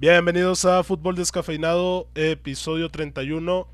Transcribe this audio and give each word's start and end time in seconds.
Bienvenidos 0.00 0.64
a 0.64 0.84
Fútbol 0.84 1.16
Descafeinado, 1.16 2.06
episodio 2.14 2.88
31. 2.88 3.66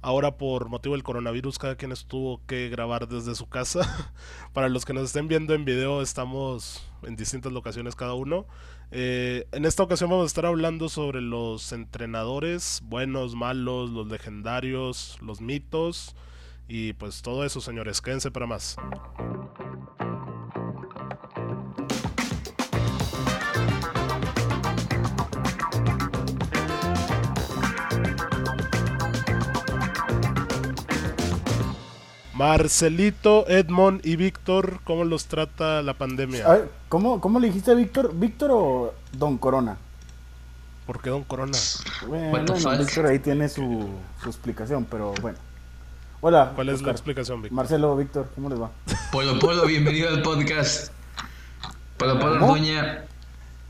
Ahora 0.00 0.36
por 0.36 0.68
motivo 0.68 0.94
del 0.94 1.02
coronavirus 1.02 1.58
cada 1.58 1.74
quien 1.74 1.90
estuvo 1.90 2.40
que 2.46 2.68
grabar 2.68 3.08
desde 3.08 3.34
su 3.34 3.48
casa. 3.48 4.12
Para 4.52 4.68
los 4.68 4.84
que 4.84 4.92
nos 4.92 5.06
estén 5.06 5.26
viendo 5.26 5.54
en 5.54 5.64
video 5.64 6.00
estamos 6.00 6.88
en 7.02 7.16
distintas 7.16 7.52
locaciones 7.52 7.96
cada 7.96 8.14
uno. 8.14 8.46
Eh, 8.92 9.48
en 9.50 9.64
esta 9.64 9.82
ocasión 9.82 10.08
vamos 10.08 10.22
a 10.22 10.26
estar 10.28 10.46
hablando 10.46 10.88
sobre 10.88 11.20
los 11.20 11.72
entrenadores, 11.72 12.80
buenos, 12.84 13.34
malos, 13.34 13.90
los 13.90 14.06
legendarios, 14.06 15.18
los 15.20 15.40
mitos 15.40 16.14
y 16.68 16.92
pues 16.92 17.22
todo 17.22 17.44
eso 17.44 17.60
señores. 17.60 18.00
Quédense 18.00 18.30
para 18.30 18.46
más. 18.46 18.76
Marcelito, 32.34 33.46
Edmond 33.48 34.04
y 34.06 34.16
Víctor, 34.16 34.80
¿cómo 34.84 35.04
los 35.04 35.26
trata 35.26 35.82
la 35.82 35.94
pandemia? 35.94 36.48
Ver, 36.48 36.70
¿cómo, 36.88 37.20
¿Cómo 37.20 37.38
le 37.38 37.48
dijiste 37.48 37.70
a 37.70 37.74
Víctor? 37.74 38.12
¿Víctor 38.14 38.50
o 38.52 38.94
Don 39.12 39.36
Corona? 39.36 39.76
¿Por 40.86 41.00
qué 41.00 41.10
Don 41.10 41.24
Corona? 41.24 41.56
Bueno? 42.06 42.54
Víctor 42.54 43.06
ahí 43.06 43.18
tiene 43.18 43.48
su, 43.48 43.88
su 44.22 44.28
explicación, 44.28 44.86
pero 44.90 45.12
bueno. 45.20 45.38
Hola. 46.22 46.52
¿Cuál 46.54 46.70
es 46.70 46.80
la 46.82 46.92
explicación, 46.92 47.42
Víctor? 47.42 47.56
Marcelo, 47.56 47.96
Víctor, 47.96 48.28
¿cómo 48.34 48.48
les 48.48 48.60
va? 48.60 48.70
Polo 49.10 49.38
Polo, 49.38 49.66
bienvenido 49.66 50.08
al 50.08 50.22
podcast. 50.22 50.90
Polo 51.98 52.18
Polo 52.18 52.38
¿Cómo? 52.40 52.52
Orduña. 52.52 53.04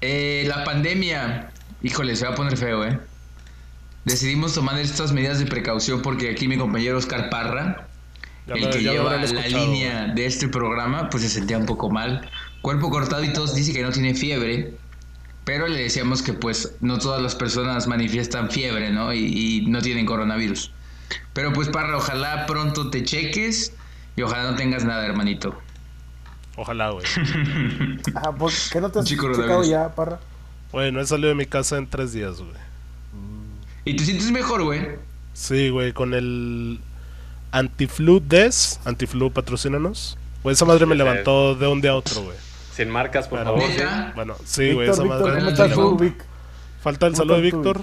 Eh, 0.01 0.45
la 0.47 0.63
pandemia. 0.63 1.51
Híjole, 1.83 2.15
se 2.15 2.27
va 2.27 2.33
a 2.33 2.35
poner 2.35 2.57
feo, 2.57 2.85
¿eh? 2.85 3.01
Decidimos 4.05 4.55
tomar 4.55 4.79
estas 4.79 5.13
medidas 5.13 5.39
de 5.39 5.47
precaución 5.47 6.03
porque 6.03 6.31
aquí 6.31 6.47
mi 6.49 6.59
compañero 6.59 6.99
Oscar 6.99 7.31
Parra, 7.31 7.89
Ya 8.47 8.55
el 8.55 8.63
lo- 8.65 8.71
que 8.71 8.83
ya 8.83 8.93
lleva 8.93 9.17
la 9.17 9.49
línea 9.49 10.07
de 10.09 10.27
este 10.27 10.49
programa, 10.49 11.09
pues 11.11 11.23
se 11.23 11.29
sentía 11.29 11.59
un 11.59 11.67
poco 11.67 11.91
mal. 11.91 12.29
Cuerpo 12.61 12.91
cortado 12.91 13.23
y 13.25 13.33
tos, 13.33 13.55
dice 13.55 13.73
que 13.73 13.83
no 13.83 13.91
tiene 13.91 14.15
fiebre. 14.15 14.75
Pero 15.45 15.67
le 15.67 15.83
decíamos 15.83 16.23
que 16.23 16.33
pues 16.35 16.77
no 16.81 16.99
todas 16.99 17.21
las 17.21 17.35
personas 17.35 17.89
manifiestan 17.89 18.49
fiebre, 18.51 18.91
¿no? 18.91 19.13
Y, 19.13 19.19
y 19.63 19.67
no 19.67 19.81
tienen 19.83 20.07
coronavirus. 20.07 20.71
Pero 21.33 21.53
pues 21.53 21.69
Parra, 21.69 21.97
ojalá 21.97 22.47
pronto 22.47 22.91
te 22.91 23.03
cheques 23.03 23.73
y 24.17 24.23
ojalá 24.23 24.51
no 24.53 24.57
tengas 24.57 24.85
nada, 24.85 25.05
hermanito. 25.05 25.59
Ojalá, 26.57 26.91
güey. 26.91 27.05
Ah, 28.15 28.31
¿por 28.33 28.53
qué 28.73 28.81
no 28.81 28.91
te 28.91 29.01
has 29.01 29.05
checado 29.05 29.33
coronavirus. 29.33 29.69
ya, 29.69 29.93
Parra? 29.95 30.21
Güey, 30.71 30.93
no 30.93 31.01
he 31.01 31.07
salido 31.07 31.29
de 31.31 31.35
mi 31.35 31.47
casa 31.47 31.77
en 31.77 31.89
tres 31.89 32.13
días, 32.13 32.39
güey. 32.39 32.53
¿Y 33.85 33.97
te 33.97 34.05
sientes 34.05 34.31
mejor, 34.31 34.63
güey? 34.63 34.81
Sí, 35.33 35.71
güey, 35.71 35.93
con 35.93 36.15
el 36.15 36.79
Antiflu 37.53 38.21
Des, 38.21 38.81
Antiflu 38.85 39.31
patrocínanos. 39.31 40.19
Güey, 40.43 40.55
esa 40.55 40.65
madre 40.65 40.87
me 40.87 40.95
Sí, 40.95 41.01
sí. 41.01 41.05
levantó 41.05 41.55
de 41.55 41.67
un 41.69 41.81
día 41.81 41.93
a 41.93 41.97
otro, 41.97 42.23
güey. 42.23 42.37
Sin 42.75 42.91
marcas, 42.91 43.29
por 43.29 43.39
Pero- 43.41 43.57
favor. 43.57 43.69
¿Neta? 43.71 44.13
Bueno, 44.15 44.35
sí, 44.45 44.73
güey, 44.73 44.89
esa 44.89 45.05
madre. 45.05 45.35
¿cómo 45.39 45.51
estás 45.51 45.73
tú, 45.73 45.81
no. 45.81 45.97
Vic? 45.97 46.25
Falta 46.83 47.07
el 47.07 47.13
¿Cómo 47.13 47.23
saludo 47.23 47.37
de 47.37 47.43
Víctor. 47.43 47.83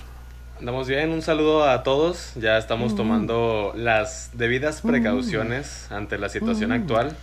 Andamos 0.59 0.88
bien, 0.89 1.11
un 1.11 1.22
saludo 1.22 1.70
a 1.70 1.84
todos. 1.84 2.34
Ya 2.36 2.58
estamos 2.58 2.94
tomando 2.95 3.72
las 3.78 4.31
debidas 4.34 4.81
precauciones 4.81 5.89
ante 5.89 6.17
la 6.17 6.28
situación 6.28 6.73
actual. 6.73 7.16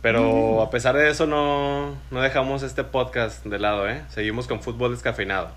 Pero 0.00 0.62
a 0.62 0.70
pesar 0.70 0.96
de 0.96 1.08
eso 1.10 1.26
no, 1.28 1.96
no 2.10 2.20
dejamos 2.20 2.64
este 2.64 2.82
podcast 2.82 3.44
de 3.46 3.60
lado, 3.60 3.88
¿eh? 3.88 4.02
Seguimos 4.08 4.48
con 4.48 4.60
fútbol 4.60 4.90
descafeinado. 4.90 5.50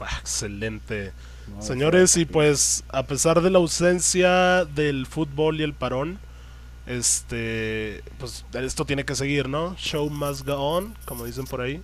Ah, 0.00 0.16
excelente. 0.18 1.12
Señores, 1.60 2.16
y 2.16 2.24
pues 2.24 2.84
a 2.88 3.04
pesar 3.04 3.40
de 3.40 3.50
la 3.50 3.58
ausencia 3.58 4.64
del 4.64 5.06
fútbol 5.06 5.60
y 5.60 5.64
el 5.64 5.74
parón, 5.74 6.18
este, 6.86 8.02
pues 8.18 8.44
esto 8.54 8.84
tiene 8.84 9.04
que 9.04 9.14
seguir, 9.14 9.48
¿no? 9.48 9.76
Show 9.76 10.10
must 10.10 10.44
go 10.46 10.54
on, 10.56 10.94
como 11.04 11.24
dicen 11.24 11.44
por 11.44 11.60
ahí. 11.60 11.80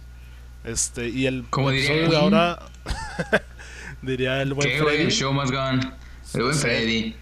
Este, 0.65 1.09
y 1.09 1.27
el 1.27 1.44
Como 1.50 1.71
diría 1.71 2.09
de 2.09 2.16
ahora 2.16 2.59
diría 4.03 4.43
el 4.43 4.55
buen. 4.55 4.69
Freddy. 4.78 5.05
El 5.05 5.12
show 5.12 5.33
más 5.33 5.50
gone. 5.50 5.81
El 6.34 6.43
buen 6.43 6.54
Sí. 6.54 6.60
Freddy. 6.60 7.16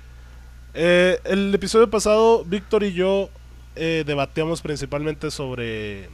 Eh, 0.75 1.21
el 1.25 1.55
episodio 1.55 1.89
pasado, 1.91 2.45
Víctor 2.45 2.83
y 2.85 2.93
yo 2.93 3.31
eh, 3.77 4.05
debatíamos 4.07 4.63
principalmente 4.63 5.31
sobre 5.31 6.09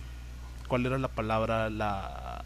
cuál 0.69 0.87
era 0.87 0.99
la 0.99 1.09
palabra, 1.09 1.71
la 1.71 2.45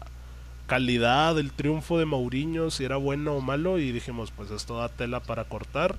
calidad 0.67 1.35
del 1.35 1.51
triunfo 1.51 1.97
de 1.97 2.05
Mourinho, 2.05 2.69
si 2.69 2.85
era 2.85 2.97
bueno 2.97 3.33
o 3.33 3.41
malo, 3.41 3.79
y 3.79 3.91
dijimos, 3.91 4.31
pues 4.35 4.51
esto 4.51 4.77
da 4.77 4.89
tela 4.89 5.21
para 5.21 5.45
cortar. 5.45 5.95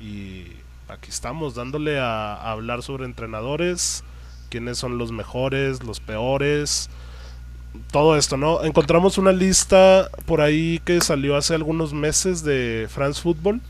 Y 0.00 0.46
aquí 0.88 1.10
estamos 1.10 1.54
dándole 1.54 2.00
a, 2.00 2.34
a 2.34 2.52
hablar 2.52 2.82
sobre 2.82 3.04
entrenadores, 3.04 4.02
quiénes 4.50 4.78
son 4.78 4.98
los 4.98 5.12
mejores, 5.12 5.84
los 5.84 6.00
peores, 6.00 6.90
todo 7.92 8.16
esto, 8.16 8.36
¿no? 8.36 8.64
Encontramos 8.64 9.18
una 9.18 9.32
lista 9.32 10.10
por 10.26 10.40
ahí 10.40 10.80
que 10.84 11.00
salió 11.00 11.36
hace 11.36 11.54
algunos 11.54 11.92
meses 11.92 12.42
de 12.42 12.86
France 12.90 13.20
Football 13.20 13.60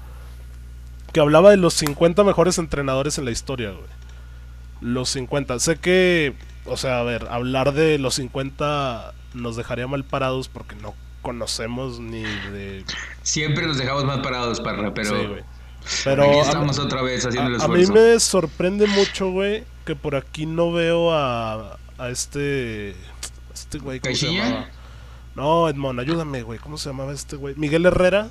que 1.12 1.20
hablaba 1.20 1.50
de 1.50 1.56
los 1.56 1.75
50 1.75 2.22
mejores 2.25 2.59
entrenadores 2.59 3.19
en 3.19 3.25
la 3.25 3.31
historia, 3.31 3.70
güey. 3.70 3.88
Los 4.81 5.09
50. 5.10 5.59
Sé 5.59 5.76
que, 5.76 6.34
o 6.66 6.76
sea, 6.76 7.00
a 7.00 7.03
ver, 7.03 7.26
hablar 7.31 7.72
de 7.72 7.99
los 7.99 8.15
50 8.15 9.15
nos 9.34 9.56
dejaría 9.56 9.87
mal 9.87 10.05
parados 10.05 10.49
porque 10.49 10.75
no 10.77 10.94
conocemos 11.22 11.99
ni 12.00 12.22
de... 12.22 12.84
Siempre 13.22 13.66
nos 13.66 13.78
dejamos 13.78 14.05
mal 14.05 14.22
parados, 14.22 14.61
Parra, 14.61 14.93
pero... 14.94 15.19
Sí, 15.21 15.27
güey. 15.27 15.43
Pero 16.05 16.22
aquí 16.25 16.39
a- 16.39 16.43
estamos 16.43 16.78
otra 16.78 17.03
vez 17.03 17.25
haciendo 17.27 17.55
el 17.55 17.61
a, 17.61 17.65
a 17.65 17.69
mí 17.69 17.81
esfuerzo. 17.83 17.93
me 18.15 18.21
sorprende 18.21 18.87
mucho, 18.87 19.31
güey, 19.31 19.65
que 19.84 19.94
por 19.97 20.17
aquí 20.17 20.47
no 20.47 20.72
veo 20.72 21.12
a, 21.15 21.78
a 21.99 22.09
este... 22.11 22.94
Este 23.55 23.78
güey, 23.78 24.00
¿cómo 24.00 24.15
se 24.15 24.33
llamaba? 24.33 24.69
No, 25.34 25.69
Edmond, 25.69 26.00
ayúdame, 26.00 26.43
güey. 26.43 26.59
¿Cómo 26.59 26.78
se 26.78 26.88
llamaba 26.91 27.12
este 27.12 27.37
güey? 27.37 27.55
Miguel 27.56 27.87
Herrera. 27.87 28.31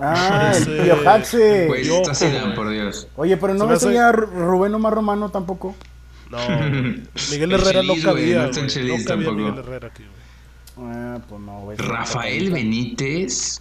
Ah, 0.00 0.52
el 0.56 0.64
Pío 0.82 1.08
Haxe. 1.08 1.66
Güey, 1.66 1.84
Yo, 1.84 1.96
está 2.00 2.14
Zidane, 2.14 2.40
güey. 2.44 2.54
por 2.54 2.70
Dios. 2.70 3.08
Oye, 3.16 3.36
pero 3.36 3.54
no 3.54 3.66
me 3.66 3.74
hace- 3.74 3.88
Ru- 3.88 4.26
Rubén 4.30 4.74
Omar 4.74 4.94
Romano 4.94 5.28
tampoco. 5.30 5.76
No. 6.30 6.38
Miguel 7.30 7.52
El 7.52 7.60
Herrera 7.60 7.82
no 7.82 7.92
güey, 7.92 8.02
cabía, 8.02 8.42
no 8.46 8.50
güey. 8.52 8.66
Chelis 8.68 9.00
No 9.02 9.04
cabía 9.08 9.26
tampoco. 9.26 9.34
Miguel 9.36 9.58
Herrera 9.58 9.88
aquí, 9.88 10.02
güey. 10.04 10.21
Ah, 10.78 11.18
pues 11.28 11.40
no, 11.40 11.60
güey. 11.60 11.76
Rafael 11.76 12.50
Benítez. 12.50 13.60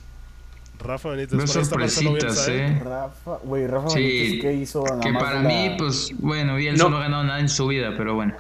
Rafa 0.79 1.09
Benítez. 1.09 1.33
No 1.37 1.45
sorpresitas, 1.47 2.13
Bielsa, 2.47 2.53
eh. 2.53 2.81
Rafa, 2.83 3.37
güey, 3.43 3.67
Rafa 3.67 3.89
Sí, 3.89 3.99
Benítez, 4.01 4.41
¿qué 4.41 4.53
hizo? 4.53 4.83
Nada 4.85 4.99
Que 5.01 5.13
para 5.13 5.41
la- 5.43 5.47
mí, 5.47 5.75
pues, 5.77 6.11
bueno, 6.19 6.55
Bielsa 6.55 6.83
no. 6.85 6.89
No. 6.91 6.97
ha 6.97 7.01
ganado 7.01 7.23
nada 7.23 7.39
en 7.39 7.49
su 7.49 7.67
vida, 7.67 7.93
pero 7.97 8.15
bueno. 8.15 8.33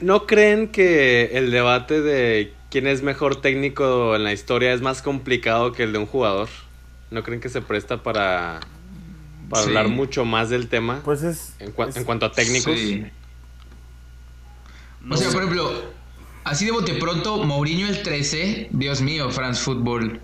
¿No 0.00 0.26
creen 0.26 0.68
que 0.68 1.30
el 1.34 1.50
debate 1.50 2.00
de 2.00 2.52
quién 2.70 2.86
es 2.86 3.02
mejor 3.02 3.40
técnico 3.40 4.16
en 4.16 4.24
la 4.24 4.32
historia 4.32 4.72
es 4.72 4.80
más 4.80 5.02
complicado 5.02 5.72
que 5.72 5.82
el 5.84 5.92
de 5.92 5.98
un 5.98 6.06
jugador? 6.06 6.48
¿No 7.10 7.22
creen 7.22 7.40
que 7.40 7.48
se 7.48 7.60
presta 7.60 8.02
para, 8.02 8.60
para 9.50 9.62
Sí. 9.62 9.68
hablar 9.68 9.88
mucho 9.88 10.24
más 10.24 10.50
del 10.50 10.68
tema 10.68 11.00
Pues 11.04 11.22
es. 11.22 11.54
en, 11.60 11.74
cua- 11.74 11.88
es- 11.88 11.96
en 11.96 12.04
cuanto 12.04 12.26
a 12.26 12.32
técnicos? 12.32 12.76
Sí. 12.78 13.04
No 15.02 15.14
o 15.14 15.18
sea, 15.18 15.28
sé. 15.28 15.34
por 15.34 15.42
ejemplo, 15.42 15.70
así 16.44 16.66
de 16.66 16.72
bote 16.72 16.94
pronto, 16.94 17.42
Mourinho 17.44 17.88
el 17.88 18.02
13, 18.02 18.68
Dios 18.70 19.00
mío, 19.02 19.30
France 19.30 19.60
Football. 19.62 20.20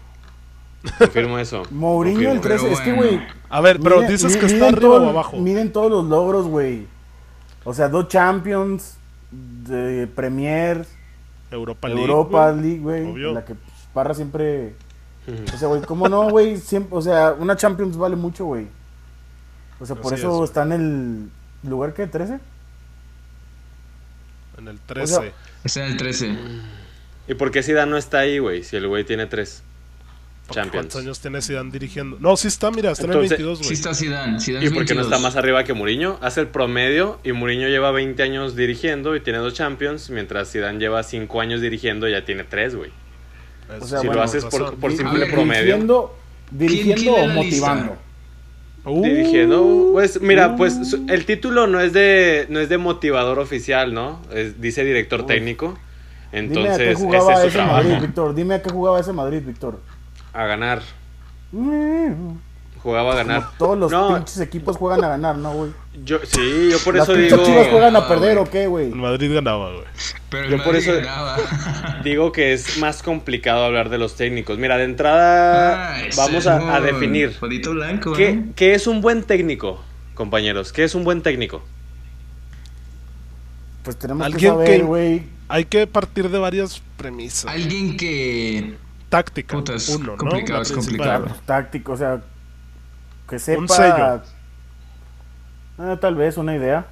Confirmo 0.99 1.39
eso. 1.39 1.63
Mourinho 1.71 2.31
el 2.33 2.41
confirmo. 2.41 2.43
13, 2.43 2.65
Pero 2.65 2.75
es 2.75 2.81
que, 2.81 2.93
bueno. 2.93 3.11
güey. 3.19 3.29
A 3.51 3.61
ver, 3.61 3.81
pero 3.81 3.97
miden- 4.01 4.09
dices 4.09 4.37
que 4.37 4.47
está 4.47 4.69
arriba 4.69 4.81
todo- 4.81 5.07
o 5.07 5.11
abajo. 5.11 5.37
Miden 5.39 5.73
todos 5.73 5.91
los 5.91 6.05
logros, 6.07 6.47
güey. 6.47 6.87
O 7.65 7.75
sea, 7.75 7.89
dos 7.89 8.09
Champions, 8.09 8.97
de 9.31 10.07
Premier, 10.07 10.87
Europa 11.51 11.89
League. 11.89 12.01
Europa. 12.03 12.53
League, 12.53 12.79
güey. 12.79 13.33
La 13.33 13.45
que 13.45 13.55
Parra 13.93 14.15
siempre. 14.15 14.75
O 15.55 15.57
sea, 15.59 15.69
güey, 15.69 15.83
¿cómo 15.83 16.09
no, 16.09 16.31
güey? 16.31 16.57
Siempre, 16.57 16.97
o 16.97 17.03
sea, 17.03 17.34
una 17.39 17.55
Champions 17.57 17.97
vale 17.97 18.16
mucho, 18.16 18.47
güey. 18.47 18.66
O 19.78 19.87
sea, 19.87 19.95
por 19.97 20.13
Así 20.15 20.23
eso 20.23 20.43
es. 20.43 20.51
está 20.51 20.63
en 20.63 20.73
el 20.73 21.69
lugar 21.71 21.93
que 21.93 22.07
13. 22.07 22.41
En 24.59 24.69
el 24.69 24.77
O 24.77 24.81
13. 24.87 25.15
sea, 25.15 25.33
Está 25.65 25.84
en 25.84 25.92
el 25.92 25.97
13. 25.97 26.34
¿Y 27.28 27.34
por 27.34 27.51
qué 27.51 27.62
Zidane 27.62 27.91
no 27.91 27.97
está 27.97 28.21
ahí, 28.21 28.39
güey? 28.39 28.65
Si 28.65 28.77
el 28.77 28.89
güey 28.89 29.04
tiene 29.04 29.27
tres 29.27 29.62
Porque 30.47 30.54
Champions. 30.62 30.86
¿Cuántos 30.86 31.01
años 31.03 31.21
tiene 31.21 31.42
Zidane 31.42 31.71
dirigiendo? 31.71 32.16
No, 32.18 32.36
sí 32.36 32.48
está, 32.48 32.71
mira, 32.71 32.91
está 32.91 33.04
Entonces, 33.04 33.33
en 33.33 33.41
el 33.41 33.47
22, 33.47 33.59
güey. 33.59 33.68
Sí 33.68 33.74
está 33.74 33.95
Zidane. 33.95 34.41
Zidane 34.41 34.66
¿Y 34.66 34.71
por 34.71 34.84
qué 34.84 34.95
no 34.95 35.01
22. 35.03 35.07
está 35.07 35.18
más 35.18 35.36
arriba 35.36 35.62
que 35.65 35.74
Mourinho? 35.74 36.18
Hace 36.22 36.41
el 36.41 36.48
promedio 36.48 37.21
y 37.22 37.33
Mourinho 37.33 37.68
lleva 37.68 37.92
20 37.92 38.21
años 38.22 38.57
dirigiendo 38.57 39.15
y 39.15 39.21
tiene 39.21 39.39
dos 39.39 39.54
Champions, 39.54 40.10
mientras 40.10 40.51
Zidane 40.51 40.78
lleva 40.80 41.03
5 41.03 41.41
años 41.41 41.60
dirigiendo 41.60 42.09
y 42.09 42.13
ya 42.13 42.24
tiene 42.24 42.45
3, 42.45 42.74
güey. 42.74 42.91
O 43.80 43.86
sea, 43.86 44.01
si 44.01 44.06
bueno, 44.06 44.21
lo 44.21 44.24
haces 44.24 44.45
por, 44.47 44.74
por 44.77 44.91
simple 44.97 45.21
ver, 45.21 45.30
promedio. 45.30 45.63
Dirigiendo, 45.63 46.18
dirigiendo 46.51 47.03
quién 47.03 47.15
o 47.15 47.18
es 47.18 47.28
la 47.28 47.34
motivando. 47.34 47.83
lista? 47.92 47.98
Uh, 48.84 49.03
Dirigiendo, 49.03 49.91
pues 49.92 50.21
mira, 50.22 50.56
pues 50.56 50.97
el 51.09 51.27
título 51.27 51.66
no 51.66 51.80
es 51.80 51.92
de 51.92 52.47
no 52.48 52.60
es 52.60 52.68
de 52.71 52.78
motivador 52.78 53.38
oficial, 53.38 53.92
¿no? 53.92 54.21
Es- 54.32 54.60
dice 54.60 54.84
director 54.84 55.27
técnico. 55.27 55.77
Dime 56.32 56.38
a 56.38 56.38
Entonces, 56.38 56.77
qué 56.78 56.91
ese 56.92 56.92
es 56.92 56.98
su 56.98 57.47
ese 57.48 57.50
trabajo. 57.50 57.74
Madrid, 57.77 58.00
Víctor. 58.00 58.34
Dime 58.34 58.54
a 58.54 58.62
qué 58.62 58.71
jugaba 58.71 59.00
ese 59.00 59.12
Madrid, 59.12 59.42
Víctor. 59.44 59.80
A 60.32 60.47
ganar. 60.47 60.80
Mm, 61.53 62.36
Jugaba 62.82 63.12
a 63.12 63.16
ganar. 63.16 63.41
como 63.42 63.53
todos 63.59 63.78
los 63.78 63.92
no, 63.92 64.15
pinches 64.15 64.41
equipos 64.41 64.77
juegan 64.77 65.04
a 65.04 65.09
ganar, 65.09 65.36
¿no, 65.36 65.53
güey? 65.53 65.72
Yo, 66.05 66.19
sí, 66.25 66.69
yo 66.71 66.79
por 66.85 66.95
¿Las 66.97 67.09
eso 67.09 67.15
digo, 67.19 67.43
chivas 67.45 67.69
juegan 67.69 67.95
a 67.97 68.01
Ah, 68.01 68.09
perder 68.09 68.39
o 68.39 68.45
qué, 68.45 68.67
güey? 68.67 68.87
El 68.87 68.97
Madrid 68.97 69.33
ganaba, 69.35 69.73
güey. 69.73 69.85
Pero 70.31 70.49
Yo 70.51 70.57
por 70.59 70.67
Madrid 70.75 70.89
eso- 70.89 70.95
ganaba. 70.97 71.37
digo 72.05 72.33
que 72.33 72.53
es 72.53 72.79
más 72.79 73.03
complicado 73.03 73.65
hablar 73.65 73.89
de 73.91 73.99
los 73.99 74.17
técnicos. 74.17 74.59
Mira, 74.59 74.77
de 74.79 74.85
entrada 74.85 75.97
Ah, 75.97 76.03
vamos 76.17 76.47
a, 76.47 76.81
definir. 76.81 77.37
Blanco, 77.41 78.13
¿Qué, 78.13 78.29
¿eh? 78.31 78.45
qué 78.57 78.75
es 78.75 78.87
un 78.87 79.01
buen 79.01 79.25
técnico, 79.25 79.83
compañeros? 80.15 80.73
¿Qué 80.73 80.85
es 80.85 80.95
un 80.95 81.05
buen 81.05 81.23
técnico? 81.23 81.63
Pues 83.83 83.97
tenemos 83.99 84.27
que 84.27 84.33
Alguien 84.33 84.53
saber, 84.53 84.67
que- 84.81 84.83
güey. 84.83 85.23
Hay 85.49 85.65
que 85.65 85.87
partir 85.87 86.29
de 86.29 86.39
varias 86.39 86.81
premisas. 86.97 87.51
Alguien 87.53 87.97
que. 87.97 88.77
Táctica, 89.09 89.57
Puta, 89.57 89.75
es 89.75 89.89
uno, 89.89 90.13
¿no? 90.13 90.17
complicado, 90.17 90.59
La 90.59 90.63
es 90.63 90.71
principal. 90.73 91.13
complicado. 91.15 91.41
táctico, 91.45 91.93
o 91.93 91.97
sea, 91.97 92.21
que 93.29 93.39
sepa. 93.41 93.61
Un 93.61 93.69
sello. 93.69 94.23
Ah, 95.82 95.97
tal 95.98 96.15
vez 96.15 96.36
una 96.36 96.54
idea. 96.54 96.86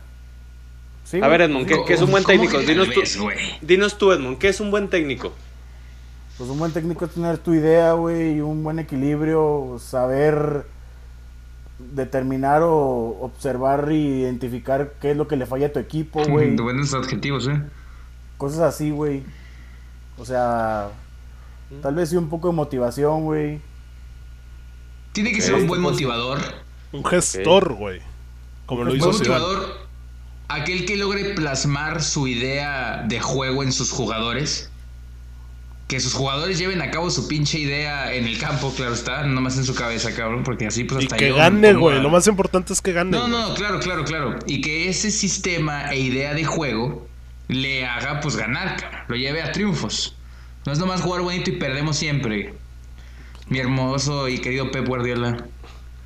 Sí, 1.04 1.20
A 1.22 1.28
ver, 1.28 1.42
Edmond, 1.42 1.66
¿qué, 1.66 1.76
qué 1.86 1.92
es 1.92 2.00
un 2.00 2.10
buen 2.10 2.22
¿Cómo 2.24 2.32
técnico? 2.34 2.58
que 2.58 2.66
Dinos 2.66 2.88
tú, 2.88 3.28
dinos 3.60 3.98
tú, 3.98 4.12
Edmond, 4.12 4.38
¿qué 4.38 4.48
es 4.48 4.60
un 4.60 4.70
buen 4.70 4.88
técnico? 4.88 5.34
Pues 6.38 6.48
un 6.48 6.58
buen 6.58 6.72
técnico 6.72 7.04
es 7.04 7.10
tener 7.10 7.36
tu 7.36 7.52
idea, 7.52 7.92
güey, 7.92 8.36
y 8.36 8.40
un 8.40 8.62
buen 8.64 8.78
equilibrio, 8.78 9.76
saber 9.78 10.64
determinar 11.78 12.62
o 12.62 13.18
observar 13.20 13.92
y 13.92 14.20
identificar 14.20 14.94
qué 15.00 15.10
es 15.10 15.16
lo 15.16 15.28
que 15.28 15.36
le 15.36 15.44
falla 15.44 15.66
a 15.66 15.72
tu 15.72 15.78
equipo, 15.78 16.22
güey. 16.24 16.56
De 16.56 16.62
buenos 16.62 16.94
adjetivos, 16.94 17.46
¿eh? 17.46 17.60
Cosas 18.38 18.60
así, 18.60 18.90
güey. 18.90 19.22
O 20.16 20.24
sea, 20.24 20.88
tal 21.82 21.94
vez 21.94 22.08
sí 22.08 22.16
un 22.16 22.28
poco 22.30 22.48
de 22.48 22.54
motivación, 22.54 23.24
güey. 23.24 23.60
Tiene 25.12 25.32
que 25.32 25.42
ser 25.42 25.54
un 25.54 25.66
buen 25.66 25.80
motivador. 25.80 26.38
Un 26.92 27.04
gestor, 27.04 27.74
güey. 27.74 28.00
Como 28.68 28.84
lo 28.84 28.92
Un 28.92 28.96
hizo 28.98 29.12
Zidane. 29.12 29.28
motivador. 29.40 29.88
Aquel 30.48 30.86
que 30.86 30.96
logre 30.96 31.34
plasmar 31.34 32.02
su 32.02 32.26
idea 32.28 33.04
de 33.08 33.18
juego 33.20 33.62
en 33.64 33.72
sus 33.72 33.90
jugadores. 33.90 34.70
Que 35.88 36.00
sus 36.00 36.12
jugadores 36.12 36.58
lleven 36.58 36.80
a 36.82 36.90
cabo 36.90 37.10
su 37.10 37.28
pinche 37.28 37.58
idea 37.58 38.12
en 38.14 38.26
el 38.26 38.38
campo, 38.38 38.72
claro 38.76 38.92
está, 38.92 39.24
no 39.24 39.40
más 39.40 39.56
en 39.56 39.64
su 39.64 39.74
cabeza, 39.74 40.14
cabrón, 40.14 40.42
porque 40.44 40.66
así 40.66 40.84
pues 40.84 41.00
Y 41.00 41.04
hasta 41.06 41.16
que 41.16 41.28
yo 41.30 41.36
gane, 41.36 41.72
güey. 41.72 41.96
a- 41.96 42.00
Lo 42.02 42.10
más 42.10 42.26
importante 42.26 42.72
es 42.74 42.82
que 42.82 42.92
gane. 42.92 43.10
No, 43.10 43.20
güey. 43.22 43.30
no, 43.32 43.54
claro, 43.54 43.80
claro, 43.80 44.04
claro. 44.04 44.38
Y 44.46 44.60
que 44.60 44.88
ese 44.90 45.10
sistema 45.10 45.90
e 45.92 45.98
idea 46.00 46.34
de 46.34 46.44
juego 46.44 47.08
le 47.48 47.86
haga 47.86 48.20
pues 48.20 48.36
ganar, 48.36 48.76
cabrón. 48.78 49.00
Lo 49.08 49.16
lleve 49.16 49.42
a 49.42 49.50
triunfos. 49.52 50.14
No 50.66 50.72
es 50.72 50.78
nomás 50.78 51.00
jugar 51.00 51.22
bonito 51.22 51.50
y 51.50 51.54
perdemos 51.56 51.96
siempre. 51.96 52.54
Mi 53.48 53.58
hermoso 53.58 54.28
y 54.28 54.38
querido 54.40 54.70
Pep 54.70 54.86
Guardiola. 54.86 55.46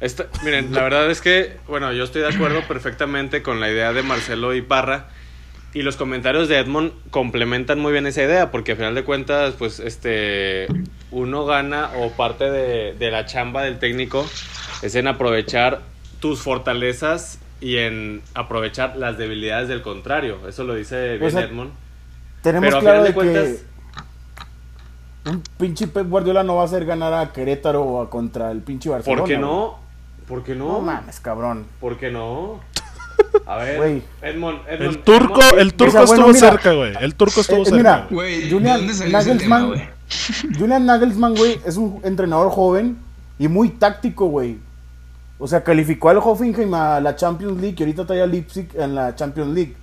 Esta- 0.02 0.26
miren, 0.44 0.74
la 0.74 0.82
verdad 0.82 1.10
es 1.10 1.20
que, 1.20 1.56
bueno, 1.68 1.92
yo 1.92 2.02
estoy 2.04 2.22
de 2.22 2.28
acuerdo 2.28 2.60
perfectamente 2.68 3.42
con 3.42 3.60
la 3.60 3.70
idea 3.70 3.92
de 3.92 4.02
Marcelo 4.02 4.54
y 4.54 4.60
Parra. 4.60 5.06
Y 5.74 5.82
los 5.82 5.96
comentarios 5.96 6.48
de 6.48 6.58
Edmond 6.58 6.92
complementan 7.10 7.78
muy 7.78 7.92
bien 7.92 8.06
esa 8.06 8.22
idea, 8.22 8.50
porque 8.50 8.72
a 8.72 8.76
final 8.76 8.94
de 8.94 9.04
cuentas, 9.04 9.54
pues, 9.58 9.80
este, 9.80 10.66
uno 11.10 11.46
gana 11.46 11.90
o 11.96 12.10
parte 12.10 12.50
de, 12.50 12.94
de 12.94 13.10
la 13.10 13.24
chamba 13.24 13.62
del 13.62 13.78
técnico 13.78 14.26
es 14.82 14.94
en 14.96 15.06
aprovechar 15.06 15.80
tus 16.20 16.42
fortalezas 16.42 17.38
y 17.60 17.78
en 17.78 18.22
aprovechar 18.34 18.96
las 18.96 19.16
debilidades 19.16 19.68
del 19.68 19.82
contrario. 19.82 20.38
Eso 20.48 20.64
lo 20.64 20.74
dice 20.74 21.16
bien 21.16 21.28
O 21.28 21.30
sea, 21.30 21.42
Edmond. 21.42 21.70
Tenemos 22.42 22.68
Pero 22.68 22.80
claro 22.80 23.04
de 23.04 23.14
cuentas, 23.14 23.48
que 25.24 25.30
un 25.30 25.42
pinche 25.58 25.86
Pep 25.86 26.08
Guardiola 26.08 26.42
no 26.42 26.56
va 26.56 26.62
a 26.62 26.64
hacer 26.64 26.84
ganar 26.84 27.14
a 27.14 27.32
Querétaro 27.32 27.82
o 27.82 28.02
a 28.02 28.10
contra 28.10 28.50
el 28.50 28.60
pinche 28.62 28.88
Barcelona. 28.90 29.20
¿por 29.20 29.28
qué 29.28 29.36
güey. 29.36 29.46
no? 29.46 29.81
¿Por 30.32 30.42
qué 30.44 30.54
no? 30.54 30.66
No 30.72 30.80
mames, 30.80 31.20
cabrón. 31.20 31.66
¿Por 31.78 31.98
qué 31.98 32.10
no? 32.10 32.60
A 33.44 33.56
ver. 33.58 33.76
Edmond, 33.76 34.02
Edmond, 34.22 34.60
El 34.68 34.98
turco, 35.00 35.40
Edmond, 35.42 35.58
el 35.60 35.74
turco 35.74 35.88
O 35.88 35.92
sea, 35.92 36.04
bueno, 36.06 36.14
estuvo 36.30 36.32
mira, 36.34 36.50
cerca, 36.50 36.72
güey. 36.72 36.92
El 37.02 37.14
turco 37.14 37.40
estuvo 37.42 37.62
eh, 37.62 37.64
cerca. 37.66 37.76
mira, 37.76 38.06
güey. 38.10 38.30
Güey, 38.38 38.44
¿de 38.44 38.50
Julian 38.50 38.86
tema, 38.86 39.08
Nagelsmann, 39.10 39.66
güey? 39.68 39.82
Julian 40.58 40.86
Nagelsmann, 40.86 41.34
güey, 41.34 41.60
es 41.66 41.76
un 41.76 42.00
entrenador 42.02 42.50
joven 42.50 42.96
y 43.38 43.46
muy 43.48 43.68
táctico, 43.68 44.24
güey. 44.28 44.56
O 45.38 45.46
sea, 45.46 45.62
calificó 45.62 46.08
al 46.08 46.16
Hoffenheim 46.16 46.72
a 46.72 46.98
la 47.00 47.14
Champions 47.14 47.60
League 47.60 47.76
y 47.78 47.82
ahorita 47.82 48.06
trae 48.06 48.22
a 48.22 48.26
Leipzig 48.26 48.68
en 48.74 48.94
la 48.94 49.14
Champions 49.14 49.52
League. 49.54 49.76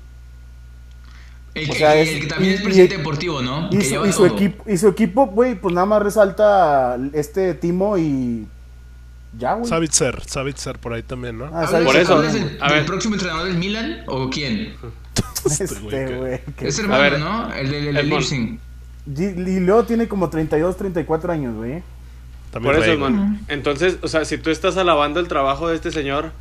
El, 1.53 1.69
O 1.69 1.73
que, 1.73 1.77
sea, 1.79 1.95
el 1.95 2.07
es- 2.07 2.21
que 2.21 2.27
también 2.27 2.53
y- 2.53 2.55
es 2.55 2.61
presidente 2.63 2.95
y- 2.95 2.97
deportivo, 2.97 3.41
¿no? 3.43 3.67
Y 3.71 3.77
que 3.77 3.83
su, 3.83 3.89
lleva 3.91 4.07
y 4.07 4.11
su 4.13 4.25
todo. 4.25 4.35
equipo, 4.35 4.63
y 4.67 4.77
su 4.77 4.87
equipo, 4.87 5.27
güey, 5.27 5.53
pues 5.53 5.75
nada 5.75 5.85
más 5.85 6.01
resalta 6.01 6.97
este 7.13 7.53
Timo 7.53 7.97
y 7.99 8.47
ya, 9.37 9.53
güey. 9.53 9.67
Savitzer, 9.69 10.21
Savitzer 10.25 10.79
por 10.79 10.93
ahí 10.93 11.03
también, 11.03 11.37
¿no? 11.37 11.45
Ah, 11.45 11.63
¿Hablas- 11.65 11.71
¿sabes 11.71 11.85
Por 11.85 11.95
qué 11.95 12.01
eso, 12.01 12.13
¿hablas 12.15 12.33
cabrón, 12.33 12.49
del, 12.53 12.63
a 12.63 12.71
ver. 12.71 12.85
próximo 12.85 13.15
entrenador 13.15 13.47
del 13.47 13.57
Milan 13.57 14.03
o 14.07 14.29
quién? 14.29 14.73
Este 15.45 15.63
Este, 15.65 16.15
güey 16.17 16.41
que- 16.57 16.67
Es 16.67 16.79
hermano, 16.79 17.01
ver. 17.01 17.19
¿no? 17.19 17.53
El 17.53 17.71
del. 17.71 18.09
Leipzig. 18.09 18.59
Y 19.07 19.23
y 19.23 19.59
luego 19.61 19.83
tiene 19.85 20.07
como 20.07 20.29
32, 20.29 20.75
34 20.77 21.31
años, 21.31 21.55
güey. 21.55 21.81
También 22.51 22.75
Por 22.75 22.83
eso, 22.83 22.97
man. 22.99 23.39
Entonces, 23.47 23.97
o 24.01 24.07
sea, 24.07 24.25
si 24.25 24.37
tú 24.37 24.49
estás 24.49 24.75
alabando 24.77 25.19
el 25.19 25.27
trabajo 25.27 25.69
de 25.69 25.75
este 25.75 25.91
señor, 25.91 26.31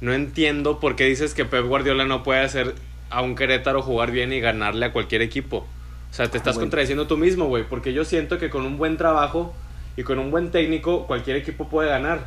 no 0.00 0.12
entiendo 0.12 0.78
por 0.78 0.94
qué 0.94 1.04
dices 1.06 1.34
que 1.34 1.44
Pep 1.44 1.64
Guardiola 1.66 2.04
no 2.04 2.22
puede 2.22 2.40
hacer 2.40 2.74
a 3.10 3.22
un 3.22 3.34
Querétaro 3.34 3.82
jugar 3.82 4.10
bien 4.10 4.32
y 4.32 4.40
ganarle 4.40 4.86
a 4.86 4.92
cualquier 4.92 5.22
equipo. 5.22 5.66
O 6.10 6.14
sea, 6.14 6.28
te 6.30 6.36
estás 6.38 6.54
güey. 6.54 6.64
contradiciendo 6.66 7.06
tú 7.06 7.16
mismo, 7.16 7.46
güey, 7.46 7.64
porque 7.68 7.92
yo 7.92 8.04
siento 8.04 8.38
que 8.38 8.50
con 8.50 8.64
un 8.66 8.78
buen 8.78 8.96
trabajo 8.96 9.54
y 9.98 10.04
con 10.04 10.18
un 10.20 10.30
buen 10.30 10.50
técnico 10.52 11.06
cualquier 11.08 11.36
equipo 11.36 11.68
puede 11.68 11.88
ganar. 11.88 12.20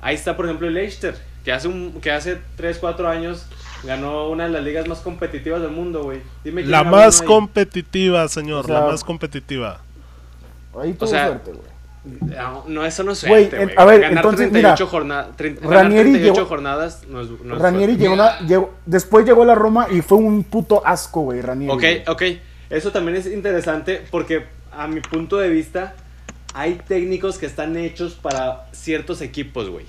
Ahí 0.00 0.14
está, 0.14 0.36
por 0.36 0.44
ejemplo, 0.46 0.68
el 0.68 0.74
Leicester, 0.74 1.16
que 1.44 1.50
hace 1.52 1.66
un 1.66 2.00
que 2.00 2.12
hace 2.12 2.38
3, 2.56 2.78
4 2.78 3.08
años 3.08 3.46
ganó 3.82 4.28
una 4.28 4.44
de 4.44 4.50
las 4.50 4.62
ligas 4.62 4.86
más 4.86 5.00
competitivas 5.00 5.60
del 5.60 5.72
mundo, 5.72 6.04
güey. 6.04 6.20
Dime 6.44 6.62
La 6.64 6.84
más 6.84 7.20
ahí. 7.20 7.26
competitiva, 7.26 8.28
señor. 8.28 8.64
O 8.64 8.68
sea, 8.68 8.80
la 8.80 8.86
más 8.86 9.02
competitiva. 9.02 9.80
Ahí 10.80 10.92
tuvo 10.92 11.08
sea, 11.08 11.26
suerte, 11.26 11.50
güey. 11.52 11.72
No, 12.36 12.64
no, 12.66 12.84
eso 12.84 13.02
no 13.04 13.12
es 13.12 13.24
Güey, 13.24 13.48
suerte, 13.48 13.64
güey. 13.64 13.76
a 13.78 13.84
ver, 13.84 14.00
ganar 14.00 14.16
entonces, 14.18 14.50
38, 14.50 14.84
mira, 14.84 14.90
jorna- 14.90 15.28
trein- 15.36 15.60
ganar 15.60 15.70
Ranieri 15.84 16.10
38 16.10 16.34
llegó- 16.34 16.48
jornadas 16.48 17.02
no 17.08 17.20
es, 17.20 17.28
no 17.44 17.54
es 17.56 17.62
Ranieri 17.62 17.96
llegó, 17.96 18.14
una- 18.14 18.38
llegó- 18.40 18.74
después 18.86 19.24
llegó 19.26 19.42
a 19.42 19.46
la 19.46 19.54
Roma 19.54 19.86
y 19.90 20.02
fue 20.02 20.18
un 20.18 20.42
puto 20.44 20.82
asco, 20.84 21.20
güey, 21.22 21.40
Ranieri. 21.40 21.72
Ok, 21.72 21.80
güey. 21.80 22.32
ok. 22.34 22.38
Eso 22.70 22.90
también 22.92 23.16
es 23.18 23.26
interesante 23.26 24.02
porque 24.10 24.46
a 24.72 24.86
mi 24.88 25.00
punto 25.00 25.38
de 25.38 25.48
vista 25.48 25.94
hay 26.54 26.74
técnicos 26.86 27.38
que 27.38 27.46
están 27.46 27.76
hechos 27.76 28.14
para 28.14 28.66
ciertos 28.72 29.20
equipos, 29.22 29.68
güey. 29.70 29.86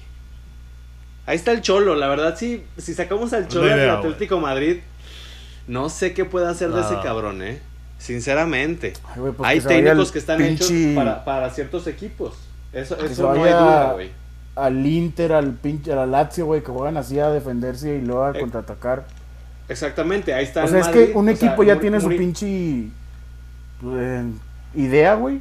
Ahí 1.25 1.35
está 1.37 1.51
el 1.51 1.61
Cholo, 1.61 1.95
la 1.95 2.07
verdad 2.07 2.35
sí, 2.37 2.63
si 2.77 2.93
sacamos 2.93 3.31
al 3.33 3.47
Cholo 3.47 3.67
del 3.67 3.89
Atlético 3.89 4.39
Madrid, 4.39 4.79
no 5.67 5.89
sé 5.89 6.13
qué 6.13 6.25
puede 6.25 6.47
hacer 6.49 6.69
de 6.71 6.81
ese 6.81 6.95
cabrón, 7.01 7.41
eh. 7.41 7.61
Sinceramente. 7.97 8.93
Ay, 9.05 9.21
pues 9.37 9.49
hay 9.49 9.61
técnicos 9.61 10.07
al 10.07 10.11
que 10.13 10.19
están 10.19 10.39
pinche- 10.39 10.55
hechos 10.55 10.95
para, 10.95 11.23
para 11.23 11.49
ciertos 11.51 11.87
equipos. 11.87 12.33
Eso, 12.73 12.97
Que 12.97 13.05
eso 13.05 13.33
no 13.33 13.43
hay 13.43 13.51
duda, 13.51 13.93
güey. 13.93 14.09
al 14.55 14.85
Inter, 14.85 15.31
al 15.31 15.51
pinche, 15.53 15.93
a 15.93 15.95
la 15.95 16.05
Lazio, 16.05 16.45
güey, 16.47 16.61
que 16.61 16.71
juegan 16.71 16.97
así 16.97 17.17
a 17.19 17.29
defenderse 17.29 17.95
y 17.97 18.01
luego 18.01 18.23
a 18.25 18.31
Eh, 18.31 18.39
contraatacar. 18.41 19.05
Exactamente, 19.69 20.33
ahí 20.33 20.43
está 20.43 20.61
O 20.61 20.63
el 20.65 20.69
sea, 20.71 20.79
es 20.81 20.85
Madrid, 20.87 21.05
que 21.05 21.17
un 21.17 21.25
sea, 21.27 21.33
equipo 21.35 21.63
ya 21.63 21.79
tiene 21.79 22.01
su 22.01 22.09
pinche 22.09 22.87
eh, 23.85 24.23
idea, 24.75 25.15
güey. 25.15 25.39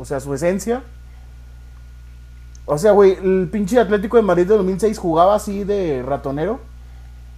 O 0.00 0.06
sea, 0.06 0.18
su 0.18 0.32
esencia. 0.32 0.82
O 2.64 2.78
sea, 2.78 2.92
güey, 2.92 3.18
el 3.22 3.50
pinche 3.52 3.78
Atlético 3.78 4.16
de 4.16 4.22
Madrid 4.22 4.46
de 4.46 4.56
2006 4.56 4.96
jugaba 4.96 5.34
así 5.34 5.62
de 5.62 6.02
ratonero. 6.02 6.58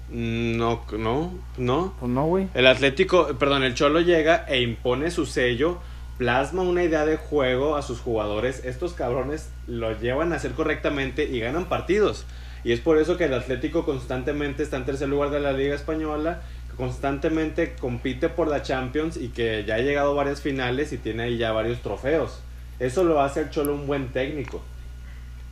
No, 0.09 0.85
no, 0.97 1.33
no. 1.59 1.95
Pues 1.99 2.13
no, 2.13 2.27
güey. 2.27 2.47
El 2.55 2.69
Atlético, 2.69 3.27
perdón, 3.37 3.65
el 3.65 3.75
Cholo 3.75 4.01
llega 4.01 4.45
e 4.47 4.63
impone 4.63 5.11
su 5.11 5.27
sello, 5.27 5.79
plasma 6.19 6.63
una 6.63 6.85
idea 6.85 7.05
de 7.05 7.17
juego 7.17 7.75
a 7.75 7.83
sus 7.83 7.99
jugadores. 7.99 8.65
Estos 8.65 8.93
cabrones 8.93 9.51
lo 9.67 9.99
llevan 9.99 10.33
a 10.33 10.37
hacer 10.37 10.53
correctamente 10.53 11.25
y 11.25 11.41
ganan 11.41 11.65
partidos. 11.65 12.27
Y 12.63 12.71
es 12.71 12.79
por 12.79 12.97
eso 12.99 13.17
que 13.17 13.25
el 13.25 13.35
Atlético 13.35 13.85
constantemente 13.85 14.63
está 14.63 14.77
en 14.77 14.85
tercer 14.85 15.09
lugar 15.09 15.31
de 15.31 15.41
la 15.41 15.53
Liga 15.53 15.75
Española, 15.75 16.43
que 16.71 16.77
constantemente 16.77 17.75
compite 17.75 18.29
por 18.29 18.47
la 18.47 18.63
Champions 18.63 19.17
y 19.17 19.31
que 19.31 19.65
ya 19.67 19.75
ha 19.75 19.81
llegado 19.81 20.13
a 20.13 20.15
varias 20.15 20.41
finales 20.41 20.93
y 20.93 20.99
tiene 20.99 21.25
ahí 21.25 21.39
ya 21.39 21.51
varios 21.51 21.81
trofeos. 21.81 22.41
Eso 22.83 23.05
lo 23.05 23.21
hace 23.21 23.41
al 23.41 23.51
Cholo 23.51 23.75
un 23.75 23.87
buen 23.87 24.09
técnico. 24.09 24.61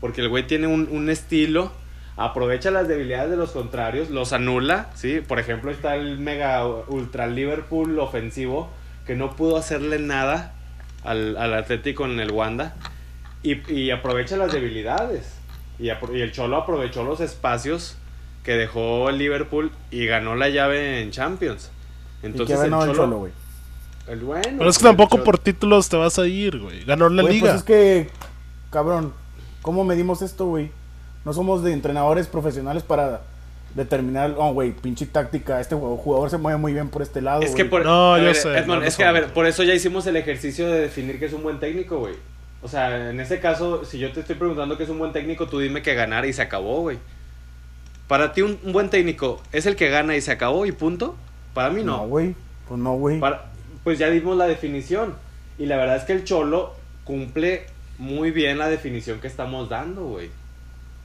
Porque 0.00 0.20
el 0.20 0.28
güey 0.28 0.46
tiene 0.48 0.66
un, 0.66 0.88
un 0.90 1.08
estilo, 1.08 1.70
aprovecha 2.16 2.72
las 2.72 2.88
debilidades 2.88 3.30
de 3.30 3.36
los 3.36 3.52
contrarios, 3.52 4.10
los 4.10 4.32
anula, 4.32 4.90
¿sí? 4.94 5.20
Por 5.20 5.38
ejemplo, 5.38 5.70
está 5.70 5.94
el 5.94 6.18
mega 6.18 6.66
ultra 6.66 7.28
Liverpool 7.28 8.00
ofensivo, 8.00 8.68
que 9.06 9.14
no 9.14 9.36
pudo 9.36 9.56
hacerle 9.56 10.00
nada 10.00 10.54
al, 11.04 11.36
al 11.36 11.54
Atlético 11.54 12.04
en 12.04 12.18
el 12.18 12.32
Wanda, 12.32 12.74
y, 13.44 13.72
y 13.72 13.92
aprovecha 13.92 14.36
las 14.36 14.52
debilidades. 14.52 15.36
Y, 15.78 15.88
el 15.88 16.32
Cholo 16.32 16.56
aprovechó 16.56 17.04
los 17.04 17.20
espacios 17.20 17.96
que 18.42 18.54
dejó 18.56 19.08
el 19.08 19.18
Liverpool 19.18 19.70
y 19.92 20.06
ganó 20.06 20.34
la 20.34 20.48
llave 20.48 21.00
en 21.00 21.12
Champions. 21.12 21.70
¿Y 22.24 22.26
Entonces 22.26 22.56
qué 22.56 22.62
ganó 22.64 22.82
el 22.82 22.90
Cholo, 22.90 23.02
Cholo, 23.02 23.18
güey? 23.18 23.32
El 24.08 24.20
bueno, 24.20 24.42
Pero 24.58 24.70
es 24.70 24.78
que 24.78 24.84
tampoco 24.84 25.22
por 25.22 25.38
títulos 25.38 25.88
te 25.88 25.96
vas 25.96 26.18
a 26.18 26.26
ir, 26.26 26.58
güey. 26.58 26.84
Ganó 26.84 27.08
la 27.08 27.22
Güey, 27.22 27.34
liga. 27.34 27.48
Pues 27.52 27.56
es 27.60 27.62
que 27.64 28.08
cabrón, 28.70 29.12
¿cómo 29.62 29.84
medimos 29.84 30.22
esto, 30.22 30.46
güey? 30.46 30.70
No 31.24 31.32
somos 31.32 31.62
de 31.62 31.72
entrenadores 31.72 32.26
profesionales 32.26 32.82
para 32.82 33.22
determinar, 33.74 34.34
oh, 34.36 34.52
güey, 34.52 34.72
pinche 34.72 35.06
táctica, 35.06 35.60
este 35.60 35.76
jugador 35.76 36.28
se 36.30 36.38
mueve 36.38 36.58
muy 36.58 36.72
bien 36.72 36.88
por 36.88 37.02
este 37.02 37.20
lado. 37.20 37.42
Es 37.42 37.54
que 37.54 37.64
por, 37.64 37.84
No, 37.84 38.14
a 38.14 38.18
yo 38.18 38.24
ver, 38.24 38.34
sé, 38.34 38.56
Edmond, 38.58 38.80
no 38.82 38.86
es 38.86 38.96
que 38.96 39.04
a 39.04 39.12
ver, 39.12 39.32
por 39.32 39.46
eso 39.46 39.62
ya 39.62 39.74
hicimos 39.74 40.06
el 40.08 40.16
ejercicio 40.16 40.68
de 40.68 40.80
definir 40.80 41.18
que 41.20 41.26
es 41.26 41.32
un 41.32 41.42
buen 41.42 41.60
técnico, 41.60 41.98
güey. 41.98 42.14
O 42.62 42.68
sea, 42.68 43.10
en 43.10 43.20
ese 43.20 43.38
caso, 43.38 43.84
si 43.84 43.98
yo 43.98 44.10
te 44.12 44.20
estoy 44.20 44.34
preguntando 44.36 44.76
que 44.76 44.82
es 44.84 44.88
un 44.90 44.98
buen 44.98 45.12
técnico, 45.12 45.46
tú 45.46 45.60
dime 45.60 45.82
que 45.82 45.94
ganar 45.94 46.26
y 46.26 46.32
se 46.32 46.42
acabó, 46.42 46.80
güey. 46.80 46.98
Para 48.08 48.32
ti 48.32 48.42
un, 48.42 48.58
un 48.64 48.72
buen 48.72 48.90
técnico 48.90 49.40
es 49.52 49.66
el 49.66 49.76
que 49.76 49.88
gana 49.88 50.16
y 50.16 50.20
se 50.20 50.32
acabó 50.32 50.66
y 50.66 50.72
punto. 50.72 51.14
Para 51.54 51.70
mí 51.70 51.84
No, 51.84 51.98
no. 51.98 52.06
güey. 52.08 52.34
Pues 52.68 52.80
no, 52.80 52.94
güey. 52.94 53.20
Para- 53.20 53.49
pues 53.84 53.98
ya 53.98 54.10
dimos 54.10 54.36
la 54.36 54.46
definición. 54.46 55.14
Y 55.58 55.66
la 55.66 55.76
verdad 55.76 55.96
es 55.96 56.04
que 56.04 56.12
el 56.12 56.24
Cholo 56.24 56.74
cumple 57.04 57.66
muy 57.98 58.30
bien 58.30 58.58
la 58.58 58.68
definición 58.68 59.20
que 59.20 59.26
estamos 59.26 59.68
dando, 59.68 60.04
güey. 60.04 60.30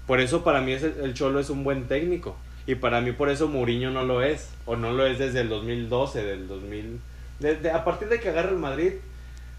Por 0.07 0.19
eso 0.21 0.43
para 0.43 0.61
mí 0.61 0.71
es 0.71 0.83
el, 0.83 0.95
el 1.03 1.13
Cholo 1.13 1.39
es 1.39 1.49
un 1.49 1.63
buen 1.63 1.85
técnico. 1.87 2.35
Y 2.67 2.75
para 2.75 3.01
mí 3.01 3.11
por 3.11 3.29
eso 3.29 3.47
Mourinho 3.47 3.91
no 3.91 4.03
lo 4.03 4.21
es. 4.21 4.49
O 4.65 4.75
no 4.75 4.91
lo 4.91 5.05
es 5.05 5.19
desde 5.19 5.41
el 5.41 5.49
2012, 5.49 6.23
del 6.23 6.47
2000... 6.47 6.99
Desde, 7.39 7.71
a 7.71 7.83
partir 7.83 8.07
de 8.07 8.19
que 8.21 8.29
agarra 8.29 8.49
el 8.51 8.55
Madrid, 8.57 8.93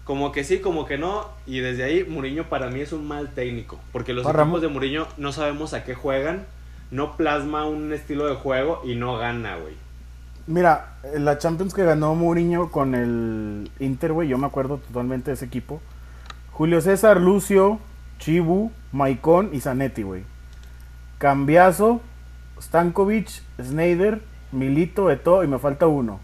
como 0.03 0.31
que 0.31 0.43
sí, 0.43 0.59
como 0.59 0.85
que 0.85 0.97
no. 0.97 1.27
Y 1.45 1.59
desde 1.59 1.83
ahí 1.83 2.03
Mourinho 2.03 2.45
para 2.49 2.69
mí 2.69 2.79
es 2.81 2.91
un 2.91 3.07
mal 3.07 3.33
técnico. 3.33 3.79
Porque 3.91 4.13
los 4.13 4.25
equipos 4.45 4.47
Mo- 4.47 4.59
de 4.59 4.67
Mourinho 4.67 5.07
no 5.17 5.31
sabemos 5.31 5.73
a 5.73 5.83
qué 5.83 5.93
juegan. 5.93 6.45
No 6.89 7.15
plasma 7.17 7.65
un 7.65 7.93
estilo 7.93 8.27
de 8.27 8.35
juego 8.35 8.81
y 8.85 8.95
no 8.95 9.17
gana, 9.17 9.57
güey. 9.57 9.73
Mira, 10.47 10.95
la 11.17 11.37
Champions 11.37 11.73
que 11.73 11.83
ganó 11.83 12.15
Mourinho 12.15 12.71
con 12.71 12.95
el 12.95 13.69
Inter, 13.79 14.13
güey, 14.13 14.29
yo 14.29 14.37
me 14.37 14.47
acuerdo 14.47 14.77
totalmente 14.77 15.31
de 15.31 15.35
ese 15.35 15.45
equipo. 15.45 15.81
Julio 16.51 16.79
César, 16.81 17.19
Lucio, 17.19 17.79
Chibu, 18.19 18.71
Maicon 18.93 19.49
y 19.53 19.59
Zanetti, 19.59 20.03
güey. 20.03 20.23
Cambiazo, 21.17 22.01
Stankovic, 22.61 23.29
Snyder, 23.61 24.21
Milito, 24.51 25.11
Eto 25.11 25.43
y 25.43 25.47
me 25.47 25.59
falta 25.59 25.87
uno. 25.87 26.19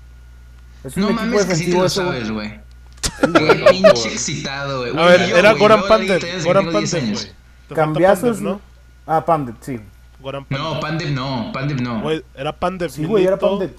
Es 0.83 0.95
No 0.97 1.11
mames 1.11 1.45
que 1.45 1.55
sí 1.55 1.65
te 1.65 1.71
lo 1.71 1.77
güey. 1.79 1.89
sabes, 1.89 2.31
güey. 2.31 2.59
Qué 3.21 3.65
pinche 3.71 4.07
excitado, 4.13 4.79
güey. 4.79 4.91
A 4.91 4.93
Güey, 4.93 5.17
ver, 5.17 5.29
yo, 5.29 5.37
era 5.37 5.49
güey, 5.51 5.61
Goran 5.61 5.81
Pandev. 5.87 6.21
Goran 6.43 6.65
tengo 6.65 6.79
10 6.79 6.91
Pandev, 6.91 7.11
güey. 7.13 7.25
Te 7.67 7.75
falta 7.75 7.75
Cambiazo 7.75 8.27
es... 8.31 8.37
Pandev, 8.37 8.43
¿no? 8.53 8.61
Ah, 9.05 9.25
Pandet, 9.25 9.55
sí. 9.61 9.79
Goran 10.19 10.45
Pandev. 10.45 10.73
No, 10.73 10.79
Pandev 10.79 11.11
no, 11.11 11.51
Pandev 11.53 11.81
no. 11.81 12.01
Güey, 12.01 12.23
era 12.35 12.57
Pandev. 12.57 12.89
Sí, 12.89 13.05
güey, 13.05 13.25
era 13.25 13.37
Milito, 13.37 13.71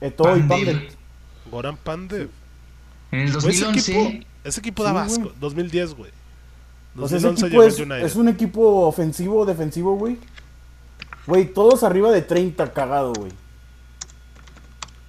Pandet. 0.00 0.12
Eto 0.12 0.36
y 0.36 0.40
Pandev. 0.42 0.88
Goran 1.50 1.76
Pandev. 1.76 2.28
En 3.10 3.20
el 3.20 3.32
Güey, 3.32 3.48
ese 3.54 3.64
2011. 3.64 3.92
equipo, 3.92 4.26
ese 4.44 4.60
equipo 4.60 4.84
da 4.84 4.92
Sí, 4.92 5.12
asco. 5.12 5.24
güey. 5.24 5.34
2010, 5.40 5.94
güey. 5.94 6.10
O 7.00 7.08
sea, 7.08 7.18
ese 7.18 7.26
2011 7.28 7.46
equipo 7.46 7.62
es, 7.94 8.02
es 8.10 8.16
un 8.16 8.28
equipo 8.28 8.86
ofensivo, 8.86 9.46
defensivo, 9.46 9.96
güey. 9.96 10.18
Güey, 11.26 11.46
todos 11.52 11.82
arriba 11.84 12.10
de 12.10 12.22
30 12.22 12.72
cagado, 12.72 13.12
güey. 13.14 13.30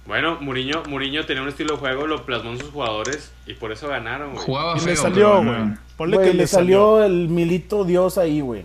Bueno, 0.06 0.38
Mourinho, 0.40 0.82
Mourinho 0.88 1.24
tenía 1.24 1.42
un 1.42 1.48
estilo 1.48 1.74
de 1.74 1.78
juego, 1.80 2.06
lo 2.06 2.24
plasmó 2.26 2.50
en 2.50 2.58
sus 2.58 2.70
jugadores 2.70 3.30
y 3.46 3.54
por 3.54 3.70
eso 3.70 3.86
ganaron, 3.88 4.32
güey. 4.34 4.44
Jugaba 4.44 4.76
Y 4.76 4.80
feo. 4.80 4.88
le 4.88 4.96
salió, 4.96 5.42
güey. 5.44 5.56
Ponle 5.96 6.16
Güey, 6.16 6.30
que 6.30 6.34
le 6.36 6.46
salió 6.46 7.04
el 7.04 7.28
milito 7.28 7.84
Dios 7.84 8.18
ahí, 8.18 8.40
güey. 8.40 8.64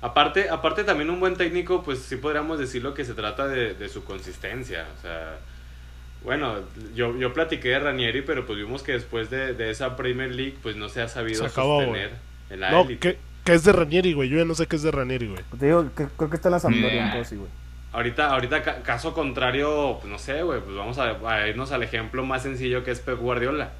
Aparte, 0.00 0.48
aparte 0.48 0.84
también 0.84 1.10
un 1.10 1.18
buen 1.18 1.36
técnico, 1.36 1.82
pues 1.82 1.98
sí 2.00 2.16
podríamos 2.16 2.58
decirlo 2.58 2.94
que 2.94 3.04
se 3.04 3.14
trata 3.14 3.48
de, 3.48 3.74
de 3.74 3.88
su 3.88 4.04
consistencia. 4.04 4.86
O 4.96 5.02
sea, 5.02 5.38
bueno, 6.22 6.56
yo, 6.94 7.16
yo 7.16 7.32
platiqué 7.32 7.70
de 7.70 7.78
Ranieri, 7.80 8.22
pero 8.22 8.46
pues 8.46 8.58
vimos 8.58 8.82
que 8.82 8.92
después 8.92 9.28
de, 9.30 9.54
de 9.54 9.70
esa 9.70 9.96
Premier 9.96 10.30
League, 10.34 10.56
pues 10.62 10.76
no 10.76 10.88
se 10.88 11.02
ha 11.02 11.08
sabido 11.08 11.40
Se 11.44 11.46
acabó, 11.50 11.80
sostener 11.82 12.10
en 12.50 12.60
la 12.60 12.70
No, 12.70 12.82
élite. 12.82 13.18
que 13.44 13.52
es 13.54 13.64
de 13.64 13.72
Ranieri, 13.72 14.12
güey. 14.12 14.28
Yo 14.28 14.38
ya 14.38 14.44
no 14.44 14.54
sé 14.54 14.66
qué 14.66 14.76
es 14.76 14.82
de 14.82 14.90
Ranieri, 14.92 15.26
güey. 15.28 15.42
Te 15.58 15.66
digo, 15.66 15.90
que, 15.96 16.06
creo 16.16 16.30
que 16.30 16.36
está 16.36 16.48
en 16.48 16.52
la 16.52 16.60
Sampdoria, 16.60 17.24
güey. 17.30 17.48
Ahorita, 17.90 18.30
ahorita 18.30 18.62
ca- 18.62 18.82
caso 18.82 19.14
contrario, 19.14 19.96
pues 20.00 20.12
no 20.12 20.18
sé, 20.18 20.42
güey, 20.42 20.60
pues 20.60 20.76
vamos 20.76 20.98
a, 20.98 21.16
a 21.26 21.48
irnos 21.48 21.72
al 21.72 21.82
ejemplo 21.82 22.24
más 22.24 22.42
sencillo 22.42 22.84
que 22.84 22.90
es 22.90 23.00
Pep 23.00 23.18
Guardiola, 23.18 23.70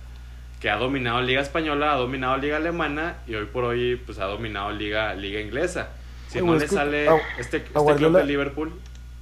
que 0.61 0.71
ha 0.71 0.77
dominado 0.77 1.21
Liga 1.21 1.43
Española, 1.43 1.93
ha 1.93 1.97
dominado 1.97 2.39
Liga 2.39 2.57
Alemana 2.57 3.19
y 3.27 3.35
hoy 3.35 3.45
por 3.47 3.65
hoy 3.65 3.97
pues 4.05 4.19
ha 4.19 4.25
dominado 4.25 4.73
Liga, 4.73 5.13
Liga 5.15 5.41
Inglesa. 5.41 5.91
Si 6.29 6.41
no 6.41 6.55
le 6.55 6.69
sale 6.69 7.09
a- 7.09 7.17
este, 7.39 7.57
a 7.59 7.61
este 7.61 7.63
club 7.65 7.83
Guardiola- 7.85 8.19
de 8.21 8.25
Liverpool, 8.27 8.73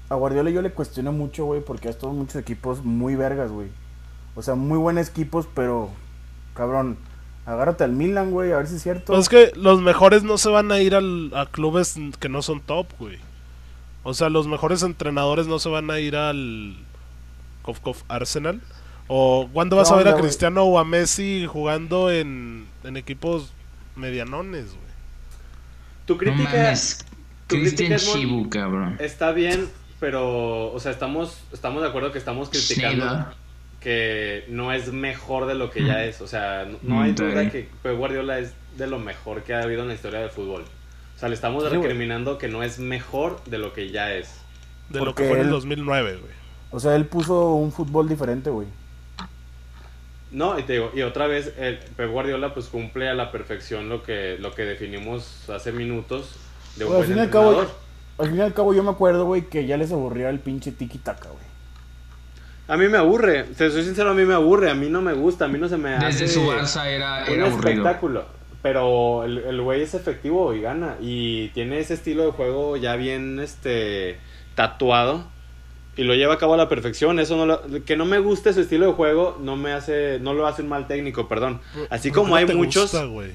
A 0.09 0.15
Guardiola 0.15 0.51
yo 0.51 0.63
le 0.63 0.71
cuestiono 0.71 1.11
mucho, 1.11 1.45
güey, 1.47 1.61
porque 1.61 1.89
ha 1.89 1.91
estado 1.91 2.13
en 2.13 2.19
muchos 2.19 2.37
equipos 2.37 2.85
muy 2.85 3.17
vergas, 3.17 3.51
güey. 3.51 3.69
O 4.37 4.43
sea, 4.43 4.55
muy 4.55 4.79
buenos 4.79 5.09
equipos, 5.09 5.49
pero, 5.53 5.91
cabrón, 6.55 6.97
agárrate 7.45 7.83
al 7.85 7.91
Milan, 7.93 8.31
güey, 8.31 8.53
a 8.53 8.59
ver 8.59 8.69
si 8.69 8.77
es 8.77 8.83
cierto. 8.85 9.07
Pues 9.15 9.23
es 9.23 9.29
que 9.29 9.51
los 9.59 9.81
mejores 9.83 10.23
no 10.23 10.39
se 10.39 10.49
van 10.49 10.71
a 10.71 10.81
ir 10.81 10.95
al, 10.95 11.33
a 11.35 11.47
clubes 11.47 11.97
que 12.21 12.29
no 12.29 12.43
son 12.43 12.61
top, 12.61 12.87
güey. 13.01 13.19
O 14.05 14.15
sea, 14.15 14.29
los 14.29 14.47
mejores 14.47 14.85
entrenadores 14.85 15.49
no 15.49 15.59
se 15.59 15.69
van 15.71 15.91
a 15.91 15.99
ir 15.99 16.15
al 16.15 16.77
Kof 17.63 17.81
Kof 17.81 18.03
Arsenal. 18.07 18.61
O 19.09 19.49
cuándo 19.53 19.75
vas 19.75 19.89
¿Qué 19.89 19.95
a 19.95 19.99
ver 19.99 20.09
a? 20.09 20.17
Cristiano 20.17 20.63
o 20.65 20.79
a 20.79 20.85
Messi 20.85 21.47
jugando 21.49 22.11
en, 22.13 22.67
en 22.85 22.97
equipos 22.97 23.53
medianones, 23.97 24.67
güey. 24.67 24.86
Tu 26.07 26.15
No 26.15 26.19
crítica 26.19 26.51
mames. 26.51 27.05
tu 27.47 27.57
crítica, 27.57 27.95
Edmond, 27.97 28.19
Chibu, 28.19 28.49
cabrón. 28.51 28.97
está 28.99 29.33
bien, 29.33 29.69
pero, 30.01 30.73
o 30.73 30.81
sea, 30.81 30.93
estamos, 30.93 31.39
estamos 31.53 31.83
de 31.83 31.89
acuerdo 31.89 32.11
que 32.13 32.19
estamos 32.19 32.49
criticando 32.49 33.05
Schneider. 33.05 33.27
que 33.81 34.45
no 34.49 34.73
es 34.73 34.93
mejor 34.93 35.47
de 35.47 35.55
lo 35.55 35.71
que 35.71 35.85
ya 35.85 36.05
es. 36.05 36.21
O 36.21 36.27
sea, 36.27 36.65
no, 36.65 36.79
no 36.83 36.97
Mm, 36.97 37.03
hay 37.03 37.11
está 37.11 37.25
duda 37.25 37.41
bien. 37.41 37.51
que 37.51 37.69
Pep 37.83 37.97
Guardiola 37.97 38.39
es 38.39 38.53
de 38.77 38.87
lo 38.87 38.99
mejor 38.99 39.43
que 39.43 39.55
ha 39.55 39.63
habido 39.63 39.83
en 39.83 39.89
la 39.89 39.95
historia 39.95 40.21
del 40.21 40.31
fútbol. 40.31 40.65
O 41.15 41.19
sea, 41.19 41.29
le 41.29 41.35
estamos 41.35 41.65
Sí, 41.65 41.71
recriminando 41.71 42.37
que 42.39 42.49
no 42.49 42.63
es 42.63 42.79
mejor 42.79 43.43
de 43.45 43.59
lo 43.59 43.73
que 43.73 43.91
ya 43.91 44.13
es. 44.13 44.29
De 44.91 45.01
lo 45.01 45.15
que 45.15 45.25
fue 45.25 45.35
en 45.35 45.41
el 45.41 45.47
él- 45.47 45.51
2009, 45.53 46.17
güey. 46.17 46.33
O 46.73 46.81
sea, 46.81 46.95
él 46.97 47.07
puso 47.07 47.55
un 47.55 47.73
fútbol 47.73 48.09
diferente, 48.09 48.51
güey. 48.51 48.67
No, 50.37 50.59
y 50.59 50.65
te 50.65 50.75
digo, 50.75 50.91
y 50.95 51.01
otra 51.01 51.27
vez 51.27 51.55
el 51.57 51.79
Pep 51.79 52.11
Guardiola 52.11 52.53
pues 52.53 52.67
cumple 52.67 53.09
a 53.09 53.15
la 53.15 53.33
perfección 53.33 53.89
lo 53.89 54.03
que 54.03 54.37
lo 54.39 54.55
que 54.55 54.67
definimos 54.67 55.49
hace 55.49 55.73
minutos 55.73 56.37
de 56.77 56.85
un 56.85 56.91
al 56.91 56.97
buen 56.99 57.09
fin 57.09 57.17
y 57.17 57.21
al 57.21 57.31
cabo, 57.31 57.49
entrenador. 57.53 57.79
al 58.19 58.27
fin 58.27 58.37
y 58.37 58.41
al 58.43 58.53
cabo 58.53 58.75
yo 58.75 58.83
me 58.83 58.91
acuerdo, 58.91 59.25
güey, 59.25 59.49
que 59.49 59.65
ya 59.67 59.79
les 59.79 59.93
aburría 59.93 60.29
el 60.29 60.39
pinche 60.41 60.73
tiki-taka, 60.73 61.31
güey. 61.31 61.47
A 62.69 62.77
mí 62.77 62.87
me 62.87 62.99
aburre, 62.99 63.45
te 63.45 63.71
soy 63.71 63.83
sincero, 63.83 64.11
a 64.11 64.15
mí 64.15 64.27
me 64.27 64.35
aburre, 64.35 64.71
a 64.71 64.75
mí 64.75 64.91
no 64.91 65.01
me 65.01 65.15
gusta, 65.15 65.47
a 65.47 65.49
mí 65.49 65.59
no 65.59 65.71
se 65.71 65.79
me 65.79 65.95
hace 65.95 66.25
Desde 66.25 66.29
su 66.29 66.43
Barça 66.47 66.85
era, 66.87 67.25
un 67.29 67.33
era 67.33 67.47
aburrido. 67.47 67.71
espectáculo. 67.71 68.27
Pero 68.61 69.25
el 69.25 69.39
el 69.39 69.63
güey 69.63 69.81
es 69.81 69.95
efectivo 69.95 70.53
y 70.53 70.61
gana. 70.61 70.97
Y 71.01 71.49
tiene 71.55 71.79
ese 71.79 71.95
estilo 71.95 72.27
de 72.27 72.33
juego 72.33 72.77
ya 72.77 72.97
bien 72.97 73.39
este 73.41 74.19
tatuado. 74.55 75.29
Y 75.97 76.05
lo 76.05 76.15
lleva 76.15 76.35
a 76.35 76.39
cabo 76.39 76.55
a 76.55 76.57
la 76.59 76.69
perfección. 76.69 77.19
Eso 77.19 77.37
no 77.37 77.47
lo- 77.47 77.63
que 77.85 77.97
no 77.97 78.05
me 78.05 78.19
guste 78.19 78.53
su 78.53 78.61
estilo 78.61 78.87
de 78.87 78.93
juego 78.93 79.39
no 79.41 79.57
me 79.57 79.73
hace, 79.73 80.19
no 80.21 80.35
lo 80.35 80.47
hace 80.47 80.63
un 80.63 80.69
mal 80.69 80.87
técnico, 80.87 81.27
perdón. 81.29 81.61
Así 81.91 82.11
¿Por 82.11 82.19
como 82.25 82.37
hay 82.37 82.45
no 82.45 82.49
te 82.49 82.55
muchos. 82.57 82.83
gusta, 82.93 83.05
güey? 83.07 83.31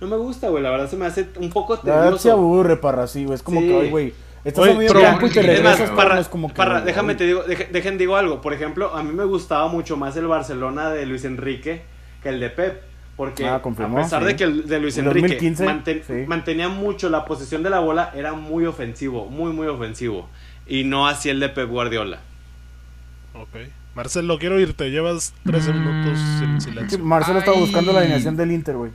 no 0.00 0.06
me 0.08 0.16
gusta, 0.16 0.48
güey. 0.48 0.62
La 0.62 0.70
verdad 0.70 0.88
se 0.90 0.96
me 0.96 1.06
hace 1.06 1.26
un 1.40 1.50
poco 1.50 1.74
La 1.82 1.94
verdad 1.96 2.02
se 2.16 2.24
tedioso. 2.24 2.32
aburre, 2.32 2.76
parra, 2.76 3.06
sí, 3.06 3.24
güey. 3.24 3.34
Es 3.36 3.42
como 3.42 3.60
Sí. 3.60 3.68
que, 3.68 3.80
ay, 3.80 3.90
güey, 3.90 4.12
estás 4.44 4.76
medio 4.76 4.88
pero- 4.92 5.00
campo 5.00 5.26
y 5.26 5.30
te 5.30 5.40
Es 5.40 5.62
más, 5.62 5.80
Es 5.80 5.90
más, 5.90 5.98
regresas, 5.98 6.20
es 6.20 6.28
como 6.28 6.48
que... 6.48 6.54
Parra, 6.54 6.72
güey, 6.74 6.84
déjame 6.84 7.14
te 7.14 7.24
digo, 7.26 7.42
deje- 7.44 7.68
dejen 7.72 7.96
digo 7.98 8.16
algo. 8.16 8.40
Por 8.40 8.52
ejemplo, 8.52 8.94
a 8.94 9.02
mí 9.02 9.12
me 9.12 9.24
gustaba 9.24 9.66
mucho 9.68 9.96
más 9.96 10.16
el 10.16 10.26
Barcelona 10.26 10.90
de 10.90 11.06
Luis 11.06 11.24
Enrique 11.24 11.82
que 12.22 12.28
el 12.28 12.38
de 12.40 12.50
Pep. 12.50 12.82
Porque 13.16 13.46
Ah, 13.46 13.62
confirmó, 13.62 13.98
a 13.98 14.02
pesar 14.02 14.22
sí. 14.22 14.26
de 14.26 14.36
que 14.36 14.42
el 14.44 14.66
de 14.66 14.80
Luis 14.80 14.98
En 14.98 15.06
Enrique 15.06 15.28
2015, 15.28 15.64
manten- 15.64 16.02
sí. 16.04 16.24
mantenía 16.26 16.68
mucho 16.68 17.08
la 17.08 17.24
posición 17.24 17.62
de 17.62 17.70
la 17.70 17.78
bola, 17.78 18.10
era 18.14 18.32
muy 18.32 18.66
ofensivo, 18.66 19.26
muy, 19.26 19.52
muy 19.52 19.68
ofensivo. 19.68 20.28
Y 20.66 20.84
no 20.84 21.06
así 21.06 21.28
el 21.28 21.40
de 21.40 21.48
Pep 21.48 21.68
Guardiola. 21.68 22.20
Ok. 23.34 23.56
Marcelo, 23.94 24.38
quiero 24.38 24.58
irte. 24.60 24.90
Llevas 24.90 25.34
13 25.44 25.72
Mm. 25.72 25.78
minutos 25.78 26.18
en 26.42 26.60
silencio. 26.60 26.98
Marcelo 27.00 27.38
estaba 27.38 27.56
buscando 27.58 27.92
la 27.92 28.00
alineación 28.00 28.36
del 28.36 28.50
Inter, 28.52 28.76
güey. 28.76 28.90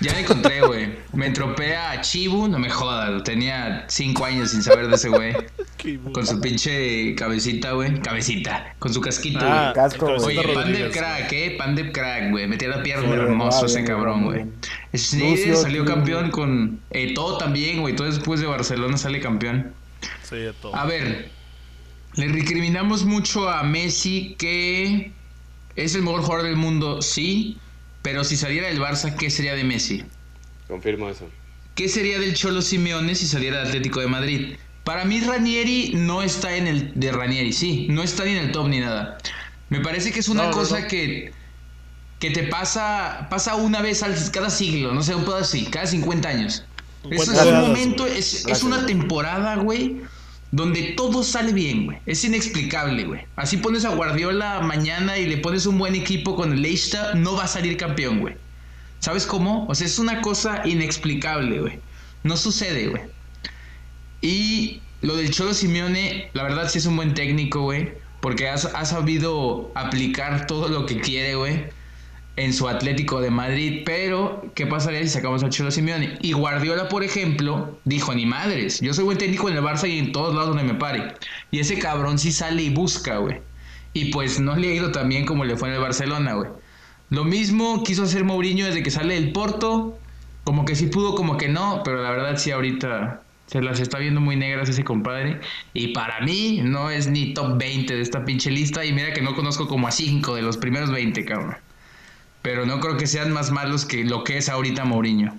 Ya 0.00 0.12
la 0.14 0.20
encontré, 0.20 0.60
güey. 0.62 0.96
Me 1.12 1.26
entropea 1.26 1.92
a 1.92 2.00
Chibu, 2.00 2.48
no 2.48 2.58
me 2.58 2.70
jodas. 2.70 3.22
Tenía 3.24 3.84
cinco 3.88 4.24
años 4.24 4.50
sin 4.50 4.62
saber 4.62 4.88
de 4.88 4.96
ese 4.96 5.08
güey. 5.10 5.32
Con 6.12 6.26
su 6.26 6.40
pinche 6.40 7.14
cabecita, 7.14 7.72
güey. 7.72 8.00
Cabecita. 8.00 8.74
Con 8.80 8.92
su 8.92 9.00
casquito, 9.00 9.40
Ah, 9.42 9.72
güey. 9.72 9.74
casco, 9.74 10.08
el 10.08 10.18
güey. 10.20 10.38
Oye, 10.38 10.48
Pandep 10.54 10.64
Rodríguez, 10.64 10.96
crack, 10.96 11.32
eh. 11.32 11.54
Pandep 11.58 11.92
crack, 11.92 12.30
güey. 12.30 12.48
Metía 12.48 12.68
la 12.68 12.82
pierna 12.82 13.04
Sí, 13.06 13.12
hermoso 13.12 13.60
ah, 13.62 13.66
ese 13.66 13.84
cabrón, 13.84 14.24
güey. 14.24 14.46
Schneider 14.96 15.56
salió 15.56 15.84
campeón 15.84 16.30
con. 16.30 16.80
Eh, 16.90 17.12
todo 17.14 17.36
también, 17.38 17.80
güey. 17.80 17.94
Todo 17.94 18.06
después 18.08 18.40
de 18.40 18.46
Barcelona 18.46 18.96
sale 18.96 19.20
campeón. 19.20 19.72
Sí, 20.22 20.36
de 20.36 20.52
todo. 20.52 20.74
A 20.74 20.84
ver, 20.86 21.30
le 22.14 22.28
recriminamos 22.28 23.04
mucho 23.04 23.48
a 23.48 23.62
Messi 23.62 24.34
que 24.38 25.12
es 25.76 25.94
el 25.94 26.02
mejor 26.02 26.22
jugador 26.22 26.46
del 26.46 26.56
mundo, 26.56 27.02
sí. 27.02 27.58
Pero 28.02 28.24
si 28.24 28.36
saliera 28.36 28.68
del 28.68 28.80
Barça, 28.80 29.16
¿qué 29.16 29.30
sería 29.30 29.54
de 29.54 29.64
Messi? 29.64 30.02
Confirmo 30.68 31.08
eso. 31.08 31.28
¿Qué 31.74 31.88
sería 31.88 32.18
del 32.18 32.34
Cholo 32.34 32.60
Simeone 32.60 33.14
si 33.14 33.26
saliera 33.26 33.58
del 33.58 33.68
Atlético 33.68 34.00
de 34.00 34.08
Madrid? 34.08 34.56
Para 34.84 35.04
mí 35.04 35.20
Ranieri 35.20 35.92
no 35.94 36.22
está 36.22 36.56
en 36.56 36.66
el 36.66 36.92
de 36.98 37.12
Ranieri, 37.12 37.52
sí, 37.52 37.86
no 37.90 38.02
está 38.02 38.24
ni 38.24 38.32
en 38.32 38.38
el 38.38 38.52
top 38.52 38.68
ni 38.68 38.80
nada. 38.80 39.18
Me 39.68 39.80
parece 39.80 40.10
que 40.12 40.18
es 40.20 40.28
una 40.28 40.46
No, 40.46 40.50
cosa 40.50 40.80
no. 40.80 40.88
que 40.88 41.32
que 42.18 42.30
te 42.30 42.44
pasa 42.44 43.26
pasa 43.30 43.54
una 43.56 43.80
vez 43.82 44.02
al, 44.02 44.14
cada 44.32 44.50
siglo, 44.50 44.92
no 44.92 45.02
sé, 45.02 45.14
un 45.14 45.24
pedo 45.24 45.36
así, 45.36 45.66
cada 45.66 45.86
50 45.86 46.28
años. 46.28 46.64
Es 47.10 47.28
Gracias, 47.28 47.46
un 47.46 47.60
momento, 47.60 48.06
es, 48.06 48.46
es 48.46 48.62
una 48.62 48.86
temporada, 48.86 49.56
güey, 49.56 50.02
donde 50.52 50.94
todo 50.96 51.24
sale 51.24 51.52
bien, 51.52 51.86
güey. 51.86 51.98
Es 52.06 52.24
inexplicable, 52.24 53.04
güey. 53.04 53.22
Así 53.36 53.56
pones 53.56 53.84
a 53.84 53.94
Guardiola 53.94 54.60
mañana 54.60 55.18
y 55.18 55.26
le 55.26 55.38
pones 55.38 55.66
un 55.66 55.78
buen 55.78 55.94
equipo 55.94 56.36
con 56.36 56.52
el 56.52 56.62
Leicester, 56.62 57.16
no 57.16 57.34
va 57.34 57.44
a 57.44 57.48
salir 57.48 57.76
campeón, 57.76 58.20
güey. 58.20 58.34
¿Sabes 59.00 59.26
cómo? 59.26 59.66
O 59.68 59.74
sea, 59.74 59.86
es 59.86 59.98
una 59.98 60.20
cosa 60.20 60.62
inexplicable, 60.64 61.60
güey. 61.60 61.80
No 62.22 62.36
sucede, 62.36 62.86
güey. 62.88 63.02
Y 64.20 64.80
lo 65.00 65.16
del 65.16 65.30
Cholo 65.32 65.54
Simeone, 65.54 66.30
la 66.34 66.44
verdad 66.44 66.68
sí 66.70 66.78
es 66.78 66.86
un 66.86 66.96
buen 66.96 67.14
técnico, 67.14 67.62
güey. 67.62 67.90
Porque 68.20 68.48
ha, 68.48 68.54
ha 68.54 68.84
sabido 68.84 69.72
aplicar 69.74 70.46
todo 70.46 70.68
lo 70.68 70.86
que 70.86 71.00
quiere, 71.00 71.34
güey. 71.34 71.64
En 72.36 72.52
su 72.52 72.68
Atlético 72.68 73.20
de 73.20 73.30
Madrid. 73.30 73.82
Pero, 73.84 74.50
¿qué 74.54 74.66
pasaría 74.66 75.02
si 75.02 75.08
sacamos 75.08 75.42
al 75.42 75.50
Cholo 75.50 75.70
Simeone? 75.70 76.18
Y 76.22 76.32
Guardiola, 76.32 76.88
por 76.88 77.04
ejemplo, 77.04 77.78
dijo, 77.84 78.14
ni 78.14 78.24
madres. 78.24 78.80
Yo 78.80 78.94
soy 78.94 79.04
buen 79.04 79.18
técnico 79.18 79.48
en 79.48 79.56
el 79.56 79.62
Barça 79.62 79.88
y 79.88 79.98
en 79.98 80.12
todos 80.12 80.34
lados 80.34 80.56
donde 80.56 80.72
me 80.72 80.78
pare. 80.78 81.14
Y 81.50 81.60
ese 81.60 81.78
cabrón 81.78 82.18
sí 82.18 82.32
sale 82.32 82.62
y 82.62 82.70
busca, 82.70 83.18
güey. 83.18 83.40
Y 83.92 84.06
pues 84.06 84.40
no 84.40 84.56
le 84.56 84.68
ha 84.68 84.74
ido 84.74 84.90
tan 84.90 85.08
bien 85.08 85.26
como 85.26 85.44
le 85.44 85.56
fue 85.56 85.68
en 85.68 85.74
el 85.74 85.80
Barcelona, 85.80 86.34
güey. 86.34 86.50
Lo 87.10 87.24
mismo 87.24 87.84
quiso 87.84 88.04
hacer 88.04 88.24
Mourinho 88.24 88.64
desde 88.64 88.82
que 88.82 88.90
sale 88.90 89.14
del 89.14 89.32
Porto. 89.32 89.98
Como 90.44 90.64
que 90.64 90.74
sí 90.74 90.86
pudo, 90.86 91.14
como 91.14 91.36
que 91.36 91.48
no. 91.48 91.82
Pero 91.84 92.02
la 92.02 92.10
verdad 92.10 92.38
sí 92.38 92.50
ahorita 92.50 93.22
se 93.46 93.60
las 93.60 93.80
está 93.80 93.98
viendo 93.98 94.22
muy 94.22 94.36
negras 94.36 94.70
ese 94.70 94.82
compadre. 94.82 95.40
Y 95.74 95.88
para 95.88 96.20
mí 96.20 96.60
no 96.64 96.88
es 96.88 97.08
ni 97.08 97.34
top 97.34 97.58
20 97.58 97.94
de 97.94 98.00
esta 98.00 98.24
pinche 98.24 98.50
lista. 98.50 98.82
Y 98.86 98.94
mira 98.94 99.12
que 99.12 99.20
no 99.20 99.36
conozco 99.36 99.68
como 99.68 99.88
a 99.88 99.90
5 99.90 100.34
de 100.34 100.40
los 100.40 100.56
primeros 100.56 100.90
20, 100.90 101.22
cabrón. 101.26 101.56
Pero 102.42 102.66
no 102.66 102.80
creo 102.80 102.96
que 102.96 103.06
sean 103.06 103.32
más 103.32 103.50
malos 103.50 103.84
que 103.84 104.04
lo 104.04 104.24
que 104.24 104.38
es 104.38 104.48
ahorita 104.48 104.84
Mourinho. 104.84 105.38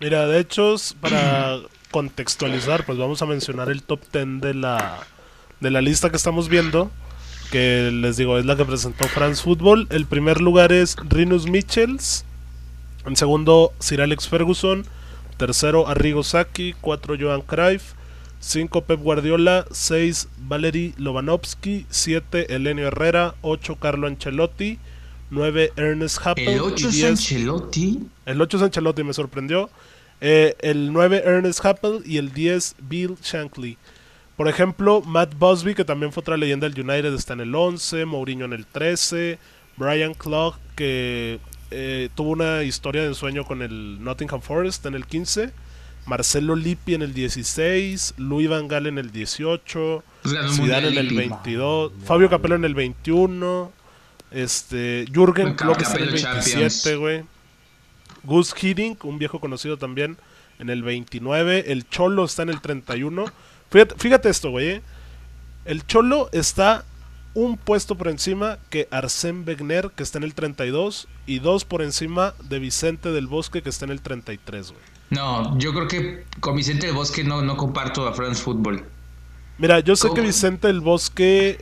Mira, 0.00 0.26
de 0.26 0.40
hecho, 0.40 0.74
para 1.00 1.58
contextualizar, 1.90 2.84
pues 2.86 2.98
vamos 2.98 3.20
a 3.22 3.26
mencionar 3.26 3.70
el 3.70 3.82
top 3.82 4.00
10 4.12 4.40
de 4.40 4.54
la, 4.54 5.00
de 5.60 5.70
la 5.70 5.80
lista 5.80 6.10
que 6.10 6.16
estamos 6.16 6.48
viendo. 6.48 6.90
Que 7.50 7.90
les 7.92 8.16
digo, 8.16 8.38
es 8.38 8.44
la 8.44 8.56
que 8.56 8.64
presentó 8.64 9.08
France 9.08 9.42
Football. 9.42 9.86
El 9.90 10.06
primer 10.06 10.40
lugar 10.40 10.72
es 10.72 10.96
Rinus 11.08 11.46
Michels. 11.48 12.24
En 13.06 13.16
segundo, 13.16 13.72
Sir 13.78 14.02
Alex 14.02 14.28
Ferguson. 14.28 14.84
Tercero, 15.38 15.88
Arrigo 15.88 16.22
Sacchi. 16.22 16.74
Cuatro, 16.80 17.16
Johan 17.18 17.40
Cruyff. 17.40 17.94
Cinco, 18.38 18.84
Pep 18.84 19.00
Guardiola. 19.00 19.66
Seis, 19.70 20.28
Valery 20.36 20.94
Lovanovsky. 20.98 21.86
Siete, 21.88 22.54
Elenio 22.54 22.88
Herrera. 22.88 23.34
Ocho, 23.40 23.76
Carlo 23.76 24.06
Ancelotti. 24.06 24.78
Nueve, 25.30 25.72
Ernest 25.76 26.18
Happel. 26.24 26.48
El 26.48 26.60
8 26.60 26.86
y 26.86 26.88
es 26.88 26.94
10, 26.94 27.10
Ancelotti. 27.10 28.00
el 28.26 28.40
8 28.40 28.56
es 28.56 28.62
Ancelotti, 28.62 29.02
me 29.04 29.12
sorprendió. 29.12 29.70
Eh, 30.20 30.56
el 30.60 30.92
9 30.92 31.22
Ernest 31.24 31.64
Happel 31.64 32.02
y 32.04 32.16
el 32.18 32.32
10 32.32 32.76
Bill 32.88 33.16
Shankly. 33.22 33.78
Por 34.36 34.48
ejemplo, 34.48 35.00
Matt 35.02 35.34
Busby, 35.36 35.74
que 35.74 35.84
también 35.84 36.12
fue 36.12 36.20
otra 36.20 36.36
leyenda 36.36 36.68
del 36.68 36.80
United, 36.80 37.12
está 37.14 37.32
en 37.34 37.40
el 37.40 37.54
11, 37.54 38.04
Mourinho 38.04 38.44
en 38.44 38.52
el 38.52 38.66
13, 38.66 39.38
Brian 39.76 40.14
Clough, 40.14 40.54
que 40.76 41.40
eh, 41.70 42.08
tuvo 42.14 42.30
una 42.30 42.62
historia 42.62 43.02
de 43.02 43.08
ensueño 43.08 43.44
con 43.44 43.62
el 43.62 44.02
Nottingham 44.02 44.40
Forest 44.40 44.86
en 44.86 44.94
el 44.94 45.06
15, 45.06 45.50
Marcelo 46.06 46.54
Lippi 46.56 46.94
en 46.94 47.02
el 47.02 47.14
16, 47.14 48.14
Louis 48.16 48.48
Van 48.48 48.68
Gaal 48.68 48.86
en 48.86 48.98
el 48.98 49.10
18, 49.10 50.04
Pues 50.22 50.34
Zidane 50.56 50.88
en 50.88 50.98
el 50.98 51.08
Lippi. 51.08 51.16
22, 51.16 51.92
Fabio 52.04 52.30
Capello 52.30 52.54
en 52.54 52.64
el 52.64 52.74
21, 52.74 53.72
este, 54.30 55.06
Jürgen 55.12 55.54
Klopp 55.54 55.80
está 55.80 55.96
en 55.98 56.02
el 56.04 56.22
Capello 56.22 56.32
27, 56.32 56.68
Champions. 56.70 56.98
güey. 57.00 57.24
Gus 58.24 58.54
Hiddink, 58.60 59.04
un 59.04 59.18
viejo 59.18 59.40
conocido 59.40 59.76
también, 59.76 60.16
en 60.58 60.70
el 60.70 60.82
29. 60.82 61.72
El 61.72 61.88
Cholo 61.88 62.24
está 62.24 62.42
en 62.42 62.50
el 62.50 62.60
31. 62.60 63.24
Fíjate, 63.70 63.94
fíjate 63.98 64.28
esto, 64.28 64.50
güey. 64.50 64.68
eh. 64.68 64.82
El 65.64 65.86
Cholo 65.86 66.28
está 66.32 66.84
un 67.34 67.56
puesto 67.56 67.94
por 67.94 68.08
encima 68.08 68.58
que 68.70 68.88
Arsène 68.90 69.44
Wenger, 69.46 69.90
que 69.94 70.02
está 70.02 70.18
en 70.18 70.24
el 70.24 70.34
32, 70.34 71.06
y 71.26 71.38
dos 71.38 71.64
por 71.64 71.82
encima 71.82 72.34
de 72.48 72.58
Vicente 72.58 73.12
del 73.12 73.26
Bosque, 73.26 73.62
que 73.62 73.68
está 73.68 73.84
en 73.84 73.92
el 73.92 74.00
33, 74.00 74.72
güey. 74.72 74.82
No, 75.10 75.56
yo 75.58 75.72
creo 75.72 75.86
que 75.88 76.24
con 76.40 76.56
Vicente 76.56 76.86
del 76.86 76.94
Bosque 76.96 77.22
no, 77.24 77.40
no 77.42 77.56
comparto 77.56 78.06
a 78.08 78.12
France 78.12 78.42
Football. 78.42 78.84
Mira, 79.58 79.80
yo 79.80 79.94
sé 79.96 80.08
¿Cómo? 80.08 80.14
que 80.14 80.20
Vicente 80.22 80.66
del 80.66 80.80
Bosque 80.80 81.60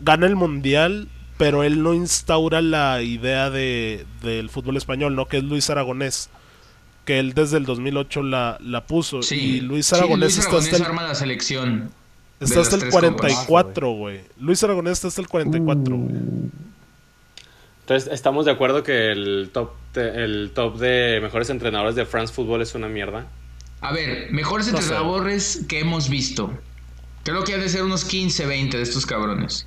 gana 0.00 0.26
el 0.26 0.36
mundial, 0.36 1.08
pero 1.36 1.62
él 1.64 1.82
no 1.82 1.94
instaura 1.94 2.62
la 2.62 3.02
idea 3.02 3.50
de, 3.50 4.06
del 4.22 4.50
fútbol 4.50 4.76
español, 4.76 5.14
¿no? 5.16 5.26
Que 5.26 5.38
es 5.38 5.44
Luis 5.44 5.68
Aragonés. 5.70 6.30
Que 7.04 7.18
él 7.18 7.34
desde 7.34 7.58
el 7.58 7.66
2008 7.66 8.22
la, 8.22 8.56
la 8.60 8.86
puso. 8.86 9.22
Sí, 9.22 9.56
y 9.56 9.60
Luis 9.60 9.86
sí, 9.86 9.94
Aragonés 9.94 10.38
está 10.38 10.48
Aragonés 10.50 10.64
hasta 10.72 10.76
el, 10.76 10.82
arma 10.84 11.02
la 11.02 11.14
selección. 11.14 11.90
está 12.40 12.60
hasta 12.60 12.76
el 12.76 12.80
tres 12.82 12.94
copas. 12.94 13.10
44, 13.46 13.90
güey. 13.90 14.20
Luis 14.40 14.62
Aragonés 14.64 14.92
está 14.92 15.08
hasta 15.08 15.20
el 15.20 15.28
44, 15.28 15.96
güey. 15.96 16.14
Entonces, 17.80 18.10
estamos 18.10 18.46
de 18.46 18.52
acuerdo 18.52 18.82
que 18.82 19.10
el 19.12 19.50
top, 19.52 19.72
de, 19.92 20.24
el 20.24 20.52
top 20.54 20.78
de 20.78 21.18
mejores 21.20 21.50
entrenadores 21.50 21.94
de 21.94 22.06
France 22.06 22.32
Football 22.32 22.62
es 22.62 22.74
una 22.74 22.88
mierda. 22.88 23.26
A 23.82 23.92
ver, 23.92 24.32
mejores 24.32 24.68
No 24.72 24.78
sé. 24.78 24.84
entrenadores 24.84 25.66
que 25.68 25.80
hemos 25.80 26.08
visto. 26.08 26.50
Creo 27.24 27.44
que 27.44 27.52
han 27.52 27.60
de 27.60 27.68
ser 27.68 27.82
unos 27.82 28.06
15, 28.06 28.46
20 28.46 28.76
de 28.78 28.82
estos 28.82 29.04
cabrones. 29.04 29.66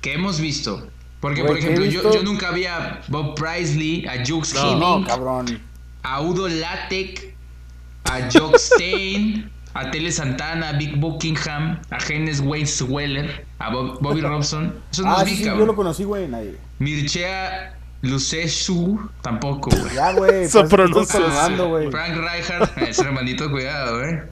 Que 0.00 0.14
hemos 0.14 0.40
visto. 0.40 0.88
Porque, 1.20 1.42
Güey, 1.42 1.52
por 1.54 1.58
¿qué 1.60 1.66
he 1.66 1.72
ejemplo, 1.86 2.12
yo, 2.12 2.22
nunca 2.22 2.52
vi 2.52 2.66
a 2.66 3.00
Bob 3.08 3.34
Prisley, 3.34 4.06
a 4.06 4.24
Jukes 4.24 4.54
No. 4.54 4.76
No, 5.00 5.06
cabrón. 5.06 5.60
a 6.04 6.20
Udo 6.20 6.48
Lattek, 6.48 7.34
a 8.04 8.28
Jock 8.32 8.56
Stein, 8.58 9.50
a 9.74 9.90
Tele 9.90 10.12
Santana, 10.12 10.68
a 10.68 10.72
Big 10.74 10.96
Buckingham, 10.96 11.80
a 11.90 11.98
Hennes 12.08 12.40
Weisweller, 12.40 13.44
a 13.58 13.70
Bob- 13.70 13.98
Bobby 14.00 14.20
Robson. 14.20 14.74
Eso 14.92 15.02
no 15.02 15.16
Ah, 15.16 15.24
vi, 15.24 15.30
sí, 15.32 15.36
sí, 15.38 15.42
yo 15.44 15.50
cabrón. 15.50 15.66
lo 15.66 15.74
conocí, 15.76 16.04
güey, 16.04 16.28
nadie. 16.28 16.56
Mircea 16.78 17.76
Lucescu, 18.02 19.10
tampoco, 19.20 19.70
güey. 19.70 19.94
Ya, 19.96 20.12
güey. 20.12 20.48
Saludando, 20.48 21.68
güey. 21.68 21.90
Frank 21.90 22.16
Rijkaard, 22.16 22.78
ese 22.88 23.02
hermanito, 23.02 23.50
cuidado, 23.50 24.04
eh. 24.04 24.22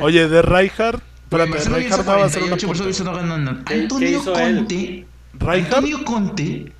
Oye, 0.00 0.28
de 0.28 0.40
Rijkaard. 0.42 1.00
Pero 1.30 1.46
no 1.46 1.52
va 1.52 1.58
a 1.58 1.60
ser 1.62 1.72
una 1.72 2.04
48, 2.04 2.66
por 2.66 2.76
eso 2.76 2.84
Bielsa 2.84 3.04
puta. 3.04 3.12
no 3.12 3.16
ganó 3.28 3.38
nada. 3.38 3.64
¿Qué- 3.64 3.74
qué 3.74 3.80
Antonio? 3.82 4.24
Conte. 4.24 5.06
Antonio 5.40 6.04
Conte 6.04 6.72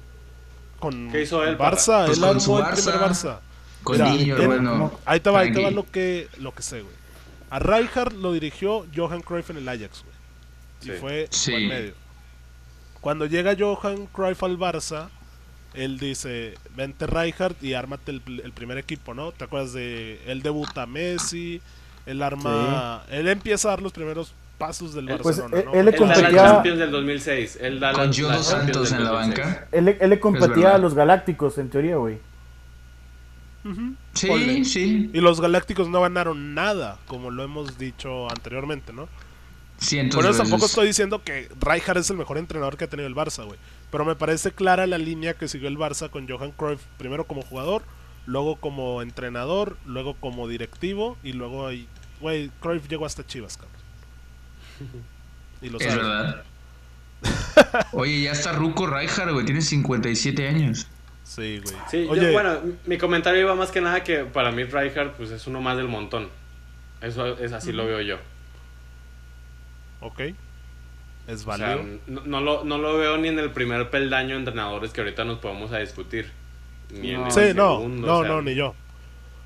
con 0.79 1.11
¿Qué 1.11 1.23
hizo 1.23 1.45
él, 1.45 1.57
Barça. 1.57 2.07
Pues 2.07 2.19
él 2.19 2.25
con 2.25 2.41
su 2.41 2.55
primer 2.57 3.01
Barça. 3.01 3.39
Con 3.83 3.97
Mira, 3.97 4.11
niño, 4.11 4.37
él- 4.37 4.43
hermano. 4.43 4.93
Ahí 5.07 5.21
te 5.21 5.31
va, 5.31 5.41
ahí 5.41 5.53
te 5.53 5.63
va 5.63 5.71
lo 5.71 5.89
que, 5.91 6.29
lo 6.39 6.53
que 6.55 6.63
sé, 6.63 6.83
güey. 6.83 6.95
A 7.51 7.59
Rijkaard 7.59 8.13
lo 8.15 8.33
dirigió 8.33 8.87
Johan 8.95 9.21
Cruyff 9.23 9.51
en 9.51 9.57
el 9.59 9.69
Ajax, 9.69 10.03
güey. 10.05 10.15
Y 10.83 10.85
Sí. 10.97 11.01
fue 11.01 11.29
Sí. 11.31 11.51
por 11.53 11.61
medio. 11.61 11.95
Cuando 13.01 13.27
llega 13.27 13.57
Johan 13.59 14.07
Cruyff 14.07 14.43
al 14.43 14.59
Barça, 14.59 15.09
él 15.75 15.99
dice, 15.99 16.55
vente 16.77 17.07
Rijkaard 17.07 17.57
y 17.63 17.75
ármate 17.75 18.11
el, 18.13 18.23
el 18.45 18.53
primer 18.53 18.79
equipo, 18.79 19.15
¿no? 19.15 19.33
¿Te 19.33 19.45
acuerdas 19.45 19.73
de 19.73 20.21
él 20.27 20.43
debuta 20.43 20.83
a 20.83 20.87
Messi, 20.87 21.61
él 22.07 22.23
arma, 22.23 23.05
él 23.11 23.29
empieza 23.29 23.69
a 23.69 23.71
dar 23.73 23.83
los 23.83 23.93
primeros 23.93 24.35
pasos 24.61 24.95
del 24.95 25.09
Él- 25.09 25.19
pues, 25.21 25.39
Barcelona, 25.39 25.59
él- 25.61 25.65
¿no? 25.67 25.75
él 25.75 25.85
le 25.87 25.91
Él 25.91 25.97
da 25.99 26.07
la 26.07 26.15
competía- 26.15 26.45
Champions 26.45 26.79
del 26.79 26.91
2006. 26.93 27.59
Él 27.61 27.81
da 27.81 27.93
la, 27.93 27.99
Con 27.99 28.13
Santos 28.15 28.93
en 28.93 29.03
la 29.05 29.11
2006. 29.11 29.45
banca. 29.45 29.69
Él, 29.73 29.85
le- 29.87 29.99
él 30.01 30.11
le 30.11 30.21
competía 30.21 30.75
a 30.75 30.79
los 30.79 30.95
Galácticos, 30.95 31.59
en 31.59 31.69
teoría, 31.71 31.97
güey. 31.97 32.19
Sí, 34.15 34.27
Ponle. 34.27 34.65
sí. 34.65 35.11
Y 35.13 35.21
los 35.21 35.41
Galácticos 35.41 35.89
no 35.89 36.01
ganaron 36.01 36.55
nada, 36.55 36.99
como 37.07 37.31
lo 37.31 37.43
hemos 37.43 37.77
dicho 37.79 38.31
anteriormente, 38.31 38.93
¿no? 38.93 39.09
Cientos 39.79 40.17
Por 40.17 40.25
eso 40.25 40.39
tampoco 40.39 40.57
veces. 40.63 40.71
estoy 40.71 40.87
diciendo 40.89 41.23
que 41.23 41.49
Rijkaard 41.61 41.99
es 41.99 42.11
el 42.11 42.17
mejor 42.17 42.39
entrenador 42.39 42.77
que 42.77 42.85
ha 42.85 42.89
tenido 42.89 43.07
el 43.07 43.15
Barça, 43.15 43.45
güey. 43.45 43.59
Pero 43.91 44.05
me 44.05 44.15
parece 44.15 44.53
clara 44.53 44.87
la 44.87 44.99
línea 44.99 45.35
que 45.35 45.49
siguió 45.49 45.69
el 45.69 45.77
Barça 45.79 46.11
con 46.11 46.29
Johan 46.29 46.53
Cruyff, 46.53 46.83
primero 46.99 47.25
como 47.25 47.43
jugador, 47.43 47.83
luego 48.27 48.57
como 48.57 49.03
entrenador, 49.03 49.77
luego 49.87 50.15
como 50.21 50.49
directivo 50.49 51.17
y 51.23 51.33
luego 51.33 51.67
ahí, 51.67 51.87
güey, 52.21 52.51
Cruyff 52.61 52.89
llegó 52.89 53.05
hasta 53.07 53.27
Chivas, 53.27 53.57
cabrón. 53.57 53.80
Y 55.63 55.69
lo 55.69 55.79
Es 55.79 55.95
verdad. 55.95 56.43
Oye, 57.93 58.23
ya 58.23 58.33
está 58.33 58.53
Ruco 58.53 58.87
Rijkaard, 58.87 59.33
güey. 59.33 59.45
Tiene 59.45 59.61
57 59.61 60.49
años. 60.49 60.87
Sí, 61.25 61.61
güey. 61.63 61.77
Sí, 61.91 62.05
yo- 62.05 62.11
Oye, 62.11 62.33
bueno, 62.33 62.59
mi 62.87 62.99
comentario 62.99 63.41
iba 63.41 63.55
más 63.55 63.71
que 63.71 63.81
nada 63.81 64.03
que 64.03 64.25
para 64.25 64.51
mí 64.53 64.65
Rijkaard 64.65 65.13
pues 65.13 65.31
es 65.31 65.47
uno 65.47 65.61
más 65.61 65.77
del 65.77 65.87
montón. 65.89 66.29
Eso 67.01 67.39
es 67.39 67.53
así 67.53 67.73
lo 67.73 67.87
veo 67.87 68.01
yo. 68.01 68.17
ok. 70.01 70.21
Es 71.29 71.47
O 71.47 71.57
sea, 71.57 71.77
válido. 71.77 71.99
no, 72.09 72.23
no 72.25 72.41
lo, 72.41 72.65
no 72.65 72.79
lo 72.79 72.97
veo 72.99 73.17
ni 73.19 73.29
en 73.29 73.39
el 73.39 73.51
primer 73.51 73.91
peldaño 73.91 74.31
de 74.31 74.37
entrenadores 74.41 74.91
que 74.93 75.01
ahorita 75.03 75.25
nos 75.25 75.39
podemos 75.39 75.71
a 75.73 75.79
discutir. 75.79 76.31
Ni 76.93 77.11
en 77.13 77.21
No. 77.21 77.27
el 77.27 77.33
sí, 77.33 77.41
no, 77.55 77.77
segundo, 77.77 78.07
no, 78.07 78.19
o 78.19 78.23
sea, 78.23 78.33
no, 78.33 78.43
ni 78.43 78.55
yo. 78.55 78.75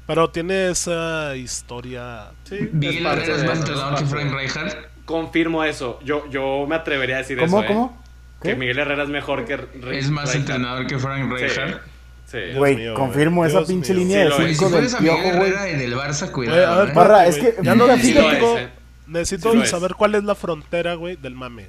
Pero 0.07 0.31
tiene 0.31 0.71
esa 0.71 1.37
historia. 1.37 2.31
Sí, 2.45 2.57
es 2.57 2.73
Miguel 2.73 3.07
es 3.07 3.27
de 3.27 3.47
más 3.47 3.55
es 3.55 3.59
entrenador 3.61 3.99
que 3.99 4.05
Frank 4.07 4.33
Rijkaard. 4.33 4.87
Confirmo 5.05 5.65
eso. 5.65 5.99
Yo, 6.05 6.29
yo 6.31 6.67
me 6.69 6.77
atrevería 6.77 7.17
a 7.17 7.19
decir 7.19 7.39
¿Cómo, 7.39 7.61
eso. 7.61 7.65
¿eh? 7.65 7.75
cómo? 7.75 8.03
Que 8.43 8.51
¿Qué? 8.51 8.57
Miguel 8.57 8.79
Herrera 8.79 9.03
es 9.05 9.09
mejor 9.09 9.45
que 9.45 9.57
Ri- 9.59 9.95
Es 9.95 10.11
más 10.11 10.25
Rijkaard. 10.33 10.41
entrenador 10.41 10.87
que 10.87 10.99
Frank 10.99 11.31
Sí. 11.39 11.45
Rijkaard. 11.45 11.81
Sí. 12.27 12.39
Dios 12.39 12.57
Güey, 12.57 12.77
mío, 12.77 12.95
confirmo 12.95 13.37
güey. 13.43 13.49
esa 13.51 13.59
Dios 13.61 13.69
pinche 13.69 13.93
mío. 13.95 14.03
línea 14.03 14.17
Sí 14.17 14.23
de 14.23 14.29
lo 14.29 14.35
es. 14.35 14.39
Güey, 14.41 14.49
si 14.55 14.59
cinco 14.59 14.71
del 14.77 14.95
a 14.95 14.99
piojo, 14.99 15.19
güey. 15.23 15.31
Herrera 15.51 15.69
en 15.69 15.81
el 15.81 15.95
Barça, 15.95 16.23
a 16.29 16.33
cuidado. 16.33 16.79
ver, 16.81 16.89
¿eh? 16.89 16.93
Barra, 16.95 17.27
es 17.27 17.37
que-. 17.39 17.55
Ya 17.63 17.75
no- 17.75 17.97
Sí 17.97 18.15
eh. 18.19 18.69
Necesito 19.07 19.53
Sí 19.53 19.59
es. 19.63 19.71
saber 19.71 19.95
cuál 19.95 20.15
es 20.15 20.25
la 20.25 20.35
frontera, 20.35 20.95
güey, 20.95 21.17
del 21.17 21.35
mame. 21.35 21.69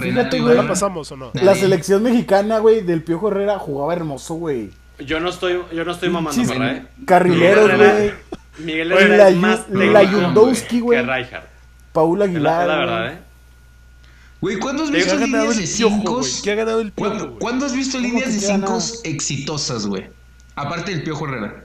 Fíjate, 0.00 0.38
¿Ya 0.38 0.42
güey. 0.42 0.56
la 0.56 0.66
pasamos 0.66 1.10
o 1.12 1.16
no? 1.16 1.30
La 1.34 1.54
selección 1.54 2.02
mexicana, 2.02 2.58
güey, 2.58 2.80
del 2.80 3.02
Piojo 3.02 3.28
Herrera 3.28 3.58
jugaba 3.58 3.92
hermoso, 3.92 4.34
güey. 4.34 4.70
Yo 4.98 5.20
no 5.20 5.28
estoy, 5.30 5.60
yo 5.72 5.84
no 5.84 5.92
estoy 5.92 6.08
mamando, 6.08 6.42
¿verdad? 6.46 6.76
eh? 6.76 6.86
Carrileros, 7.06 7.76
güey. 7.76 8.12
Miguel 8.58 8.92
Herrera 8.92 9.16
la 9.16 9.28
es 9.30 9.36
más 9.36 9.68
la 9.68 10.02
Yundowski, 10.02 10.80
güey. 10.80 11.04
que 11.04 11.12
Rijkaard. 11.12 11.44
Paul 11.94 12.20
Es 12.20 12.28
la, 12.30 12.32
Aguilar. 12.32 12.62
es 12.62 12.68
la 12.68 12.74
güey. 12.76 12.86
verdad, 12.86 13.12
¿eh? 13.14 13.18
Güey, 14.42 14.58
¿cuándo 14.58 14.82
has 14.84 14.90
¿Qué 14.90 14.96
visto 14.98 15.16
líneas 15.16 15.56
el 15.56 15.56
de 15.56 15.66
piojo, 15.68 15.96
cinco? 15.96 16.18
güey? 16.18 16.32
¿Qué 16.42 16.50
ha 16.50 16.54
ganado 16.56 16.80
el 16.82 16.92
piojo, 16.92 17.10
¿Cuándo, 17.10 17.26
güey? 17.28 17.38
cuándo 17.38 17.66
has 17.66 17.72
visto 17.74 17.98
¿Cómo 17.98 18.08
líneas 18.08 18.34
de 18.34 18.40
qué 18.40 18.46
ha 18.46 18.48
cinco 18.56 18.66
ganado? 18.66 18.84
exitosas, 19.04 19.86
güey? 19.86 20.10
Aparte 20.56 20.90
del 20.92 21.02
Piojo 21.02 21.26
Herrera. 21.26 21.64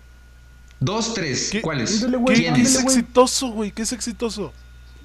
Dos, 0.80 1.14
tres. 1.14 1.50
¿Qué? 1.52 1.62
¿Cuáles? 1.62 1.96
Ándale, 1.98 2.18
güey, 2.18 2.36
¿Qué, 2.38 2.42
¿Quién 2.44 2.56
es 2.66 2.80
exitoso, 2.82 3.50
güey? 3.50 3.72
¿Qué 3.72 3.82
es 3.82 3.92
exitoso? 3.92 4.54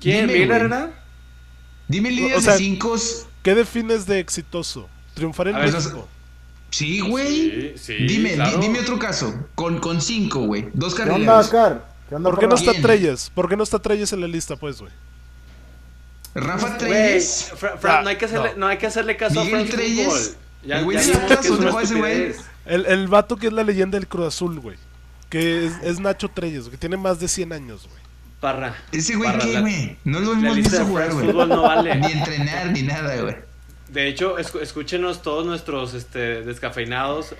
¿Quién? 0.00 0.28
Dime, 0.28 0.32
¿Miguel. 0.40 0.50
Herrera? 0.52 1.04
Dime 1.88 2.10
líneas 2.12 2.38
O 2.38 2.40
sea, 2.42 2.52
de 2.52 2.58
cinco. 2.60 2.94
¿Qué 3.42 3.54
defines 3.54 4.06
de 4.06 4.20
exitoso? 4.20 4.88
Triunfar 5.14 5.48
en 5.48 5.56
México. 5.56 6.08
Sí, 6.70 7.00
güey. 7.00 7.74
Sí, 7.76 7.94
sí, 7.98 8.06
dime, 8.06 8.34
claro. 8.34 8.58
dime 8.58 8.80
otro 8.80 8.98
caso. 8.98 9.34
Con, 9.54 9.78
con 9.80 10.00
cinco, 10.00 10.40
güey. 10.46 10.68
Dos 10.74 10.94
¿Qué 10.94 11.02
onda, 11.02 11.12
carrileros. 11.12 11.44
Oscar? 11.46 11.94
¿Qué 12.08 12.14
onda, 12.14 12.30
¿Por 12.30 12.38
qué 12.38 12.46
no 12.46 12.54
está. 12.54 12.72
Treyes? 12.80 13.30
¿Por 13.34 13.48
qué 13.48 13.56
no 13.56 13.62
está 13.62 13.78
Treyes 13.80 14.12
en 14.12 14.20
la 14.20 14.28
lista, 14.28 14.56
pues, 14.56 14.80
güey? 14.80 14.92
Rafa 16.34 16.76
Treyes. 16.78 17.52
Fra- 17.56 17.76
Fra- 17.78 17.98
Ah, 17.98 18.02
no, 18.02 18.08
hay 18.08 18.16
que 18.16 18.24
hacerle, 18.24 18.50
no. 18.52 18.58
no. 18.58 18.66
hay 18.66 18.78
que 18.78 18.86
hacerle 18.86 19.16
caso 19.16 19.40
Miguel 19.44 19.54
a 19.54 19.58
France 19.58 19.72
Treyes. 19.76 20.36
Ya, 20.64 20.78
El 20.78 20.84
güey 20.84 20.96
ya 20.96 21.02
ese 21.82 21.94
güey. 21.94 22.34
El, 22.66 22.86
el 22.86 23.08
vato 23.08 23.36
que 23.36 23.48
es 23.48 23.52
la 23.52 23.62
leyenda 23.62 23.98
del 23.98 24.08
Cruz 24.08 24.28
Azul, 24.28 24.58
güey. 24.60 24.76
Que 25.28 25.66
es, 25.66 25.72
es 25.82 26.00
Nacho 26.00 26.28
Treyes, 26.28 26.68
que 26.68 26.76
tiene 26.76 26.96
más 26.96 27.20
de 27.20 27.28
100 27.28 27.52
años, 27.52 27.86
güey. 27.88 28.02
Parra. 28.40 28.74
Ese 28.92 29.14
güey, 29.16 29.36
¿qué, 29.38 29.60
güey? 29.60 29.96
No 30.04 30.20
lo 30.20 30.32
hemos 30.32 30.56
visto 30.56 30.78
de 30.78 30.84
jugar, 30.84 31.12
güey. 31.12 31.26
No 31.26 31.62
vale. 31.62 31.94
Ni 31.96 32.12
entrenar, 32.12 32.66
ni 32.70 32.82
nada, 32.82 33.16
güey. 33.20 33.36
De 33.88 34.08
hecho, 34.08 34.38
escúchenos 34.38 35.22
todos 35.22 35.46
nuestros 35.46 35.94
este, 35.94 36.42
descafeinados. 36.42 37.34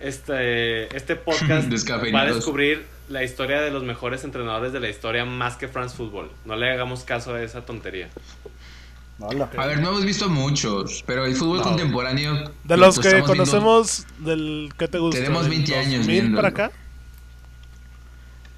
Este, 0.00 0.94
este 0.96 1.16
podcast 1.16 1.68
va 2.14 2.20
a 2.22 2.26
descubrir 2.26 2.86
la 3.10 3.24
historia 3.24 3.60
de 3.60 3.70
los 3.72 3.82
mejores 3.82 4.22
entrenadores 4.24 4.72
de 4.72 4.80
la 4.80 4.88
historia 4.88 5.24
más 5.24 5.56
que 5.56 5.68
France 5.68 5.96
Football. 5.96 6.30
No 6.44 6.54
le 6.56 6.70
hagamos 6.70 7.02
caso 7.02 7.34
a 7.34 7.42
esa 7.42 7.66
tontería. 7.66 8.08
Hola. 9.18 9.50
A 9.58 9.66
ver, 9.66 9.80
no 9.80 9.88
hemos 9.90 10.04
visto 10.04 10.28
muchos, 10.30 11.02
pero 11.06 11.26
el 11.26 11.34
fútbol 11.34 11.58
No. 11.58 11.64
contemporáneo. 11.64 12.52
De 12.64 12.76
lo 12.76 12.86
los 12.86 12.98
que 12.98 13.08
viendo- 13.08 13.26
conocemos, 13.26 14.06
del 14.18 14.72
¿qué 14.78 14.88
te 14.88 14.98
gusta? 14.98 15.18
Tenemos 15.20 15.42
¿Del 15.42 15.50
20 15.50 15.76
años 15.76 15.98
2000 15.98 16.06
viéndolo. 16.06 16.36
para 16.36 16.48
acá? 16.48 16.70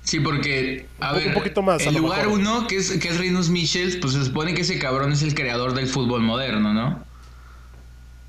Sí, 0.03 0.21
porque, 0.21 0.87
a 1.01 1.13
Un 1.13 1.19
ver, 1.19 1.29
un 1.29 1.35
poquito 1.35 1.63
más, 1.63 1.85
el 1.87 1.95
lugar 1.95 2.27
mejor. 2.27 2.39
uno, 2.39 2.67
que 2.67 2.77
es, 2.77 2.91
que 2.99 3.09
es 3.09 3.19
Rinus 3.19 3.49
Michels, 3.49 3.97
pues 3.97 4.13
se 4.15 4.25
supone 4.25 4.53
que 4.53 4.63
ese 4.63 4.79
cabrón 4.79 5.13
es 5.13 5.23
el 5.23 5.35
creador 5.35 5.75
del 5.75 5.87
fútbol 5.87 6.21
moderno, 6.23 6.73
¿no? 6.75 7.05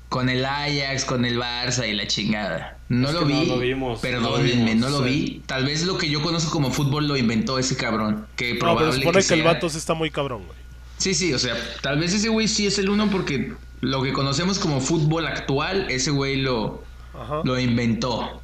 Con 0.08 0.28
el 0.28 0.44
Ajax, 0.44 1.04
con 1.04 1.24
el 1.24 1.38
Barça 1.38 1.88
y 1.88 1.92
la 1.92 2.06
chingada. 2.06 2.73
No 2.88 3.08
Es 3.08 3.14
lo 3.14 3.24
vi. 3.24 3.34
no 3.34 3.44
lo 3.54 3.58
vimos, 3.58 3.88
no 3.88 3.94
lo 3.94 4.00
Perdónenme, 4.00 4.74
no 4.74 4.88
lo 4.90 4.98
sí. 4.98 5.04
vi. 5.04 5.42
Tal 5.46 5.64
vez 5.64 5.84
lo 5.86 5.96
que 5.96 6.08
yo 6.10 6.20
conozco 6.22 6.50
como 6.50 6.70
fútbol 6.70 7.08
lo 7.08 7.16
inventó 7.16 7.58
ese 7.58 7.76
cabrón. 7.76 8.26
Que 8.36 8.54
No, 8.54 8.76
pero 8.76 8.92
supone 8.92 9.12
que, 9.12 9.18
el 9.18 9.24
sea- 9.24 9.44
vato 9.44 9.68
sí 9.70 9.78
está 9.78 9.94
muy 9.94 10.10
cabrón, 10.10 10.44
güey. 10.46 10.58
Sí, 10.98 11.14
sí, 11.14 11.32
o 11.32 11.38
sea, 11.38 11.54
tal 11.82 11.98
vez 11.98 12.12
ese 12.14 12.28
güey 12.28 12.46
sí 12.46 12.66
es 12.66 12.78
el 12.78 12.88
uno 12.88 13.10
porque 13.10 13.52
lo 13.80 14.02
que 14.02 14.12
conocemos 14.12 14.58
como 14.58 14.80
fútbol 14.80 15.26
actual, 15.26 15.86
ese 15.90 16.10
güey 16.10 16.36
lo, 16.36 16.84
Ajá. 17.18 17.40
lo 17.44 17.58
inventó. 17.58 18.40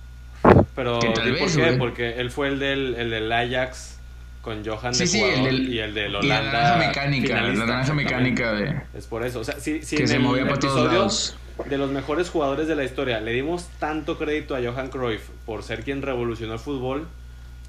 Pero, 0.74 0.98
Que 1.00 1.11
tal 1.11 1.29
¿y 1.29 1.33
vez, 1.33 1.40
¿por 1.42 1.50
qué? 1.53 1.66
güey. 1.66 1.79
Porque 1.79 2.11
él 2.20 2.31
fue 2.31 2.48
el 2.48 2.59
del, 2.59 2.94
el 2.96 3.11
del 3.11 3.31
Ajax 3.31 3.98
con 4.40 4.64
Johan 4.64 4.94
Sí, 4.94 5.00
de 5.00 5.07
sí, 5.07 5.20
el 5.20 5.44
del, 5.44 5.68
y 5.74 5.79
el 5.81 5.92
del 5.94 6.11
y 6.11 6.12
la 6.12 6.18
Holanda. 6.40 6.53
naranja 6.53 6.76
mecánica, 6.87 7.40
la 7.42 7.53
naranja 7.53 7.92
mecánica 7.94 8.53
de... 8.53 8.81
Es 8.94 9.07
por 9.07 9.24
eso. 9.24 9.40
O 9.40 9.44
sea, 9.44 9.61
si, 9.61 9.83
si 9.83 9.96
Que 9.96 10.03
en 10.03 10.09
se 10.09 10.14
el 10.16 10.22
movía 10.22 10.44
para 10.46 10.59
todos 10.59 10.90
lados. 10.92 11.37
De 11.68 11.79
los 11.79 11.90
mejores 11.90 12.31
jugadores 12.31 12.68
de 12.68 12.77
la 12.77 12.85
historia 12.85 13.20
le 13.20 13.33
dimos 13.33 13.66
tanto 13.79 14.18
crédito 14.18 14.55
a 14.57 14.61
Johan 14.62 14.88
Cruyff 14.88 15.29
por 15.46 15.62
ser 15.62 15.85
quien 15.85 16.03
revolucionó 16.03 16.55
el 16.55 16.59
fútbol, 16.59 17.07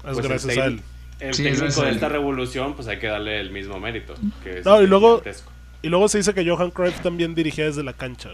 Es 0.04 0.12
pues 0.14 0.26
gracias 0.26 0.56
el 0.56 0.60
a 0.62 0.66
él. 0.66 0.82
el 1.20 1.34
Sí, 1.34 1.42
técnico 1.44 1.82
de 1.82 1.88
él. 1.88 1.94
esta 1.94 2.08
revolución, 2.08 2.74
pues 2.74 2.88
hay 2.88 2.98
que 2.98 3.06
darle 3.08 3.40
el 3.40 3.50
mismo 3.50 3.78
mérito. 3.80 4.14
Que 4.42 4.58
es 4.60 4.64
No, 4.64 4.80
y 4.82 4.86
luego- 4.86 5.18
gigantesco. 5.18 5.50
Y 5.82 5.88
luego 5.88 6.08
se 6.08 6.18
dice 6.18 6.32
que 6.34 6.48
Johan 6.48 6.70
Cruyff 6.70 7.00
también 7.00 7.34
dirigía 7.34 7.64
desde 7.64 7.82
la 7.82 7.92
cancha. 7.92 8.30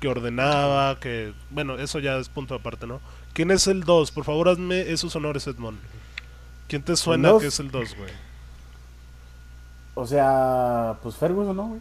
Que 0.00 0.08
ordenaba, 0.08 0.98
que... 0.98 1.32
Bueno, 1.50 1.76
eso 1.78 1.98
ya 2.00 2.16
es 2.16 2.28
punto 2.28 2.54
aparte, 2.54 2.86
¿no? 2.86 3.00
¿Quién 3.32 3.50
es 3.52 3.66
el 3.68 3.84
2? 3.84 4.10
Por 4.10 4.24
favor, 4.24 4.48
hazme 4.48 4.90
esos 4.90 5.14
honores, 5.14 5.46
Edmond. 5.46 5.78
¿Quién 6.68 6.82
te 6.82 6.96
suena 6.96 7.32
que 7.38 7.46
es 7.46 7.60
el 7.60 7.70
2, 7.70 7.96
güey? 7.96 8.10
O 9.94 10.06
sea, 10.06 10.94
pues 11.02 11.16
Ferguson, 11.16 11.56
¿no, 11.56 11.66
güey? 11.68 11.80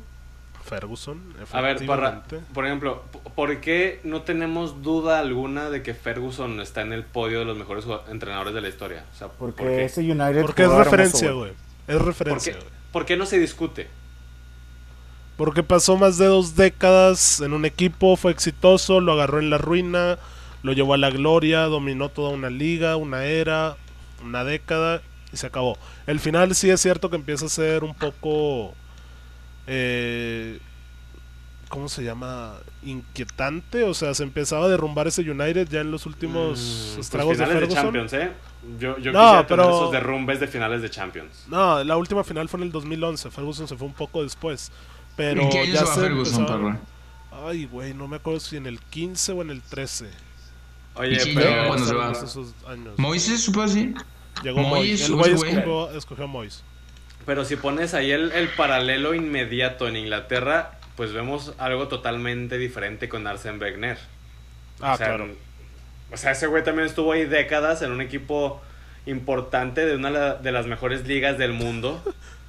Ferguson, 0.69 1.33
A 1.51 1.61
ver, 1.61 1.75
efectivamente. 1.77 2.39
por 2.53 2.65
ejemplo, 2.65 3.03
¿por 3.35 3.59
qué 3.61 3.99
no 4.03 4.21
tenemos 4.21 4.81
duda 4.83 5.19
alguna 5.19 5.69
de 5.69 5.81
que 5.83 5.93
Ferguson 5.93 6.59
está 6.61 6.81
en 6.81 6.93
el 6.93 7.03
podio 7.03 7.39
de 7.39 7.45
los 7.45 7.57
mejores 7.57 7.85
entrenadores 8.09 8.53
de 8.53 8.61
la 8.61 8.69
historia? 8.69 9.05
O 9.13 9.17
sea, 9.17 9.27
¿por 9.29 9.53
Porque 9.55 9.63
qué? 9.63 9.83
ese 9.85 10.01
United. 10.01 10.41
Porque 10.41 10.63
es 10.63 10.69
referencia, 10.71 11.31
güey. 11.31 11.51
Es 11.87 11.95
¿Por 11.97 12.05
referencia, 12.05 12.53
qué, 12.53 12.59
por 12.91 13.05
qué 13.05 13.17
no 13.17 13.25
se 13.25 13.39
discute? 13.39 13.87
Porque 15.37 15.63
pasó 15.63 15.97
más 15.97 16.17
de 16.17 16.25
dos 16.25 16.55
décadas 16.55 17.39
en 17.39 17.53
un 17.53 17.65
equipo, 17.65 18.17
fue 18.17 18.31
exitoso, 18.31 18.99
lo 18.99 19.13
agarró 19.13 19.39
en 19.39 19.49
la 19.49 19.57
ruina, 19.57 20.19
lo 20.63 20.73
llevó 20.73 20.93
a 20.95 20.97
la 20.97 21.09
gloria, 21.09 21.63
dominó 21.63 22.09
toda 22.09 22.31
una 22.31 22.49
liga, 22.49 22.97
una 22.97 23.23
era, 23.23 23.77
una 24.21 24.43
década 24.43 25.01
y 25.31 25.37
se 25.37 25.47
acabó. 25.47 25.77
El 26.07 26.19
final 26.19 26.53
sí 26.55 26.69
es 26.69 26.81
cierto 26.81 27.09
que 27.09 27.15
empieza 27.15 27.45
a 27.45 27.49
ser 27.49 27.83
un 27.83 27.95
poco... 27.95 28.73
Eh, 29.71 30.59
¿Cómo 31.69 31.87
se 31.87 32.03
llama? 32.03 32.55
Inquietante. 32.83 33.83
O 33.83 33.93
sea, 33.93 34.13
se 34.15 34.23
empezaba 34.23 34.65
a 34.65 34.69
derrumbar 34.69 35.07
ese 35.07 35.21
United 35.21 35.69
ya 35.69 35.81
en 35.81 35.91
los 35.91 36.07
últimos 36.07 36.59
Mm, 36.59 36.95
pues 36.95 36.97
estragos 37.05 37.37
de 37.37 37.45
finales 37.45 37.69
de. 37.69 37.75
Champions, 37.75 38.13
¿eh? 38.13 38.31
Yo, 38.79 38.97
yo 38.97 39.11
No, 39.11 39.19
quisiera 39.21 39.47
pero- 39.47 39.63
tener 39.63 39.75
esos 39.75 39.91
derrumbes 39.91 40.39
de 40.39 40.47
finales 40.47 40.81
de 40.81 40.89
Champions. 40.89 41.45
No, 41.47 41.83
la 41.83 41.95
última 41.97 42.23
final 42.23 42.49
fue 42.49 42.59
en 42.59 42.63
el 42.65 42.71
2011. 42.71 43.29
Ferguson 43.29 43.67
se 43.67 43.77
fue 43.77 43.87
un 43.87 43.93
poco 43.93 44.23
después. 44.23 44.71
Pero 45.15 45.43
¿En 45.43 45.49
qué 45.49 45.59
año 45.59 45.73
ya 45.73 45.85
se 45.85 45.99
Ferguson, 46.01 46.41
empezaba-? 46.47 46.79
Ay, 47.45 47.65
güey, 47.65 47.93
no 47.93 48.07
me 48.07 48.15
acuerdo 48.15 48.39
si 48.39 48.57
en 48.57 48.65
el 48.65 48.79
15 48.79 49.31
o 49.33 49.41
en 49.43 49.51
el 49.51 49.61
13. 49.61 50.09
Oye, 50.95 51.13
¿Y 51.13 51.17
quién 51.17 51.35
pero... 51.35 51.67
cuando 51.67 51.85
se 51.85 51.93
va? 51.93 52.13
Moises, 52.97 53.43
supo 53.43 53.61
así. 53.61 53.93
Llegó 54.43 54.61
Moyes, 54.61 54.71
Moyes. 54.71 55.01
El 55.09 55.15
güey 55.15 55.33
güey. 55.35 55.51
escogió, 55.51 55.91
escogió 55.91 56.23
a 56.23 56.27
Moyes. 56.27 56.63
Pero 57.29 57.45
si 57.45 57.57
pones 57.57 57.93
ahí 57.93 58.09
el, 58.09 58.31
el 58.31 58.49
paralelo 58.49 59.13
inmediato 59.13 59.87
en 59.87 59.95
Inglaterra, 59.97 60.71
pues 60.95 61.13
vemos 61.13 61.53
algo 61.59 61.87
totalmente 61.87 62.57
diferente 62.57 63.07
con 63.07 63.27
Arsene 63.27 63.59
Wenger. 63.59 63.99
Ah, 64.81 64.95
o 64.95 64.97
sea, 64.97 65.05
claro. 65.09 65.27
O 66.11 66.17
sea, 66.17 66.31
ese 66.31 66.47
güey 66.47 66.63
también 66.63 66.87
estuvo 66.87 67.11
ahí 67.11 67.25
décadas 67.25 67.83
en 67.83 67.91
un 67.91 68.01
equipo 68.01 68.59
importante 69.05 69.85
de 69.85 69.95
una 69.95 70.09
de 70.33 70.51
las 70.51 70.65
mejores 70.65 71.05
ligas 71.05 71.37
del 71.37 71.53
mundo. 71.53 72.01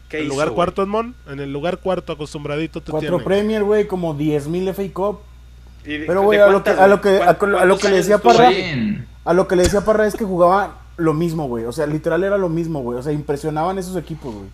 ¿Qué 0.09 0.17
En 0.21 0.23
el 0.23 0.27
hizo, 0.29 0.33
lugar 0.37 0.49
güey? 0.49 0.55
cuarto, 0.57 0.83
Edmond. 0.83 1.15
En 1.29 1.41
el 1.41 1.53
lugar 1.53 1.77
cuarto, 1.77 2.15
acostumbradito 2.15 2.81
te 2.81 2.91
Cuatro 2.91 3.17
tiene. 3.19 3.25
Premier, 3.25 3.63
güey, 3.65 3.87
como 3.87 4.17
10.000 4.17 4.73
FA 4.73 4.83
Cup. 4.95 5.21
¿Y 5.85 5.99
de- 5.99 6.07
Pero, 6.07 6.23
güey, 6.23 6.39
a 6.39 6.47
lo 6.47 6.65
que- 6.65 6.71
a 6.71 6.87
lo 6.87 7.03
que- 7.03 7.19
a 7.19 7.33
lo 7.35 7.39
¿Cuántos 7.39 7.81
que 7.81 7.89
le 7.91 7.97
decía 7.99 8.17
Parra-? 8.17 8.49
Bien. 8.49 9.07
A 9.27 9.35
lo 9.35 9.47
que 9.47 9.57
le 9.57 9.65
decía 9.65 9.83
Parra 9.85 10.07
es 10.07 10.15
que 10.17 10.25
jugaba 10.25 10.79
lo 10.97 11.13
mismo, 11.13 11.49
güey. 11.49 11.67
O 11.67 11.73
sea, 11.73 11.87
literal 11.87 12.25
era 12.25 12.39
lo 12.39 12.49
mismo, 12.49 12.81
güey. 12.81 12.99
O 12.99 13.03
sea, 13.03 13.13
impresionaban 13.13 13.77
esos 13.79 13.95
equipos, 13.99 14.35
güey. 14.35 14.49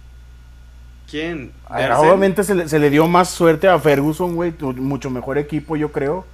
¿Quién? 1.16 1.52
A 1.66 1.76
ver, 1.79 1.92
¿Arsene? 1.92 2.09
Obviamente 2.09 2.44
se 2.44 2.55
le, 2.55 2.68
se 2.68 2.79
le 2.79 2.90
dio 2.90 3.07
más 3.09 3.31
suerte 3.31 3.68
a 3.68 3.79
Ferguson, 3.79 4.35
güey. 4.35 4.52
Mucho 4.76 5.09
mejor 5.11 5.38
equipo, 5.38 5.76
yo 5.76 5.90
creo. 5.92 6.26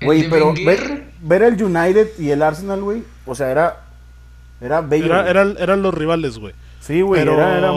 ¿El 0.00 0.06
Güey, 0.06 0.28
pero 0.28 0.52
ver, 0.52 1.04
ver 1.22 1.42
el 1.42 1.62
United 1.62 2.08
y 2.18 2.30
el 2.30 2.42
Arsenal, 2.42 2.82
güey. 2.82 3.02
O 3.24 3.34
sea, 3.34 3.50
era. 3.50 3.84
Era 4.60 4.80
bello. 4.80 5.06
Era- 5.06 5.18
güey. 5.20 5.30
eran, 5.30 5.56
eran 5.58 5.82
los 5.82 5.94
rivales, 5.94 6.38
güey. 6.38 6.54
sí, 6.80 7.00
güey. 7.02 7.20
Pero... 7.20 7.34
Era, 7.34 7.58
era- 7.58 7.72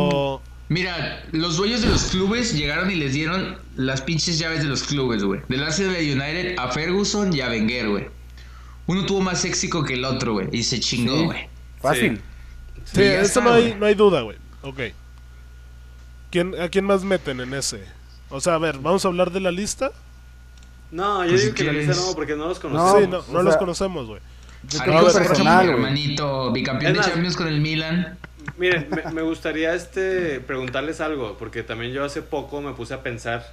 Mira, 0.69 1.23
los 1.31 1.57
dueños 1.57 1.81
de 1.81 1.87
los 1.89 2.03
clubes 2.11 2.53
llegaron 2.55 2.91
y 2.91 2.95
les 2.95 3.13
dieron 3.13 3.57
las 3.75 4.01
pinches 4.01 4.37
llaves 4.37 4.59
de 4.61 4.65
los 4.69 4.83
clubes, 4.83 5.23
güey. 5.23 5.41
Del 5.49 5.63
Arsenal 5.63 5.93
de 5.93 6.13
United 6.13 6.55
a 6.59 6.67
Ferguson 6.67 7.33
y 7.33 7.41
a 7.41 7.47
Wenger, 7.49 7.89
güey. 7.89 8.07
Uno 8.85 9.05
tuvo 9.05 9.21
más 9.21 9.45
éxito 9.45 9.83
que 9.83 9.93
el 9.95 10.05
otro, 10.05 10.33
güey. 10.33 10.47
Y 10.51 10.61
se 10.63 10.79
chingó, 10.79 11.15
Sí. 11.17 11.25
güey. 11.25 11.47
Fácil. 11.81 12.21
Sí, 12.85 13.01
ya 13.01 13.13
eso 13.21 13.39
está, 13.39 13.41
no, 13.41 13.51
hay, 13.53 13.75
no 13.79 13.85
hay 13.87 13.95
duda, 13.95 14.21
güey. 14.21 14.37
Ok. 14.61 14.79
¿Quién, 16.31 16.59
¿A 16.61 16.69
quién 16.69 16.85
más 16.85 17.03
meten 17.03 17.39
en 17.41 17.53
ese? 17.53 17.83
O 18.29 18.39
sea, 18.39 18.55
a 18.55 18.57
ver, 18.59 18.77
vamos 18.79 19.03
a 19.05 19.07
hablar 19.07 19.31
de 19.31 19.39
la 19.39 19.51
lista. 19.51 19.91
No, 20.91 21.23
yo 21.23 21.29
Pues 21.31 21.41
digo 21.43 21.55
si 21.57 21.63
que 21.63 21.71
la 21.71 21.73
lista 21.73 21.95
no, 21.95 22.13
porque 22.15 22.35
no 22.35 22.47
los 22.47 22.63
No, 22.63 22.69
conocemos. 22.69 23.01
sí, 23.01 23.07
no, 23.09 23.17
o 23.19 23.33
no 23.37 23.43
los 23.43 23.53
sea- 23.53 23.59
conocemos, 23.59 24.07
güey. 24.07 24.21
Personal, 25.13 25.65
mi 25.65 25.71
hermanito, 25.71 26.51
bicampeón 26.51 26.93
de 26.93 26.99
Champions 26.99 27.35
con 27.37 27.47
el 27.47 27.61
Milan. 27.61 28.17
Miren, 28.57 28.87
me, 28.89 29.11
me 29.13 29.21
gustaría 29.21 29.73
este 29.73 30.39
preguntarles 30.41 30.99
algo, 31.01 31.37
porque 31.37 31.63
también 31.63 31.93
yo 31.93 32.03
hace 32.03 32.21
poco 32.21 32.61
me 32.61 32.73
puse 32.73 32.93
a 32.93 33.01
pensar, 33.01 33.45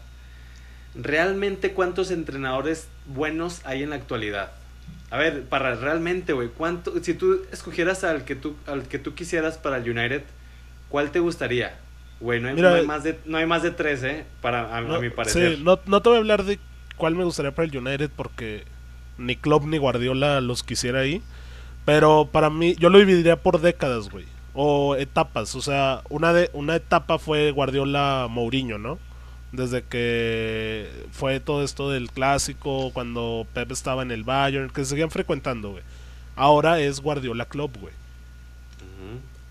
¿realmente 0.95 1.73
cuántos 1.73 2.11
entrenadores 2.11 2.89
buenos 3.07 3.61
hay 3.65 3.83
en 3.83 3.91
la 3.91 3.97
actualidad? 3.97 4.53
A 5.11 5.19
ver, 5.19 5.45
para 5.45 5.75
realmente, 5.77 6.33
güey, 6.33 6.49
¿cuánto 6.49 6.93
si 7.03 7.15
tú 7.15 7.43
escogieras 7.53 8.03
al 8.03 8.25
que 8.25 8.35
tú 8.35 8.57
al 8.67 8.83
que 8.89 8.99
tú 8.99 9.15
quisieras 9.15 9.59
para 9.59 9.77
el 9.77 9.89
United, 9.89 10.23
¿cuál 10.89 11.13
te 11.13 11.21
gustaría? 11.21 11.79
Güey, 12.21 12.41
no 12.41 12.49
hay, 12.49 12.55
Mira, 12.55 12.71
no 12.71 12.77
hay 12.77 12.87
más 12.87 13.05
de 13.05 13.19
no 13.27 13.39
hay 13.39 13.47
más 13.47 13.63
de 13.63 13.71
tres, 13.71 14.03
¿eh? 14.03 14.25
Para 14.41 14.63
a, 14.75 14.79
a 14.79 14.81
No, 14.81 15.01
mi 15.01 15.11
parecer. 15.11 15.57
Sí, 15.57 15.63
no, 15.63 15.79
no 15.87 16.01
te 16.01 16.09
voy 16.09 16.17
a 16.17 16.21
hablar 16.21 16.45
de 16.45 16.59
cuál 16.97 17.15
me 17.15 17.25
gustaría 17.25 17.55
para 17.55 17.69
el 17.69 17.77
United 17.77 18.11
porque 18.15 18.65
ni 19.19 19.37
Klopp 19.37 19.65
ni 19.65 19.79
Guardiola 19.79 20.41
los 20.41 20.63
quisiera 20.63 21.01
ahí. 21.01 21.23
Pero 21.85 22.29
para 22.33 22.51
mí, 22.51 22.75
yo 22.79 22.91
lo 22.91 22.99
dividiría 22.99 23.37
por 23.37 23.61
décadas, 23.61 24.11
güey. 24.11 24.25
O 24.55 24.97
etapas. 24.97 25.55
O 25.55 25.63
sea, 25.63 26.03
una, 26.09 26.33
de, 26.33 26.51
una 26.53 26.77
etapa 26.77 27.19
fue 27.19 27.51
Guardiola 27.53 28.27
Mourinho, 28.29 28.79
¿no? 28.79 28.99
Desde 29.53 29.83
que 29.83 30.89
fue 31.13 31.39
todo 31.39 31.63
esto 31.63 31.91
del 31.91 32.11
clásico, 32.11 32.91
cuando 32.93 33.47
Pep 33.55 33.71
estaba 33.71 34.03
en 34.03 34.11
el 34.11 34.25
Bayern, 34.25 34.71
que 34.71 34.83
se 34.83 34.91
seguían 34.91 35.11
frecuentando, 35.11 35.71
güey. 35.71 35.85
Ahora 36.35 36.81
es 36.81 37.01
Guardiola 37.01 37.45
Klopp, 37.45 37.77
güey. 37.79 37.95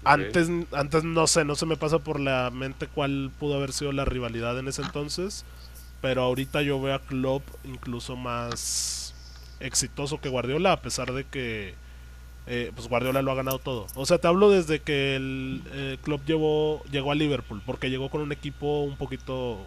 Antes, 0.06 0.50
antes 0.72 1.04
no 1.04 1.28
sé, 1.28 1.44
no 1.46 1.56
se 1.56 1.66
me 1.66 1.76
pasa 1.78 2.00
por 2.00 2.20
la 2.20 2.50
mente 2.52 2.88
cuál 2.88 3.32
pudo 3.40 3.56
haber 3.56 3.74
sido 3.74 3.92
la 3.92 4.06
rivalidad 4.06 4.58
en 4.60 4.68
ese 4.68 4.82
entonces. 4.82 5.46
Pero 6.02 6.22
ahorita 6.24 6.62
yo 6.62 6.80
veo 6.82 6.94
a 6.96 7.00
Klopp 7.02 7.44
incluso 7.64 8.16
más 8.16 9.14
exitoso 9.60 10.22
que 10.22 10.30
Guardiola, 10.30 10.74
a 10.74 10.82
pesar 10.82 11.14
de 11.14 11.24
que 11.24 11.74
eh, 12.48 12.72
pues 12.76 12.88
Guardiola 12.88 13.22
lo 13.24 13.32
ha 13.32 13.36
ganado 13.36 13.58
todo. 13.60 13.88
O 13.96 14.06
sea, 14.06 14.20
te 14.20 14.28
hablo 14.28 14.52
desde 14.52 14.80
que 14.82 15.16
el 15.16 15.64
eh, 15.72 15.98
Klopp 16.04 16.26
llevó, 16.28 16.84
llegó 16.92 17.12
a 17.12 17.16
Liverpool, 17.16 17.62
porque 17.66 17.90
llegó 17.90 18.10
con 18.10 18.22
un 18.22 18.32
equipo 18.32 18.82
un 18.84 18.98
poquito... 18.98 19.66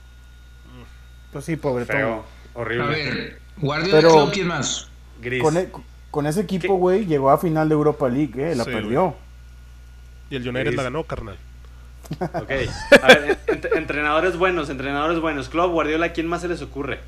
Pues 1.32 1.44
sí, 1.44 1.56
pobre 1.56 1.84
Feo, 1.84 2.24
A 2.54 2.58
horrible. 2.58 2.86
ver, 2.88 3.40
Guardiola 3.56 3.96
Pero- 4.00 4.12
Klopp, 4.12 4.32
¿quién 4.32 4.46
más? 4.46 4.88
Gris. 5.20 5.42
Con, 5.42 5.56
e- 5.56 5.70
con 6.10 6.26
ese 6.26 6.40
equipo, 6.42 6.74
güey, 6.76 7.04
llegó 7.06 7.30
a 7.30 7.38
final 7.38 7.68
de 7.68 7.74
Europa 7.74 8.08
League, 8.08 8.32
eh, 8.52 8.54
la 8.54 8.64
Sí, 8.64 8.70
perdió. 8.70 9.16
Y 10.30 10.36
el 10.36 10.48
United 10.48 10.74
la 10.74 10.82
ganó, 10.84 11.04
carnal. 11.04 11.36
Ok. 12.20 12.50
A 13.02 13.06
ver, 13.08 13.38
en- 13.46 13.54
entre- 13.54 13.78
entrenadores 13.78 14.36
buenos, 14.36 14.70
entrenadores 14.70 15.20
buenos. 15.20 15.48
Klopp, 15.48 15.72
Guardiola, 15.72 16.12
¿quién 16.12 16.26
más 16.26 16.40
se 16.42 16.48
les 16.48 16.62
ocurre? 16.62 17.00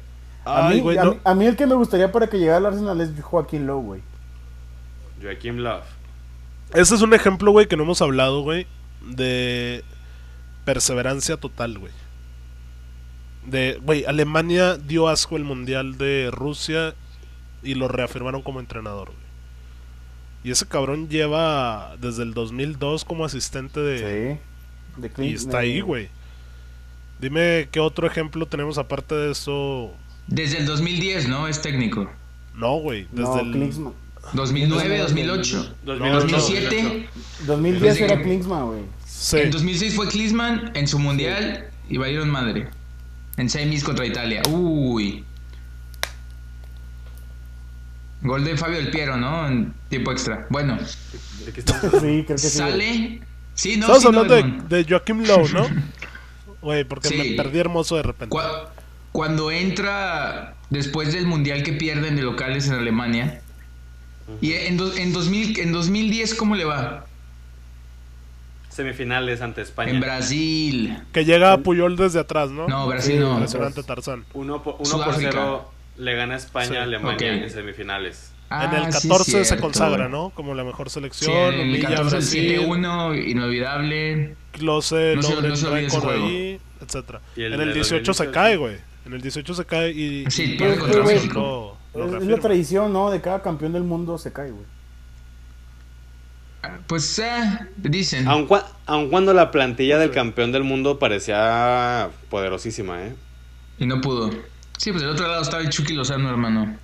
A, 0.45 0.69
Ay, 0.69 0.77
mí, 0.77 0.81
güey, 0.83 0.99
a, 0.99 1.05
no- 1.05 1.11
mí, 1.13 1.21
a 1.25 1.35
mí 1.35 1.47
el 1.47 1.57
que 1.57 1.67
me 1.67 1.75
gustaría 1.75 2.11
para 2.13 2.29
que 2.29 2.39
llegara 2.39 2.59
al 2.59 2.67
Arsenal 2.67 3.01
es 3.01 3.11
Joaquín 3.23 3.67
Lowe, 3.67 3.83
güey. 3.83 4.01
Joaquim 5.23 5.57
Love. 5.59 5.85
Ese 6.75 6.95
es 6.95 7.03
un 7.03 7.13
ejemplo, 7.15 7.51
güey, 7.53 7.67
que 7.67 7.77
no 7.77 7.83
hemos 7.83 8.01
hablado, 8.03 8.43
güey, 8.43 8.67
de 9.03 9.83
perseverancia 10.65 11.37
total, 11.37 11.79
güey. 11.79 11.93
De, 13.47 13.79
güey, 13.83 14.05
Alemania 14.05 14.77
dio 14.77 15.09
asco 15.09 15.37
el 15.37 15.45
Mundial 15.45 15.97
de 15.99 16.29
Rusia 16.31 16.95
y 17.63 17.75
lo 17.75 17.89
reafirmaron 17.89 18.43
como 18.43 18.61
entrenador, 18.61 19.07
güey. 19.09 19.30
Y 20.43 20.51
ese 20.51 20.67
cabrón 20.67 21.09
lleva 21.09 21.97
desde 22.01 22.23
el 22.23 22.33
2002 22.35 23.05
como 23.05 23.25
asistente 23.25 23.81
de... 23.81 24.39
Sí. 24.99 25.01
De 25.01 25.25
Y 25.27 25.35
está 25.35 25.59
de- 25.59 25.65
ahí, 25.65 25.81
güey. 25.81 26.09
Dime 27.21 27.69
qué 27.71 27.81
otro 27.81 28.07
ejemplo 28.07 28.47
tenemos 28.47 28.79
aparte 28.79 29.15
de 29.15 29.33
eso. 29.33 29.93
Desde 30.27 30.59
el 30.59 30.67
2010, 30.67 31.29
¿no? 31.29 31.47
Es 31.49 31.61
técnico. 31.61 32.11
No, 32.55 32.77
güey, 32.77 33.07
desde 33.13 33.23
No, 33.23 33.41
el... 33.41 33.53
Klinsmann. 33.53 33.93
2009, 34.33 34.99
2008. 34.99 35.75
2008, 35.85 36.21
2007. 36.21 37.09
2010 37.47 37.83
Desde 37.83 38.05
era 38.05 38.23
Klinsmann, 38.23 38.67
güey. 38.67 38.83
Sí. 39.07 39.39
En 39.39 39.51
2006 39.51 39.95
fue 39.97 40.09
Klinsmann 40.09 40.71
en 40.75 40.87
su 40.87 40.99
mundial 40.99 41.67
y 41.89 41.97
valieron 41.99 42.31
madre. 42.31 42.69
En 43.37 43.49
semis 43.51 43.83
contra 43.85 44.07
Italia. 44.07 44.43
Uy. 44.51 45.25
Gol 48.23 48.45
de 48.45 48.57
Fabio 48.57 48.77
Del 48.79 48.91
Piero, 48.91 49.17
¿no? 49.17 49.47
En 49.49 49.73
tiempo 49.89 50.13
extra. 50.13 50.47
Bueno, 50.51 50.77
¿De 50.77 51.53
Sí, 51.53 51.63
creo 51.63 52.25
que 52.27 52.39
sí. 52.39 52.49
sale. 52.51 53.21
Sí, 53.55 53.77
no, 53.77 53.87
Estamos 53.95 53.99
sí, 53.99 54.05
no, 54.05 54.09
hablando 54.21 54.35
de, 54.35 54.41
Edmond. 54.41 54.69
de 54.69 54.85
Joaquim 54.89 55.23
Lowe, 55.25 55.49
¿no? 55.53 55.67
Güey, 56.63 56.85
porque 56.85 57.09
Sí. 57.09 57.17
me 57.17 57.25
perdí 57.43 57.59
hermoso 57.59 57.97
de 57.97 58.03
repente. 58.03 58.35
Cua- 58.37 58.69
Cuando 59.13 59.51
entra 59.51 60.55
después 60.69 61.13
del 61.15 61.27
mundial 61.27 61.63
que 61.63 61.73
pierden 61.73 62.17
de 62.17 62.23
locales 62.23 62.69
en 62.69 62.75
Alemania. 62.75 63.41
Y 64.41 64.53
en, 64.53 64.77
do- 64.77 64.95
en, 64.95 65.13
2000, 65.13 65.59
en 65.59 65.73
2010, 65.73 66.35
¿cómo 66.35 66.55
le 66.55 66.65
va? 66.65 67.07
Semifinales 68.69 69.41
ante 69.43 69.63
España. 69.63 69.91
En 69.91 70.01
Brasil. 70.01 70.97
Que 71.13 71.25
llega 71.25 71.53
a 71.55 71.59
Puyol 71.59 71.97
desde 71.97 72.21
atrás, 72.21 72.51
¿no? 72.51 72.69
No, 72.69 72.87
Brasil 72.87 73.15
Sí, 73.15 73.19
no. 73.19 73.33
Impresionante 73.33 73.83
Tarzán. 73.83 74.25
Uno 74.33 74.63
por, 74.63 74.77
uno 74.79 75.05
por 75.05 75.15
cero 75.17 75.73
le 76.01 76.15
gana 76.15 76.37
España 76.37 76.69
Sí. 76.69 76.77
a 76.77 76.83
Alemania 76.83 77.15
Ok. 77.15 77.23
en 77.45 77.51
semifinales. 77.51 78.33
en 78.53 78.75
el 78.75 78.83
Ah, 78.87 78.91
sí, 78.93 79.07
14 79.09 79.45
se 79.45 79.57
consagra. 79.59 80.09
¿no? 80.09 80.31
Como 80.31 80.55
la 80.55 80.65
mejor 80.65 80.89
Sí, 80.91 80.95
selección. 80.95 81.55
en 81.55 81.61
el 81.61 81.69
humilla 81.69 81.87
a 81.89 81.91
14 81.93 82.03
el 82.17 82.21
Brasil, 82.21 82.49
7-1, 82.67 83.15
inolvidable. 83.15 84.35
Klose 84.51 85.13
No 85.15 85.23
se- 85.23 85.35
logra 85.35 85.49
no 85.51 85.57
se 85.57 85.67
el 85.67 85.73
olvide 85.73 85.87
ese 85.87 85.97
récord 85.97 86.11
juego. 86.13 86.27
ahí, 86.27 86.61
etcétera. 86.81 87.21
Y 87.37 87.43
el 87.43 87.53
En 87.55 87.61
el 87.61 87.69
de 87.69 87.75
18 87.75 88.13
se 88.13 88.25
2018. 88.25 88.33
cae, 88.33 88.57
güey. 88.57 88.77
En 89.07 89.13
el 89.13 89.21
18 89.23 89.55
se 89.55 89.65
cae 89.65 89.91
y... 89.93 90.25
Sí, 90.31 90.55
y- 90.59 90.77
contra 90.79 91.05
México. 91.05 91.79
lo- 91.95 92.07
lo 92.09 92.19
Es, 92.19 92.27
la 92.27 92.39
tradición, 92.39 92.93
¿no? 92.93 93.11
De 93.13 93.21
cada 93.21 93.41
campeón 93.41 93.73
del 93.73 93.85
mundo 93.85 94.19
se 94.19 94.33
cae, 94.33 94.51
güey. 94.51 94.65
Pues, 96.87 97.19
eh, 97.21 97.59
dicen. 97.77 98.29
Aun, 98.29 98.47
cua- 98.47 98.67
aun 98.87 99.09
cuando 99.09 99.33
la 99.33 99.51
plantilla 99.51 99.97
del 99.99 100.11
campeón 100.11 100.53
del 100.53 100.63
mundo 100.65 100.99
parecía 100.99 102.11
poderosísima, 102.29 103.03
¿eh? 103.07 103.15
Y 103.79 103.87
no 103.87 104.01
pudo. 104.01 104.31
Sí, 104.81 104.93
pues 104.93 105.03
del 105.03 105.11
otro 105.13 105.29
lado 105.29 105.43
estaba 105.43 105.63
el 105.63 105.69
Chucky 105.69 105.93
Lozano, 105.93 106.31
hermano. 106.31 106.75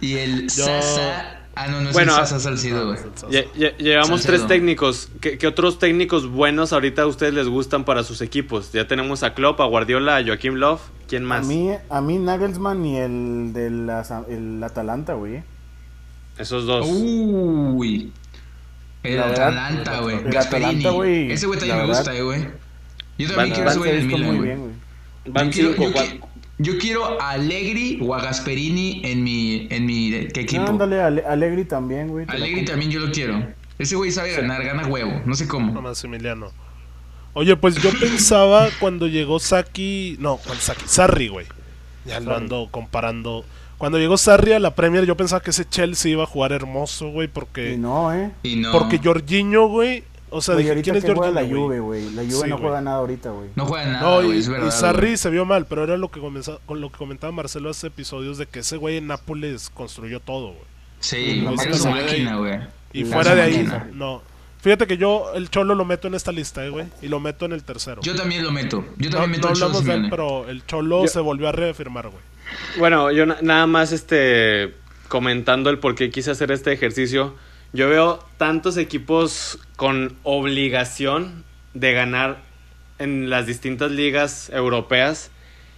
y 0.00 0.14
el 0.16 0.48
Yo- 0.48 0.64
Sasa. 0.64 1.38
Ah, 1.54 1.68
no, 1.68 1.80
no 1.82 1.88
es 1.90 1.94
Bueno, 1.94 2.10
el 2.12 2.18
Sasa 2.18 2.40
Salcido, 2.40 2.84
güey. 2.84 2.98
Lle- 3.30 3.48
lle- 3.52 3.76
llevamos 3.78 4.22
Salcedo. 4.22 4.32
tres 4.38 4.46
técnicos. 4.48 5.08
¿Qué, 5.20 5.38
qué 5.38 5.46
otros 5.46 5.78
técnicos 5.78 6.26
buenos 6.28 6.72
ahorita 6.72 7.02
a 7.02 7.06
ustedes 7.06 7.32
les 7.32 7.46
gustan 7.46 7.84
para 7.84 8.02
sus 8.02 8.22
equipos? 8.22 8.72
Ya 8.72 8.88
tenemos 8.88 9.22
a 9.22 9.34
Klopp, 9.34 9.60
a 9.60 9.66
Guardiola, 9.66 10.16
a 10.16 10.24
Joaquim 10.24 10.54
Love. 10.54 10.80
¿Quién 11.06 11.22
A 11.26 11.26
más? 11.28 11.46
mí, 11.46 11.70
a 11.88 12.00
mí 12.00 12.18
Nagelsmann 12.18 12.84
y 12.84 12.96
el 12.96 13.52
del 13.52 13.88
el 14.28 14.62
Atalanta, 14.64 15.12
güey. 15.14 15.44
Esos 16.38 16.66
dos. 16.66 16.84
Uy. 16.90 18.12
El 19.04 19.16
La 19.18 19.26
Atalanta, 19.28 20.00
güey. 20.00 20.16
el 20.18 20.24
Gasperini. 20.24 20.66
Atalanta, 20.70 20.90
güey, 20.90 21.30
Ese 21.30 21.46
güey 21.46 21.58
también 21.60 21.78
me 21.82 21.86
gusta, 21.86 22.12
eh, 22.16 22.22
güey. 22.22 22.48
Yo 23.16 23.28
también 23.28 23.54
quiero 23.54 23.70
ese 23.70 23.78
güey 23.78 23.90
en 23.92 23.96
el 23.98 24.06
Milan, 24.06 24.36
güey. 24.36 24.56
Van 25.28 25.50
Yo 25.50 25.74
quiero, 25.74 25.92
cinco, 25.92 26.28
yo, 26.58 26.78
quiero 26.78 27.20
a 27.20 27.30
Allegri 27.30 27.98
o 28.02 28.14
a 28.14 28.22
Gasperini 28.22 29.02
en 29.04 29.22
mi, 29.22 29.66
en 29.70 29.86
mi 29.86 30.28
¿qué 30.32 30.40
equipo. 30.42 30.62
Ah, 30.66 30.70
ándale, 30.70 31.00
Ale- 31.02 31.24
Allegri 31.26 31.64
también, 31.64 32.08
güey. 32.08 32.26
Allegri 32.28 32.64
también 32.64 32.90
yo 32.90 33.00
lo 33.00 33.10
quiero. 33.12 33.46
Ese 33.78 33.94
güey 33.96 34.10
sabe 34.10 34.32
ganar, 34.34 34.64
gana 34.64 34.86
huevo. 34.86 35.20
No 35.26 35.34
sé 35.34 35.44
No, 35.44 35.50
cómo. 35.50 35.82
Maximiliano. 35.82 36.50
Oye, 37.34 37.54
pues 37.56 37.74
yo 37.82 37.90
pensaba 38.00 38.68
cuando 38.80 39.06
llegó 39.06 39.38
Saki. 39.38 40.16
No, 40.18 40.38
¿cuál 40.38 40.56
Saki? 40.58 40.84
Sarri, 40.86 41.28
güey. 41.28 41.46
Ya 42.06 42.20
lo 42.20 42.34
ando 42.34 42.68
comparando. 42.70 43.44
Cuando 43.76 43.98
llegó 43.98 44.16
Sarri 44.16 44.52
a 44.52 44.58
la 44.58 44.74
Premier, 44.74 45.04
yo 45.04 45.18
pensaba 45.18 45.42
que 45.42 45.50
ese 45.50 45.68
Chelsea 45.68 46.12
iba 46.12 46.22
a 46.22 46.26
jugar 46.26 46.52
hermoso, 46.52 47.10
güey, 47.10 47.28
porque. 47.28 47.74
Y 47.74 47.76
no, 47.76 48.14
¿eh? 48.14 48.30
Y 48.42 48.56
no. 48.56 48.72
Porque 48.72 48.98
Jorginho, 49.02 49.68
güey. 49.68 50.04
O 50.36 50.40
sea, 50.40 50.54
dije, 50.56 50.70
ahorita 50.70 50.84
¿quién 50.92 50.96
es 50.96 51.34
la? 51.34 51.44
Juve, 51.46 51.80
güey. 51.80 52.10
La 52.10 52.22
Juve 52.22 52.32
Sí, 52.44 52.48
no 52.48 52.58
juega 52.58 52.80
nada 52.80 52.96
ahorita, 52.98 53.30
güey. 53.30 53.48
No 53.54 53.66
juega 53.66 53.86
nada, 53.86 54.00
No, 54.00 54.16
güey, 54.24 54.36
y, 54.36 54.40
es 54.40 54.48
verdad. 54.48 54.68
y 54.68 54.70
Sarri 54.70 55.16
se 55.16 55.30
vio 55.30 55.44
mal, 55.44 55.66
pero 55.66 55.84
era 55.84 55.96
lo 55.96 56.10
que 56.10 56.20
comenzó, 56.20 56.60
con 56.66 56.80
lo 56.80 56.90
que 56.90 56.98
comentaba 56.98 57.32
Marcelo 57.32 57.70
hace 57.70 57.88
episodios 57.88 58.38
de 58.38 58.46
que 58.46 58.60
ese 58.60 58.76
güey 58.76 58.96
en 58.98 59.06
Nápoles 59.06 59.70
construyó 59.70 60.20
todo, 60.20 60.48
güey. 60.48 60.64
Sí, 61.00 61.40
era 61.40 61.50
máquina. 61.52 61.76
su 61.76 61.88
máquina, 61.88 62.36
güey. 62.36 62.58
Y 62.92 63.04
La 63.04 63.14
fuera 63.16 63.34
de 63.34 63.42
ahí, 63.42 63.56
máquina. 63.64 63.88
no. 63.92 64.22
Fíjate 64.60 64.86
que 64.88 64.96
yo 64.96 65.32
el 65.34 65.48
Cholo 65.50 65.74
lo 65.76 65.84
meto 65.84 66.08
en 66.08 66.14
esta 66.14 66.32
lista, 66.32 66.64
eh, 66.64 66.70
güey, 66.70 66.86
y 67.00 67.06
lo 67.08 67.20
meto 67.20 67.44
en 67.44 67.52
el 67.52 67.62
tercero. 67.62 68.02
Yo 68.02 68.16
también 68.16 68.42
lo 68.42 68.50
meto. 68.50 68.84
Yo 68.96 69.10
no, 69.10 69.18
también 69.18 69.40
meto 69.42 69.48
no 69.48 69.52
el 69.54 69.60
Cholo 69.60 69.80
de 69.80 69.94
él, 69.94 70.06
pero 70.10 70.48
el 70.48 70.66
Cholo 70.66 71.02
Yo- 71.02 71.08
se 71.08 71.20
volvió 71.20 71.48
a 71.48 71.52
reafirmar, 71.52 72.08
güey. 72.08 72.22
Bueno, 72.78 73.12
yo 73.12 73.26
na- 73.26 73.38
nada 73.42 73.66
más 73.66 73.92
este 73.92 74.74
comentando 75.08 75.70
el 75.70 75.78
por 75.78 75.94
qué 75.94 76.10
quise 76.10 76.30
hacer 76.32 76.50
este 76.50 76.72
ejercicio. 76.72 77.34
Yo 77.72 77.88
veo 77.88 78.24
tantos 78.38 78.76
equipos 78.76 79.58
con 79.76 80.16
obligación 80.22 81.44
de 81.74 81.92
ganar 81.92 82.38
en 82.98 83.28
las 83.28 83.46
distintas 83.46 83.90
ligas 83.90 84.48
europeas 84.50 85.30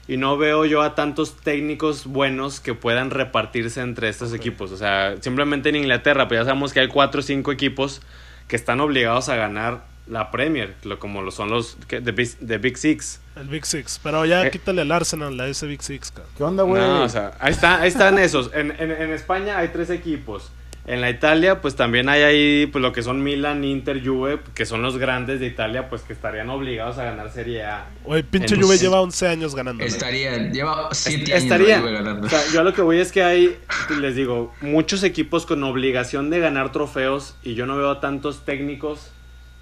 y 0.07 0.17
no 0.17 0.37
veo 0.39 0.65
yo 0.65 0.83
a 0.83 0.95
tantos 0.95 1.37
técnicos 1.37 2.07
buenos 2.07 2.61
que 2.61 2.75
puedan 2.75 3.11
repartirse 3.11 3.81
entre 3.81 4.09
estos 4.09 4.33
equipos. 4.33 4.71
O 4.73 4.77
sea, 4.77 5.17
simplemente 5.21 5.69
en 5.69 5.77
Inglaterra, 5.77 6.29
pues 6.29 6.41
ya 6.41 6.45
sabemos 6.45 6.73
que 6.73 6.81
hay 6.81 6.89
cuatro 6.89 7.21
o 7.21 7.23
cinco 7.23 7.51
equipos 7.53 8.01
que 8.47 8.57
están 8.57 8.81
obligados 8.81 9.29
a 9.29 9.37
ganar 9.37 9.85
la 10.07 10.31
Premier, 10.31 10.75
lo- 10.85 10.99
como 10.99 11.21
lo 11.21 11.31
son 11.31 11.51
los 11.51 11.77
The 11.89 12.01
Big, 12.13 12.37
The 12.39 12.57
Big 12.57 12.79
Six. 12.79 13.21
El 13.37 13.49
Big 13.49 13.67
Six. 13.67 14.01
Pero 14.03 14.25
ya 14.25 14.47
Eh. 14.47 14.51
quítale 14.51 14.81
al 14.81 14.93
Arsenal, 14.93 15.39
a 15.39 15.47
ese 15.49 15.67
Big 15.67 15.83
Six, 15.83 16.11
cabrón. 16.13 16.33
¿Qué 16.37 16.45
onda, 16.45 16.63
güey? 16.63 16.81
No, 16.81 17.03
o 17.03 17.09
sea, 17.11 17.33
ahí, 17.41 17.53
está, 17.53 17.81
ahí 17.83 17.89
están 17.89 18.19
esos. 18.19 18.51
En, 18.55 18.71
en- 18.71 18.91
en 18.93 19.11
España 19.13 19.59
hay 19.59 19.69
tres 19.69 19.91
equipos. 19.91 20.51
En 20.89 21.03
la 21.03 21.11
Italia, 21.11 21.61
pues 21.61 21.77
también 21.77 22.09
hay 22.09 22.23
ahí 22.23 22.67
pues, 22.67 22.81
lo 22.81 22.93
que 22.93 23.03
son 23.03 23.23
Milan, 23.23 23.63
Inter, 23.63 24.03
Juve, 24.05 24.41
que 24.55 24.65
son 24.65 24.81
los 24.83 24.97
grandes 24.97 25.39
de 25.39 25.47
Italia, 25.47 25.89
pues 25.91 26.01
que 26.03 26.15
estarían 26.15 26.49
obligados 26.49 26.97
a 26.99 27.05
ganar 27.05 27.31
Serie 27.31 27.63
A. 27.65 27.87
Güey, 28.05 28.23
pinche 28.23 28.55
En- 28.55 28.63
Juve 28.63 28.79
lleva 28.79 29.01
11 29.03 29.29
años 29.29 29.55
ganando. 29.55 29.85
Estaría, 29.85 30.37
lleva 30.51 30.89
siete 30.93 31.25
Est- 31.25 31.31
años 31.31 31.31
la 31.31 31.37
estaría. 31.57 31.81
Juve 31.81 31.93
ganando. 31.93 32.27
O 32.27 32.31
sea, 32.31 32.41
yo 32.53 32.61
a 32.61 32.65
lo 32.65 32.73
que 32.73 32.81
voy 32.83 32.99
es 33.01 33.13
que 33.13 33.23
hay, 33.23 33.59
les 34.01 34.17
digo, 34.17 34.55
muchos 34.63 35.03
equipos 35.03 35.45
con 35.45 35.63
obligación 35.63 36.31
de 36.31 36.41
ganar 36.41 36.73
trofeos 36.73 37.37
y 37.43 37.55
yo 37.55 37.67
no 37.67 37.77
veo 37.77 37.99
tantos 37.99 38.45
técnicos 38.47 39.11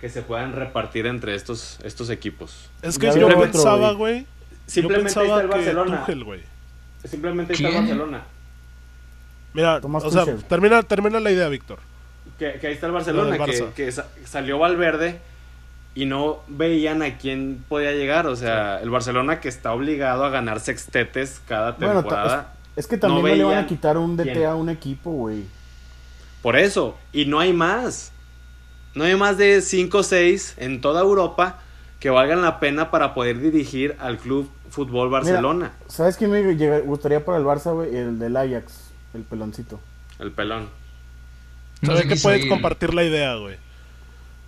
que 0.01 0.09
se 0.09 0.23
puedan 0.23 0.53
repartir 0.53 1.07
entre 1.07 1.35
estos, 1.35 1.79
estos 1.83 2.09
equipos. 2.11 2.71
Es 2.83 2.99
que 2.99 3.07
yo 3.19 3.29
pensaba, 3.41 3.93
güey. 3.93 4.27
Simplemente 4.67 5.09
está 5.09 5.23
el 5.23 5.41
que 5.43 5.47
Barcelona. 5.47 6.01
Tuchel. 6.07 6.25
Simplemente 7.05 7.53
está 7.53 7.67
el 7.67 7.73
¿Quién? 7.73 7.83
Barcelona. 7.85 8.23
Mira, 9.57 9.81
Tomás 9.81 10.05
o 10.05 10.11
sea, 10.11 10.21
Tuchel. 10.25 10.45
termina, 10.45 10.83
termina 10.83 11.19
la 11.19 11.31
idea, 11.31 11.49
Víctor. 11.49 11.79
Que, 12.38 12.55
que 12.61 12.66
ahí 12.69 12.75
está 12.75 12.87
el 12.87 12.92
Barcelona, 12.92 13.37
que, 13.37 13.42
Barça. 13.42 13.73
que 13.73 13.90
sa- 13.90 14.07
salió 14.25 14.59
Valverde 14.59 15.19
y 15.95 16.05
no 16.05 16.40
veían 16.49 17.03
a 17.03 17.16
quién 17.19 17.64
podía 17.69 17.92
llegar. 17.92 18.27
O 18.27 18.37
sea, 18.37 18.81
el 18.81 18.90
Barcelona 18.90 19.40
que 19.40 19.49
está 19.49 19.73
obligado 19.73 20.25
a 20.25 20.29
ganar 20.31 20.61
sextetes 20.61 21.40
cada 21.49 21.73
Bueno, 21.73 22.03
temporada. 22.03 22.53
es, 22.77 22.85
es 22.85 22.87
que 22.87 22.99
también 22.99 23.23
no 23.25 23.29
no, 23.31 23.35
le 23.37 23.45
van 23.45 23.64
a 23.64 23.66
quitar 23.66 23.97
un 23.97 24.16
DT 24.16 24.33
quién. 24.35 24.45
a 24.47 24.55
un 24.55 24.69
equipo, 24.69 25.11
güey. 25.11 25.45
Por 26.42 26.57
eso, 26.57 26.97
y 27.12 27.25
no 27.25 27.40
hay 27.40 27.53
más. 27.53 28.12
No 28.95 29.05
hay 29.05 29.16
más 29.16 29.37
de 29.38 29.61
5 29.62 29.99
o 29.99 30.03
6 30.03 30.55
en 30.59 30.81
toda 30.81 31.01
Europa 31.03 31.59
que 32.01 32.11
valgan 32.11 32.42
la 32.42 32.61
pena 32.61 32.90
para 32.90 33.14
poder 33.14 33.40
dirigir 33.40 33.97
al 33.99 34.19
Club 34.19 34.51
Fútbol 34.71 35.09
Barcelona, 35.09 35.73
¿Sabes 35.87 36.16
quién 36.16 36.31
me 36.31 36.81
gustaría 36.81 37.25
para 37.25 37.38
el 37.38 37.45
Barça, 37.45 37.73
güey? 37.73 37.97
El 37.97 38.19
del 38.19 38.37
Ajax, 38.37 38.86
el 39.16 39.22
peloncito. 39.24 39.81
el 40.18 40.31
pelón. 40.33 40.68
No 41.83 41.88
Sabes 41.92 42.07
que 42.07 42.16
puedes 42.16 42.42
ir. 42.44 42.48
compartir 42.48 42.94
la 42.94 43.05
idea, 43.05 43.35
güey. 43.35 43.57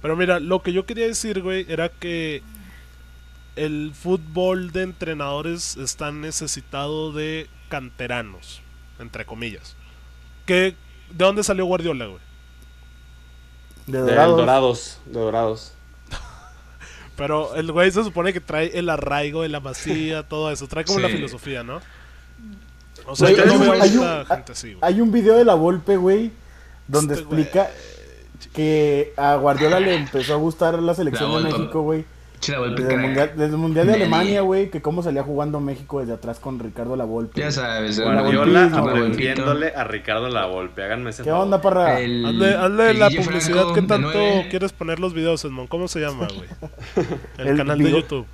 Pero 0.01 0.17
mira, 0.17 0.39
lo 0.41 0.63
que 0.63 0.73
yo 0.73 0.87
quería 0.87 1.07
decir, 1.07 1.43
güey, 1.43 1.67
era 1.69 1.89
que 1.89 2.43
el 3.57 3.93
fútbol 3.95 4.71
de 4.73 4.83
entrenadores 4.85 5.77
está 5.77 6.13
necesitado 6.13 7.13
de 7.13 7.49
canteranos, 7.69 8.61
entre 9.01 9.27
comillas. 9.27 9.75
¿Qué, 10.47 10.75
¿De 11.11 11.25
dónde 11.25 11.43
salió 11.43 11.65
Guardiola, 11.67 12.07
güey? 12.07 12.21
De 13.87 13.99
De 13.99 14.05
Dorados. 14.11 14.37
Dorados. 14.37 15.01
De 15.07 15.19
Dorados. 15.21 15.73
Pero 17.17 17.55
el 17.57 17.73
güey 17.73 17.91
se 17.91 18.05
supone 18.05 18.33
que 18.33 18.41
trae 18.41 18.79
el 18.79 18.89
arraigo 18.89 19.43
de 19.43 19.49
la 19.49 19.61
masía, 19.61 20.23
todo 20.23 20.51
eso. 20.53 20.69
Trae 20.69 20.85
como 20.85 20.99
Sí. 20.99 21.03
la 21.03 21.09
filosofía, 21.09 21.63
¿no? 21.65 21.81
O 23.09 23.17
sea, 23.17 23.29
Güey, 23.31 23.37
yo 23.37 23.43
hay 23.43 23.49
no 23.49 23.55
un- 23.55 23.61
veo 23.61 23.83
hay 23.83 23.97
un- 23.97 24.07
ahorita 24.07 24.35
gente 24.37 24.53
así, 24.53 24.69
güey. 24.75 24.79
Hay 24.83 25.01
un 25.01 25.11
video 25.13 25.37
de 25.37 25.45
la 25.45 25.55
Volpe, 25.55 25.97
güey, 25.97 26.31
donde 26.87 27.15
Este 27.15 27.27
güey. 27.27 27.41
explica 27.43 27.71
que 28.53 29.13
a 29.17 29.35
Guardiola 29.37 29.81
le 29.81 29.95
empezó 29.95 30.35
a 30.35 30.37
gustar 30.37 30.81
la 30.83 30.95
selección 30.95 31.33
La 31.33 31.39
de. 31.49 31.53
México, 31.55 31.83
güey. 31.83 32.05
Desde 32.41 32.95
el 32.95 33.01
mundial, 33.01 33.33
desde 33.35 33.51
el 33.53 33.57
mundial 33.59 33.87
de 33.87 33.93
Nelly. 33.95 34.03
Alemania, 34.05 34.41
güey, 34.43 34.71
que 34.71 34.81
cómo 34.81 35.03
salía 35.03 35.25
jugando 35.25 35.59
México 35.59 35.99
desde 35.99 36.13
atrás 36.13 36.39
con 36.39 36.61
Ricardo 36.61 36.95
La 36.95 37.05
Volpe. 37.05 37.41
Ya 37.41 37.51
sabes, 37.51 37.99
Guardiola 38.01 38.67
aprendiéndole 38.73 39.73
a 39.75 39.83
Ricardo 39.83 40.29
La 40.29 40.47
Volpe. 40.47 40.85
Háganme 40.85 41.11
ese 41.11 41.25
¿Qué 41.25 41.31
favor. 41.31 41.45
onda, 41.47 41.61
parra? 41.61 41.99
El- 42.01 42.25
Hazle, 42.25 42.55
hazle 42.55 42.91
el 42.91 42.99
la 43.01 43.11
publicidad 43.11 43.55
Franco, 43.65 43.75
que 43.75 43.83
tanto 43.83 44.19
quieres 44.51 44.73
poner 44.73 45.01
los 45.01 45.15
videos, 45.15 45.45
Edmond. 45.45 45.69
¿Cómo 45.69 45.89
se 45.89 45.99
llama, 45.99 46.29
güey? 46.29 46.49
El, 47.39 47.49
El 47.49 47.57
canal 47.57 47.79
de 47.79 47.91
YouTube. 47.91 48.27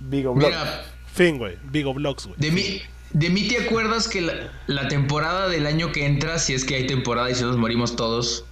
Vigo 0.00 0.32
Blog. 0.34 0.48
Mira, 0.48 0.82
Fin, 1.12 1.36
güey. 1.36 1.58
Vigo 1.70 1.92
Vlogs, 1.92 2.28
güey. 2.28 2.40
de 2.40 2.50
mí, 2.52 2.80
de 3.12 3.30
mí 3.30 3.48
te 3.48 3.58
acuerdas 3.64 4.08
que 4.08 4.20
la, 4.20 4.50
la 4.66 4.88
temporada 4.88 5.48
del 5.48 5.66
año 5.66 5.92
que 5.92 6.06
entra, 6.06 6.38
si 6.38 6.54
es 6.54 6.64
que 6.64 6.76
hay 6.76 6.86
temporada 6.86 7.30
y 7.30 7.34
si 7.34 7.42
nos 7.42 7.56
morimos 7.56 7.96
todos, 7.96 8.44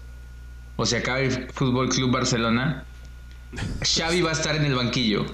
o 0.77 0.87
se 0.87 0.97
acaba 0.99 1.21
el 1.21 1.51
Fútbol 1.53 1.89
Club 1.89 2.11
Barcelona, 2.11 2.85
Xavi 3.83 4.21
va 4.23 4.31
a 4.31 4.33
estar 4.33 4.55
en 4.57 4.65
el 4.65 4.75
banquillo. 4.75 5.27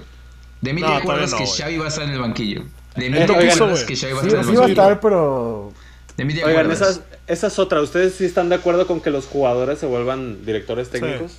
De 0.61 0.73
mí 0.73 0.81
No, 0.81 0.87
te 0.87 0.93
acuerdas 0.93 1.31
no, 1.31 1.37
que. 1.37 1.45
Xavi 1.47 1.77
va 1.77 1.85
a 1.85 1.89
estar 1.89 2.03
en 2.05 2.11
el 2.11 2.19
banquillo. 2.19 2.63
De 2.95 3.09
mí 3.09 3.17
Él 3.17 3.25
te 3.25 3.35
acuerdas 3.35 3.83
que 3.83 3.95
Xavi 3.95 4.13
va 4.13 4.19
a 4.19 4.23
Sí, 4.23 4.27
estar 4.27 4.39
en 4.39 4.45
sí 4.45 4.51
el 4.51 4.57
va 4.57 4.63
a 4.63 4.67
banquillo. 4.67 4.83
estar, 4.83 4.99
pero... 5.01 5.73
De 6.17 6.23
mí 6.25 6.33
te 6.33 6.45
Oigan, 6.45 6.65
acuerdas. 6.71 6.81
esa, 6.91 7.05
esa 7.27 7.47
es 7.47 7.59
otra. 7.59 7.81
¿Ustedes 7.81 8.15
sí 8.15 8.23
están 8.25 8.47
de 8.49 8.55
acuerdo 8.55 8.87
con 8.87 9.01
que 9.01 9.09
los 9.09 9.25
jugadores 9.25 9.79
se 9.79 9.85
vuelvan 9.85 10.45
directores 10.45 10.89
técnicos? 10.89 11.33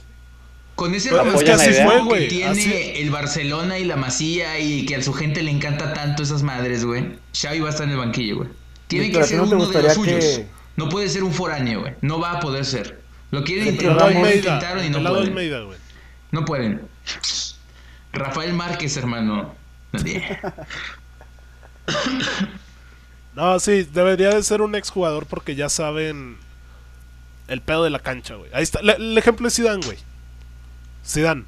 Con 0.77 0.95
ese 0.95 1.09
Pero 1.11 1.23
es 1.35 1.43
que 1.43 1.51
así 1.53 1.71
romanticismo 1.73 1.89
fue, 1.91 1.99
que 1.99 2.05
güey, 2.05 2.29
tiene 2.29 2.51
así- 2.51 2.93
el 2.97 3.11
Barcelona 3.11 3.79
y 3.79 3.85
la 3.85 3.97
Masía 3.97 4.59
y 4.61 4.85
que 4.87 4.97
a 4.97 5.03
su 5.03 5.13
gente 5.15 5.43
le 5.43 5.51
encanta 5.51 5.93
tanto 5.95 6.23
esas 6.23 6.43
madres, 6.43 6.85
güey. 6.85 7.17
Xavi 7.35 7.61
va 7.61 7.69
a 7.69 7.71
estar 7.71 7.87
en 7.87 7.93
el 7.93 7.99
banquillo, 7.99 8.37
güey. 8.37 8.49
Tiene 8.87 9.11
que 9.11 9.19
¿a 9.19 9.23
ti 9.23 9.29
ser 9.31 9.39
no 9.39 9.45
uno 9.45 9.67
de 9.67 9.83
los 9.83 9.95
suyos. 9.95 10.25
que- 10.25 10.47
No 10.77 10.89
puede 10.91 11.09
ser 11.09 11.25
un 11.25 11.33
foráneo, 11.33 11.81
güey. 11.81 11.95
No 12.03 12.21
va 12.21 12.33
a 12.33 12.41
poder 12.41 12.65
ser. 12.65 13.01
Lo 13.31 13.43
quieren 13.43 13.69
intentar, 13.69 14.13
intentaron 14.13 14.85
y 14.85 14.91
no 14.91 14.99
pueden. 15.03 15.29
Almeida, 15.29 15.61
güey. 15.63 15.79
No 16.31 16.45
pueden. 16.45 16.83
Rafael 18.13 18.53
Márquez, 18.53 18.97
hermano. 18.99 19.55
Nadie. 19.93 20.39
No, 23.35 23.59
sí, 23.61 23.87
debería 23.93 24.31
de 24.31 24.43
ser 24.43 24.63
un 24.63 24.75
exjugador 24.75 25.27
porque 25.27 25.55
ya 25.55 25.69
saben 25.69 26.39
el 27.49 27.61
pedo 27.61 27.85
de 27.85 27.91
la 27.91 27.99
cancha, 27.99 28.35
güey. 28.35 28.51
Ahí 28.55 28.63
está. 28.63 28.81
Le- 28.83 28.95
el 28.97 29.19
ejemplo 29.19 29.47
es 29.47 29.55
Zidane, 29.55 29.85
güey. 29.85 29.99
Zidane. 31.07 31.45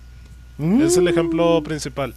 Es 0.80 0.96
el 0.96 1.04
Mm. 1.04 1.08
ejemplo 1.08 1.62
principal. 1.62 2.14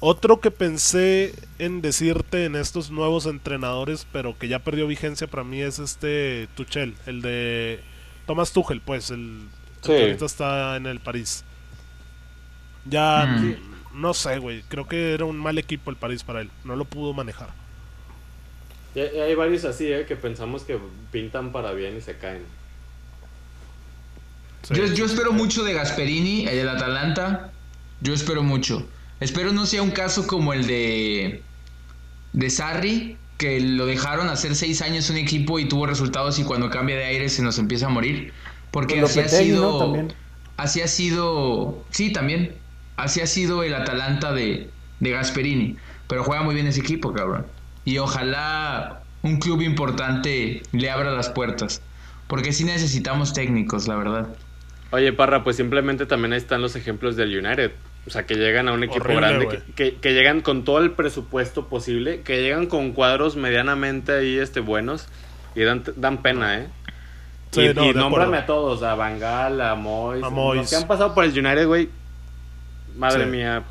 Otro 0.00 0.40
que 0.40 0.50
pensé 0.50 1.34
en 1.58 1.80
decirte 1.80 2.44
en 2.44 2.56
estos 2.56 2.90
nuevos 2.90 3.26
entrenadores, 3.26 4.06
pero 4.12 4.36
que 4.38 4.48
ya 4.48 4.58
perdió 4.58 4.86
vigencia 4.86 5.26
para 5.26 5.44
mí 5.44 5.60
es 5.62 5.78
este 5.78 6.48
Tuchel, 6.56 6.94
el 7.06 7.22
de 7.22 7.80
Thomas 8.26 8.52
Tuchel, 8.52 8.80
pues, 8.80 9.10
el, 9.10 9.18
el 9.20 9.48
Sí. 9.82 9.92
que 9.92 10.02
ahorita 10.02 10.26
está 10.26 10.76
en 10.76 10.86
el 10.86 11.00
París. 11.00 11.44
Ya 12.86 13.24
Mm. 13.26 13.56
no 14.00 14.12
sé, 14.14 14.38
güey, 14.38 14.62
creo 14.68 14.86
que 14.86 15.14
era 15.14 15.24
un 15.24 15.38
mal 15.38 15.56
equipo 15.58 15.90
el 15.90 15.96
París 15.96 16.22
para 16.22 16.40
él, 16.42 16.50
no 16.64 16.76
lo 16.76 16.84
pudo 16.84 17.14
manejar. 17.14 17.48
Y 18.94 19.00
hay 19.00 19.34
varios 19.34 19.64
así, 19.64 19.90
¿eh? 19.92 20.04
Que 20.06 20.16
pensamos 20.16 20.62
que 20.62 20.78
pintan 21.10 21.50
para 21.50 21.72
bien 21.72 21.96
y 21.96 22.00
se 22.00 22.16
caen. 22.16 22.42
Sí. 24.68 24.74
Yo, 24.74 24.86
yo 24.86 25.04
espero 25.06 25.32
mucho 25.32 25.64
de 25.64 25.72
Gasperini, 25.74 26.46
el 26.46 26.56
del 26.56 26.68
Atalanta. 26.68 27.52
Yo 28.00 28.14
espero 28.14 28.42
mucho. 28.42 28.86
Espero 29.20 29.52
no 29.52 29.66
sea 29.66 29.82
un 29.82 29.90
caso 29.90 30.26
como 30.26 30.52
el 30.52 30.66
de 30.66 31.42
de 32.34 32.50
Sarri, 32.50 33.16
que 33.38 33.60
lo 33.60 33.86
dejaron 33.86 34.28
hacer 34.28 34.54
seis 34.54 34.82
años 34.82 35.08
un 35.08 35.16
equipo 35.16 35.58
y 35.58 35.66
tuvo 35.66 35.86
resultados 35.86 36.38
y 36.38 36.44
cuando 36.44 36.68
cambia 36.68 36.96
de 36.96 37.04
aire 37.04 37.28
se 37.28 37.42
nos 37.42 37.58
empieza 37.58 37.86
a 37.86 37.88
morir. 37.88 38.32
Porque 38.70 38.96
Pues 39.00 39.16
así 39.16 39.20
ha 39.20 39.28
sido. 39.28 40.08
Así 40.56 40.80
ha 40.82 40.88
sido. 40.88 41.84
Sí, 41.90 42.12
también. 42.12 42.54
Así 42.96 43.20
ha 43.20 43.26
sido 43.26 43.62
el 43.62 43.74
Atalanta 43.74 44.32
de, 44.32 44.68
de 45.00 45.10
Gasperini. 45.10 45.76
Pero 46.08 46.24
juega 46.24 46.42
muy 46.42 46.54
bien 46.54 46.66
ese 46.66 46.80
equipo, 46.80 47.12
cabrón. 47.12 47.46
Y 47.84 47.98
ojalá 47.98 49.02
un 49.22 49.38
club 49.38 49.62
importante 49.62 50.62
le 50.72 50.90
abra 50.90 51.12
las 51.12 51.28
puertas. 51.28 51.82
Porque 52.26 52.52
sí 52.52 52.64
necesitamos 52.64 53.32
técnicos, 53.32 53.86
la 53.86 53.96
verdad. 53.96 54.28
Oye, 54.90 55.12
Parra, 55.12 55.42
pues 55.42 55.56
simplemente 55.56 56.06
también 56.06 56.32
ahí 56.32 56.38
están 56.38 56.62
los 56.62 56.76
ejemplos 56.76 57.16
del 57.16 57.36
United. 57.44 57.72
O 58.06 58.10
sea, 58.10 58.26
que 58.26 58.34
llegan 58.34 58.68
a 58.68 58.72
un 58.72 58.84
equipo 58.84 59.02
Horrible, 59.04 59.26
grande, 59.28 59.48
que, 59.48 59.72
que- 59.92 59.96
que 59.96 60.12
llegan 60.12 60.40
con 60.42 60.64
todo 60.64 60.78
el 60.78 60.92
presupuesto 60.92 61.68
posible, 61.68 62.20
que 62.20 62.42
llegan 62.42 62.66
con 62.66 62.92
cuadros 62.92 63.34
medianamente 63.36 64.12
ahí 64.12 64.38
este, 64.38 64.60
buenos 64.60 65.08
y 65.54 65.62
dan, 65.62 65.82
dan 65.96 66.18
pena, 66.22 66.58
¿eh? 66.58 66.68
Sí, 67.50 67.62
y 67.62 67.72
no, 67.74 67.84
y 67.86 67.94
nómbrame 67.94 68.36
a 68.38 68.46
todos, 68.46 68.82
a 68.82 68.94
Bangal, 68.94 69.60
a 69.60 69.74
Mois, 69.74 70.22
A 70.22 70.26
los 70.26 70.32
Moyes. 70.32 70.68
que 70.70 70.76
han 70.76 70.86
pasado 70.86 71.14
por 71.14 71.24
el 71.24 71.30
United, 71.30 71.66
güey. 71.66 71.88
Madre 72.96 73.24
Sí. 73.24 73.30
mía, 73.30 73.62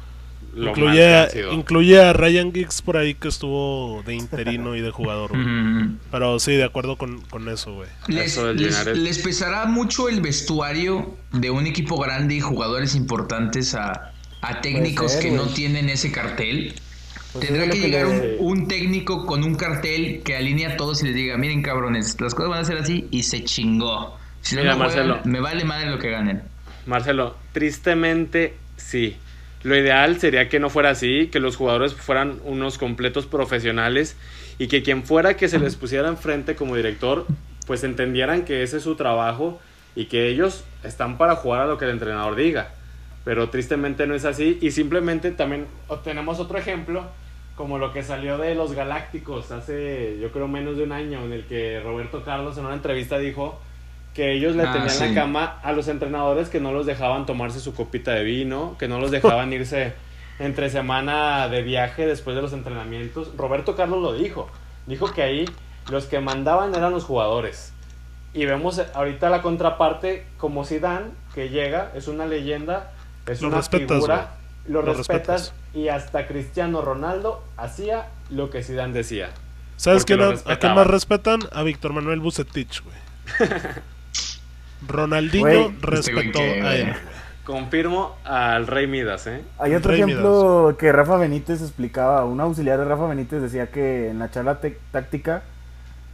lo 0.55 0.65
mal 0.65 0.73
que 0.75 0.79
Incluye, 0.81 1.15
han 1.15 1.29
sido. 1.31 1.53
incluye 1.53 2.01
a 2.01 2.13
Ryan 2.13 2.53
Giggs 2.53 2.81
por 2.81 2.97
ahí 2.97 3.13
que 3.15 3.27
estuvo 3.27 4.03
de 4.05 4.15
interino 4.15 4.75
y 4.75 4.81
de 4.81 4.91
jugador. 4.91 5.31
Pero 6.11 6.39
sí, 6.39 6.53
de 6.53 6.63
acuerdo 6.63 6.97
con, 6.97 7.21
con 7.21 7.47
eso, 7.49 7.73
güey. 7.75 7.89
Les, 8.07 9.19
pesará 9.19 9.65
mucho 9.65 10.09
el 10.09 10.21
vestuario 10.21 11.15
de 11.31 11.49
un 11.49 11.65
equipo 11.67 11.97
grande 11.99 12.35
y 12.35 12.39
jugadores 12.39 12.95
importantes 12.95 13.73
a, 13.75 14.13
a 14.41 14.61
técnicos 14.61 15.13
ser, 15.13 15.23
que 15.23 15.31
no 15.31 15.47
tienen 15.47 15.89
ese 15.89 16.11
cartel. 16.11 16.73
Pues 17.33 17.47
Tendrá 17.47 17.67
que 17.67 17.79
llegar 17.79 18.05
le- 18.07 18.37
un, 18.37 18.59
un 18.61 18.67
técnico 18.67 19.25
con 19.25 19.43
un 19.43 19.55
cartel 19.55 20.21
que 20.23 20.35
alinee 20.35 20.67
a 20.67 20.77
todos 20.77 21.01
y 21.01 21.07
les 21.07 21.15
diga, 21.15 21.35
miren 21.37 21.63
cabrones, 21.63 22.19
las 22.21 22.35
cosas 22.35 22.49
van 22.51 22.59
a 22.61 22.65
ser 22.65 22.77
así 22.77 23.07
y 23.09 23.23
se 23.23 23.43
chingó. 23.43 24.17
Si 24.41 24.55
no, 24.55 24.61
Mira, 24.61 24.75
no 24.75 24.83
juegan, 24.85 25.07
Marcelo. 25.07 25.21
me 25.31 25.39
vale 25.39 25.63
madre 25.65 25.89
lo 25.89 25.97
que 25.97 26.11
ganen. 26.11 26.43
Marcelo, 26.85 27.35
tristemente 27.53 28.53
sí. 28.77 29.15
Lo 29.63 29.77
ideal 29.77 30.19
sería 30.19 30.49
que 30.49 30.59
no 30.59 30.69
fuera 30.69 30.89
así, 30.89 31.27
que 31.27 31.39
los 31.39 31.55
jugadores 31.55 31.93
fueran 31.93 32.39
unos 32.43 32.77
completos 32.77 33.25
profesionales 33.25 34.17
y 34.59 34.67
que 34.67 34.83
quien 34.83 35.03
fuera 35.03 35.37
que 35.37 35.47
se 35.47 35.57
les 35.57 35.75
pusiera 35.75 36.09
enfrente 36.09 36.55
como 36.55 36.75
director, 36.75 37.25
pues 37.65 37.83
entendieran 37.85 38.43
que 38.43 38.63
ese 38.63 38.77
es 38.77 38.83
su 38.83 38.95
trabajo 38.95 39.61
y 39.95 40.05
que 40.05 40.27
ellos 40.27 40.65
están 40.83 41.17
para 41.17 41.35
jugar 41.35 41.61
a 41.61 41.65
lo 41.65 41.77
que 41.77 41.85
el 41.85 41.91
entrenador 41.91 42.35
diga. 42.35 42.71
Pero 43.23 43.49
tristemente 43.49 44.05
no 44.05 44.15
es 44.15 44.25
así 44.25 44.57
y 44.61 44.71
simplemente 44.71 45.31
también 45.31 45.67
tenemos 46.03 46.39
otro 46.39 46.57
ejemplo 46.57 47.05
como 47.55 47.77
lo 47.77 47.93
que 47.93 48.03
salió 48.03 48.37
de 48.37 48.55
los 48.55 48.73
Galácticos 48.73 49.51
hace 49.51 50.17
yo 50.19 50.31
creo 50.31 50.47
menos 50.47 50.75
de 50.75 50.83
un 50.83 50.91
año 50.91 51.23
en 51.23 51.31
el 51.31 51.45
que 51.45 51.79
Roberto 51.79 52.23
Carlos 52.23 52.57
en 52.57 52.65
una 52.65 52.73
entrevista 52.73 53.19
dijo 53.19 53.61
que 54.13 54.33
ellos 54.33 54.55
le 54.55 54.63
Ah, 54.63 54.73
tenían 54.73 54.89
sí. 54.89 55.07
la 55.07 55.13
cama 55.13 55.59
a 55.63 55.71
los 55.71 55.87
entrenadores 55.87 56.49
que 56.49 56.59
no 56.59 56.71
los 56.71 56.85
dejaban 56.85 57.25
tomarse 57.25 57.59
su 57.59 57.73
copita 57.73 58.11
de 58.11 58.23
vino, 58.23 58.75
que 58.77 58.87
no 58.87 58.99
los 58.99 59.11
dejaban 59.11 59.51
irse 59.53 59.93
entre 60.39 60.69
semana 60.69 61.47
de 61.47 61.61
viaje 61.61 62.05
después 62.05 62.35
de 62.35 62.41
los 62.41 62.53
entrenamientos. 62.53 63.31
Roberto 63.37 63.75
Carlos 63.75 64.01
lo 64.01 64.13
dijo. 64.13 64.49
Dijo 64.87 65.11
que 65.13 65.21
ahí 65.23 65.45
los 65.89 66.05
que 66.05 66.19
mandaban 66.19 66.75
eran 66.75 66.91
los 66.91 67.03
jugadores. 67.05 67.71
Y 68.33 68.45
vemos 68.45 68.81
ahorita 68.93 69.29
la 69.29 69.41
contraparte 69.41 70.25
como 70.37 70.65
Zidane, 70.65 71.11
que 71.35 71.49
llega, 71.49 71.91
es 71.95 72.07
una 72.07 72.25
leyenda, 72.25 72.91
es 73.27 73.41
Lo 73.41 73.49
una 73.49 73.57
respetas, 73.57 73.97
figura, 73.97 74.31
lo, 74.67 74.81
Lo 74.81 74.93
respetas, 74.93 75.49
respetas. 75.51 75.53
y 75.75 75.87
hasta 75.89 76.25
Cristiano 76.27 76.81
Ronaldo 76.81 77.43
hacía 77.57 78.07
lo 78.31 78.49
que 78.49 78.63
Zidane 78.63 78.93
decía. 78.93 79.29
¿Sabes 79.77 80.03
quién 80.05 80.21
a, 80.21 80.29
a 80.45 80.55
quién 80.57 80.73
más 80.73 80.87
respetan? 80.87 81.41
A 81.51 81.61
Víctor 81.63 81.93
Manuel 81.93 82.19
Bucetich, 82.21 82.81
güey. 82.83 82.95
Ronaldinho 84.87 85.43
Güey, 85.43 85.75
este 85.93 86.61
a 86.61 86.75
él. 86.75 86.93
Confirmo 87.43 88.15
al 88.23 88.67
Rey 88.67 88.87
Midas, 88.87 89.27
¿eh? 89.27 89.43
Hay 89.59 89.75
otro 89.75 89.91
Rey 89.91 90.01
ejemplo 90.01 90.75
que 90.79 90.91
Rafa 90.93 91.17
Benítez 91.17 91.61
explicaba, 91.61 92.23
un 92.23 92.39
auxiliar 92.39 92.79
de 92.79 92.85
Rafa 92.85 93.07
Benítez 93.07 93.41
decía 93.41 93.67
que 93.69 94.09
en 94.09 94.19
la 94.19 94.31
charla 94.31 94.59
táctica, 94.91 95.43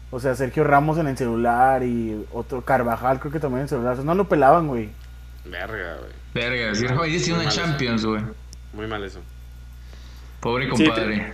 o 0.10 0.20
sea, 0.20 0.34
Sergio 0.34 0.64
Ramos 0.64 0.98
en 0.98 1.08
el 1.08 1.18
celular 1.18 1.84
y 1.84 2.26
otro 2.34 2.62
Carvajal 2.62 3.20
creo 3.20 3.32
que 3.32 3.40
también 3.40 3.60
en 3.60 3.64
el 3.64 3.70
celular, 3.70 3.94
o 3.94 3.96
sea, 3.98 4.06
no 4.06 4.16
lo 4.16 4.28
pelaban, 4.28 4.68
güey. 4.68 4.90
Verga, 5.46 5.98
güey. 6.00 6.12
Verga, 6.34 6.74
si 6.74 6.88
Rafa 6.88 7.02
Benítez 7.02 7.26
tiene 7.26 7.42
una. 7.42 7.50
Champions, 7.50 8.06
güey. 8.06 8.22
Muy 8.74 8.88
mal 8.88 9.04
eso. 9.04 9.20
Pobre 10.40 10.66
Sí, 10.76 10.86
compadre. 10.86 11.34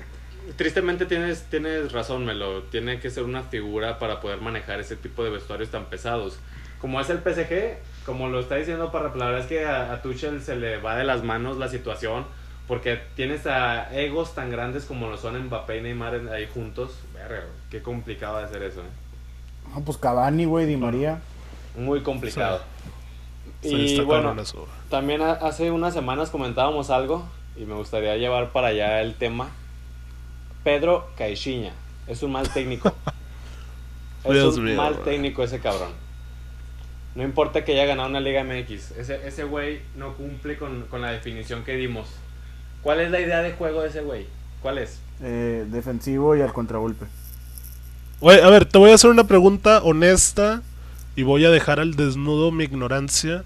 Tristemente 0.57 1.05
tienes, 1.05 1.43
tienes 1.49 1.91
razón, 1.91 2.25
Melo. 2.25 2.63
Tiene 2.63 2.99
que 2.99 3.09
ser 3.09 3.23
una 3.23 3.43
figura 3.43 3.97
para 3.97 4.19
poder 4.19 4.41
manejar 4.41 4.79
ese 4.79 4.95
tipo 4.95 5.23
de 5.23 5.29
vestuarios 5.29 5.69
tan 5.69 5.85
pesados. 5.85 6.39
Como 6.85 7.01
es 7.01 7.09
el 7.09 7.17
PSG, 7.17 7.77
como 8.05 8.27
lo 8.27 8.39
está 8.41 8.57
diciendo 8.57 8.91
para 8.91 9.05
la 9.15 9.25
verdad 9.25 9.39
es 9.41 9.47
que 9.47 9.65
a, 9.65 9.91
a 9.91 10.03
Tuchel 10.03 10.39
se 10.39 10.55
le 10.55 10.77
va 10.77 10.95
de 10.95 11.03
las 11.03 11.23
manos 11.23 11.57
la 11.57 11.67
situación. 11.67 12.27
Porque 12.67 12.99
tienes 13.15 13.47
a 13.47 13.91
egos 13.99 14.35
tan 14.35 14.51
grandes 14.51 14.85
como 14.85 15.09
lo 15.09 15.17
son 15.17 15.47
Mbappé 15.47 15.79
y 15.79 15.81
Neymar 15.81 16.13
en- 16.13 16.29
ahí 16.29 16.47
juntos. 16.53 16.91
Verga, 17.11 17.41
qué 17.71 17.81
complicado 17.81 18.37
de 18.37 18.43
hacer 18.43 18.61
eso. 18.61 18.81
¿eh? 18.81 19.73
No, 19.73 19.81
pues 19.83 19.97
Cavani, 19.97 20.45
güey, 20.45 20.67
Di 20.67 20.77
María. 20.77 21.21
Muy 21.75 22.03
complicado. 22.03 22.61
Sí, 23.63 23.95
y 23.95 23.99
bueno. 24.01 24.35
También 24.91 25.23
ha- 25.23 25.31
hace 25.31 25.71
unas 25.71 25.95
semanas 25.95 26.29
comentábamos 26.29 26.91
algo 26.91 27.25
y 27.55 27.65
me 27.65 27.73
gustaría 27.73 28.15
llevar 28.17 28.51
para 28.51 28.67
allá 28.67 29.01
el 29.01 29.15
tema. 29.15 29.49
Pedro 30.63 31.09
Caixinha 31.17 31.73
es 32.05 32.21
un 32.21 32.31
mal 32.31 32.47
técnico. 32.49 32.93
es 34.23 34.33
Dios 34.33 34.57
un 34.57 34.65
mío, 34.65 34.75
mal 34.75 34.99
técnico 34.99 35.41
ese 35.41 35.59
cabrón. 35.59 36.04
No 37.15 37.23
importa 37.23 37.63
que 37.63 37.71
haya 37.73 37.85
ganado 37.85 38.09
una 38.09 38.19
Liga 38.19 38.43
MX, 38.43 38.91
ese 38.97 39.25
ese 39.25 39.43
güey 39.45 39.79
no 39.95 40.15
cumple 40.15 40.57
con, 40.57 40.83
con 40.87 41.01
la 41.01 41.11
definición 41.11 41.63
que 41.63 41.75
dimos. 41.77 42.09
¿Cuál 42.81 42.99
es 42.99 43.09
la 43.09 43.19
idea 43.21 43.41
de 43.41 43.53
juego 43.53 43.81
de 43.81 43.89
ese 43.89 44.01
güey? 44.01 44.27
¿Cuál 44.61 44.77
es? 44.79 44.99
eh, 45.21 45.65
defensivo 45.69 46.35
y 46.35 46.41
al 46.41 46.51
contragolpe. 46.51 47.05
Güey, 48.19 48.41
a 48.41 48.49
ver, 48.49 48.65
te 48.65 48.77
voy 48.77 48.91
a 48.91 48.95
hacer 48.95 49.09
una 49.09 49.25
pregunta 49.27 49.81
honesta 49.83 50.61
y 51.15 51.23
voy 51.23 51.45
a 51.45 51.51
dejar 51.51 51.79
al 51.79 51.95
desnudo 51.95 52.51
mi 52.51 52.65
ignorancia. 52.65 53.43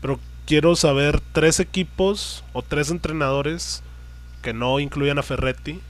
Pero 0.00 0.18
quiero 0.46 0.74
saber 0.76 1.20
tres 1.32 1.60
equipos 1.60 2.44
o 2.54 2.62
tres 2.62 2.90
entrenadores 2.90 3.82
que 4.42 4.52
no 4.54 4.78
incluyan 4.80 5.18
a 5.18 5.22
Ferretti 5.22 5.80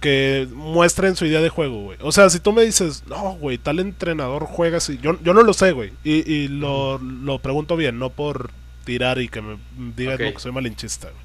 que 0.00 0.46
muestren 0.52 1.16
su 1.16 1.26
idea 1.26 1.40
de 1.40 1.48
juego, 1.48 1.82
güey. 1.82 1.98
O 2.02 2.12
sea, 2.12 2.30
si 2.30 2.38
tú 2.40 2.52
me 2.52 2.62
dices, 2.62 3.02
no, 3.08 3.32
güey, 3.34 3.58
tal 3.58 3.80
entrenador 3.80 4.44
juega 4.44 4.76
así, 4.78 4.98
yo, 5.02 5.18
yo 5.22 5.34
no 5.34 5.42
lo 5.42 5.52
sé, 5.52 5.72
güey. 5.72 5.92
Y, 6.04 6.30
y 6.32 6.48
lo, 6.48 6.98
lo 6.98 7.38
pregunto 7.40 7.76
bien, 7.76 7.98
no 7.98 8.10
por 8.10 8.50
tirar 8.84 9.18
y 9.20 9.28
que 9.28 9.40
me 9.42 9.56
como 9.56 10.16
que 10.16 10.34
soy 10.38 10.52
malinchista, 10.52 11.08
güey. 11.08 11.22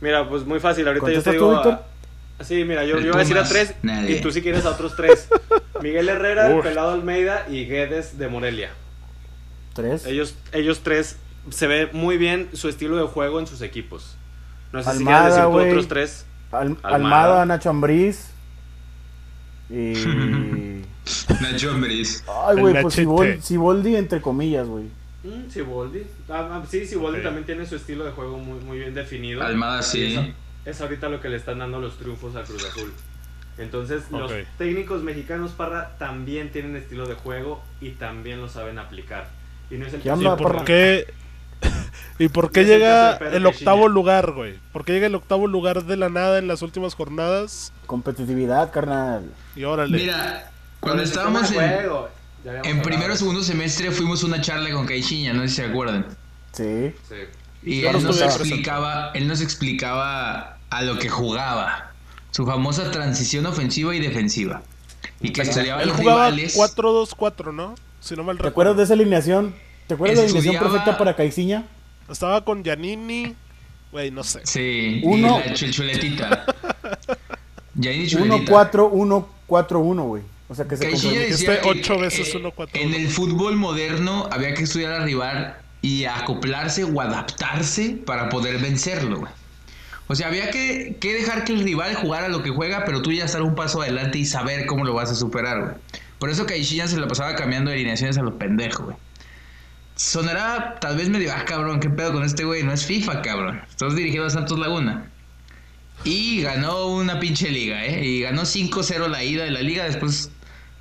Mira, 0.00 0.28
pues 0.28 0.44
muy 0.44 0.60
fácil. 0.60 0.86
Ahorita 0.86 1.06
yo 1.10 1.22
te 1.22 1.24
¿Contestas 1.24 1.34
digo. 1.34 1.62
tú, 1.62 1.68
a- 1.70 1.82
Sí, 2.44 2.64
mira, 2.64 2.84
yo, 2.84 2.96
voy 3.00 3.08
a 3.14 3.16
decir 3.16 3.38
a 3.38 3.44
tres 3.44 3.74
nadie. 3.82 4.18
y 4.18 4.20
tú 4.20 4.30
si 4.30 4.42
quieres 4.42 4.66
a 4.66 4.70
otros 4.70 4.94
tres. 4.94 5.26
Miguel 5.82 6.08
Herrera, 6.08 6.54
Uf. 6.54 6.64
Pelado 6.64 6.92
Almeida 6.92 7.46
y 7.48 7.64
Guedes 7.64 8.18
de 8.18 8.28
Morelia. 8.28 8.70
Tres. 9.72 10.04
Ellos, 10.04 10.34
ellos 10.52 10.80
tres 10.82 11.16
se 11.50 11.66
ve 11.66 11.88
muy 11.92 12.18
bien 12.18 12.48
su 12.52 12.68
estilo 12.68 12.96
de 12.96 13.04
juego 13.04 13.40
en 13.40 13.46
sus 13.46 13.62
equipos. 13.62 14.16
No 14.72 14.82
sé 14.82 14.90
si 14.90 14.96
Almada, 14.98 15.18
quieres 15.30 15.36
decir 15.36 15.50
tú 15.50 15.58
otros 15.70 15.88
tres. 15.88 16.26
Al- 16.52 16.76
Almada. 16.82 16.94
Almada, 16.94 17.46
Nacho 17.46 17.70
Ambriz. 17.70 18.30
Y. 19.70 19.92
Nacho 21.42 21.70
Ambriz. 21.72 22.24
Ay, 22.46 22.56
güey, 22.60 22.80
pues 22.82 22.94
Ciboldi 23.42 23.96
entre 23.96 24.20
comillas, 24.20 24.66
güey. 24.66 24.84
Mm, 25.24 25.50
Siboldi. 25.50 26.02
Ah, 26.28 26.48
ah, 26.52 26.62
sí, 26.68 26.86
Siboldi 26.86 27.18
Ok. 27.18 27.24
también 27.24 27.46
tiene 27.46 27.66
su 27.66 27.76
estilo 27.76 28.04
de 28.04 28.12
juego 28.12 28.38
muy, 28.38 28.60
muy 28.60 28.78
bien 28.78 28.94
definido. 28.94 29.42
Almada, 29.42 29.82
sí. 29.82 30.34
Es 30.64 30.80
ahorita 30.80 31.08
lo 31.08 31.20
que 31.20 31.28
le 31.28 31.36
están 31.36 31.58
dando 31.58 31.80
los 31.80 31.96
triunfos 31.98 32.34
al 32.36 32.44
Cruz 32.44 32.64
Azul. 32.64 32.92
Entonces, 33.58 34.10
los 34.10 34.30
técnicos 34.58 35.02
mexicanos, 35.02 35.52
Parra, 35.52 35.96
también 35.98 36.52
tienen 36.52 36.76
estilo 36.76 37.06
de 37.06 37.14
juego 37.14 37.62
y 37.80 37.90
también 37.90 38.40
lo 38.40 38.48
saben 38.48 38.78
aplicar. 38.78 39.28
Y 39.70 39.76
no 39.76 39.86
es 39.86 39.94
el 39.94 40.00
¿Qué 40.02 40.08
caso 40.10 40.18
onda, 40.20 40.34
¿Y 40.34 40.36
de 40.36 40.42
por 40.42 40.64
qué? 40.64 41.06
¿Y 42.18 42.28
por 42.28 42.50
qué 42.50 42.64
llega 42.64 43.16
el 43.16 43.46
octavo 43.46 43.88
lugar, 43.88 44.32
güey? 44.32 44.58
¿Por 44.72 44.84
qué 44.84 44.92
llega 44.92 45.06
el 45.06 45.14
octavo 45.14 45.46
lugar 45.46 45.84
de 45.84 45.96
la 45.96 46.08
nada 46.08 46.38
en 46.38 46.48
las 46.48 46.62
últimas 46.62 46.94
jornadas? 46.94 47.72
Competitividad, 47.86 48.72
carnal. 48.72 49.30
Y 49.54 49.64
órale. 49.64 49.96
Mira, 49.96 50.50
cuando 50.80 51.02
estábamos 51.02 51.50
en, 51.50 51.56
juego, 51.56 52.08
en 52.44 52.82
primero 52.82 53.14
o 53.14 53.16
segundo 53.16 53.42
semestre 53.42 53.90
fuimos 53.90 54.22
a 54.22 54.26
una 54.26 54.40
charla 54.40 54.70
con 54.70 54.86
Caixinha, 54.86 55.32
no 55.32 55.42
sé 55.42 55.48
si 55.48 55.54
se 55.56 55.64
acuerdan. 55.64 56.06
Sí. 56.52 56.92
Sí. 57.08 57.16
Y 57.62 57.80
Yo 57.82 57.90
él 57.90 57.94
no 57.94 58.00
nos 58.02 58.20
explicaba, 58.20 59.10
él 59.14 59.26
nos 59.28 59.40
explicaba 59.40 60.58
a 60.70 60.82
lo 60.82 60.98
que 60.98 61.08
jugaba. 61.08 61.92
Su 62.30 62.46
famosa 62.46 62.90
transición 62.90 63.46
ofensiva 63.46 63.94
y 63.94 64.00
defensiva. 64.00 64.62
Y 65.20 65.32
que 65.32 65.42
estudiaba 65.42 65.80
a 65.80 65.82
Él 65.82 65.88
los 65.88 65.98
jugaba 65.98 66.30
rivales. 66.30 66.56
4-2-4, 66.56 67.54
¿no? 67.54 67.74
Si 68.00 68.14
no 68.14 68.24
mal 68.24 68.36
¿Te 68.36 68.42
recuerdo. 68.44 68.48
acuerdas 68.72 68.76
de 68.76 68.84
esa 68.84 68.92
alineación? 68.94 69.54
¿Te 69.86 69.94
acuerdas 69.94 70.16
de 70.18 70.22
la 70.32 70.38
Estudiaba- 70.38 70.68
perfecta 70.68 70.98
para 70.98 71.14
Caiciña? 71.16 71.64
Estaba 72.10 72.44
con 72.44 72.62
Giannini. 72.64 73.34
Güey, 73.92 74.10
no 74.10 74.24
sé. 74.24 74.40
Sí, 74.44 75.00
Uno- 75.04 75.40
y 75.44 75.48
la 75.48 75.54
chul- 75.54 75.70
chuletita. 75.70 76.44
Yaini 77.74 78.06
chuletita. 78.08 78.70
1-4-1-4-1, 78.72 80.02
güey. 80.06 80.22
O 80.48 80.54
sea 80.54 80.64
que 80.66 80.76
se 80.76 80.86
decía 80.88 81.60
que, 81.60 81.68
ocho 81.68 81.98
veces 81.98 82.32
eh, 82.34 82.38
1-4-1. 82.38 82.68
En 82.74 82.94
el 82.94 83.08
fútbol 83.08 83.56
moderno 83.56 84.28
había 84.30 84.54
que 84.54 84.62
estudiar 84.64 84.92
al 84.92 85.04
rival 85.04 85.56
y 85.82 86.04
acoplarse 86.04 86.84
o 86.84 87.00
adaptarse 87.00 87.96
para 88.06 88.28
poder 88.28 88.58
vencerlo. 88.58 89.20
güey. 89.20 89.32
O 90.08 90.14
sea, 90.14 90.28
había 90.28 90.50
que, 90.50 90.96
que 91.00 91.14
dejar 91.14 91.42
que 91.44 91.52
el 91.52 91.64
rival 91.64 91.96
jugara 91.96 92.28
lo 92.28 92.42
que 92.44 92.50
juega, 92.50 92.84
pero 92.84 93.02
tú 93.02 93.10
ya 93.12 93.24
estar 93.24 93.42
un 93.42 93.56
paso 93.56 93.82
adelante 93.82 94.18
y 94.18 94.24
saber 94.24 94.66
cómo 94.66 94.84
lo 94.84 94.94
vas 94.94 95.10
a 95.10 95.16
superar, 95.16 95.60
güey. 95.60 95.72
Por 96.20 96.30
eso 96.30 96.46
Caixinha 96.46 96.86
se 96.86 96.96
la 96.96 97.08
pasaba 97.08 97.34
cambiando 97.34 97.70
de 97.70 97.76
alineaciones 97.76 98.16
a 98.16 98.22
los 98.22 98.34
pendejos, 98.34 98.84
güey. 98.86 98.96
Sonará 99.96 100.76
tal 100.78 100.96
vez 100.96 101.08
medio, 101.08 101.32
ah, 101.34 101.44
cabrón, 101.46 101.80
qué 101.80 101.88
pedo 101.88 102.12
con 102.12 102.22
este 102.22 102.44
güey, 102.44 102.62
no 102.62 102.72
es 102.72 102.84
FIFA, 102.84 103.22
cabrón. 103.22 103.62
Estás 103.68 103.96
dirigiendo 103.96 104.26
a 104.26 104.30
Santos 104.30 104.58
Laguna. 104.58 105.06
Y 106.04 106.42
ganó 106.42 106.88
una 106.88 107.18
pinche 107.18 107.48
liga, 107.50 107.82
¿eh? 107.84 108.04
Y 108.04 108.20
ganó 108.20 108.42
5-0 108.42 109.08
la 109.08 109.24
ida 109.24 109.44
de 109.44 109.50
la 109.50 109.62
liga, 109.62 109.84
después 109.84 110.30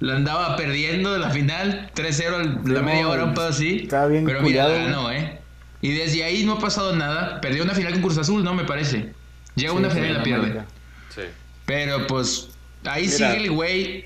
la 0.01 0.17
andaba 0.17 0.57
perdiendo 0.57 1.17
la 1.17 1.29
final, 1.29 1.89
3-0 1.95 2.67
la 2.67 2.79
Sí, 2.79 2.85
media 2.85 3.07
hora, 3.07 3.23
un 3.23 3.33
pedo 3.33 3.47
así. 3.47 3.79
estaba 3.83 4.07
bien 4.07 4.25
pero 4.25 4.41
mira, 4.41 4.67
la 4.67 4.73
culiado, 4.73 4.85
ganó, 4.91 5.11
¿eh? 5.11 5.39
Y 5.81 5.93
desde 5.93 6.23
ahí 6.25 6.43
no 6.43 6.53
ha 6.53 6.59
pasado 6.59 6.93
nada. 6.95 7.39
Perdió 7.39 7.63
una 7.63 7.73
final 7.73 7.93
con 7.93 8.01
Cruz 8.01 8.17
Azul, 8.17 8.43
¿no? 8.43 8.53
Me 8.53 8.65
parece. 8.65 9.13
Llega 9.55 9.71
a 9.71 9.75
una 9.75 9.89
Sí, 9.89 9.95
final 9.95 10.09
y 10.09 10.13
la 10.13 10.19
sí, 10.19 10.25
pierde. 10.25 10.61
Sí. 11.15 11.21
Pero 11.65 12.07
pues 12.07 12.49
ahí 12.85 13.05
Mira. 13.05 13.15
sigue 13.31 13.37
el 13.45 13.51
güey. 13.51 14.05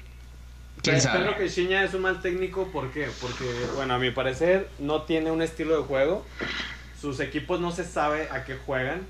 ¿Quién 0.82 1.01
sabe? 1.01 1.19
Pedro 1.19 1.38
Caixinha 1.38 1.84
es 1.84 1.93
un 1.93 2.01
mal 2.01 2.21
técnico, 2.21 2.67
¿por 2.71 2.91
qué? 2.91 3.07
Porque, 3.21 3.45
bueno, 3.75 3.93
a 3.95 3.99
mi 3.99 4.11
parecer 4.11 4.69
no 4.80 5.03
tiene 5.03 5.32
un 5.32 5.41
estilo 5.41 5.75
de 5.77 5.84
juego. 5.84 6.25
Sus 6.99 7.19
equipos 7.19 7.59
no 7.59 7.71
se 7.71 7.84
sabe 7.86 8.27
a 8.32 8.43
qué 8.45 8.55
juegan. 8.65 9.01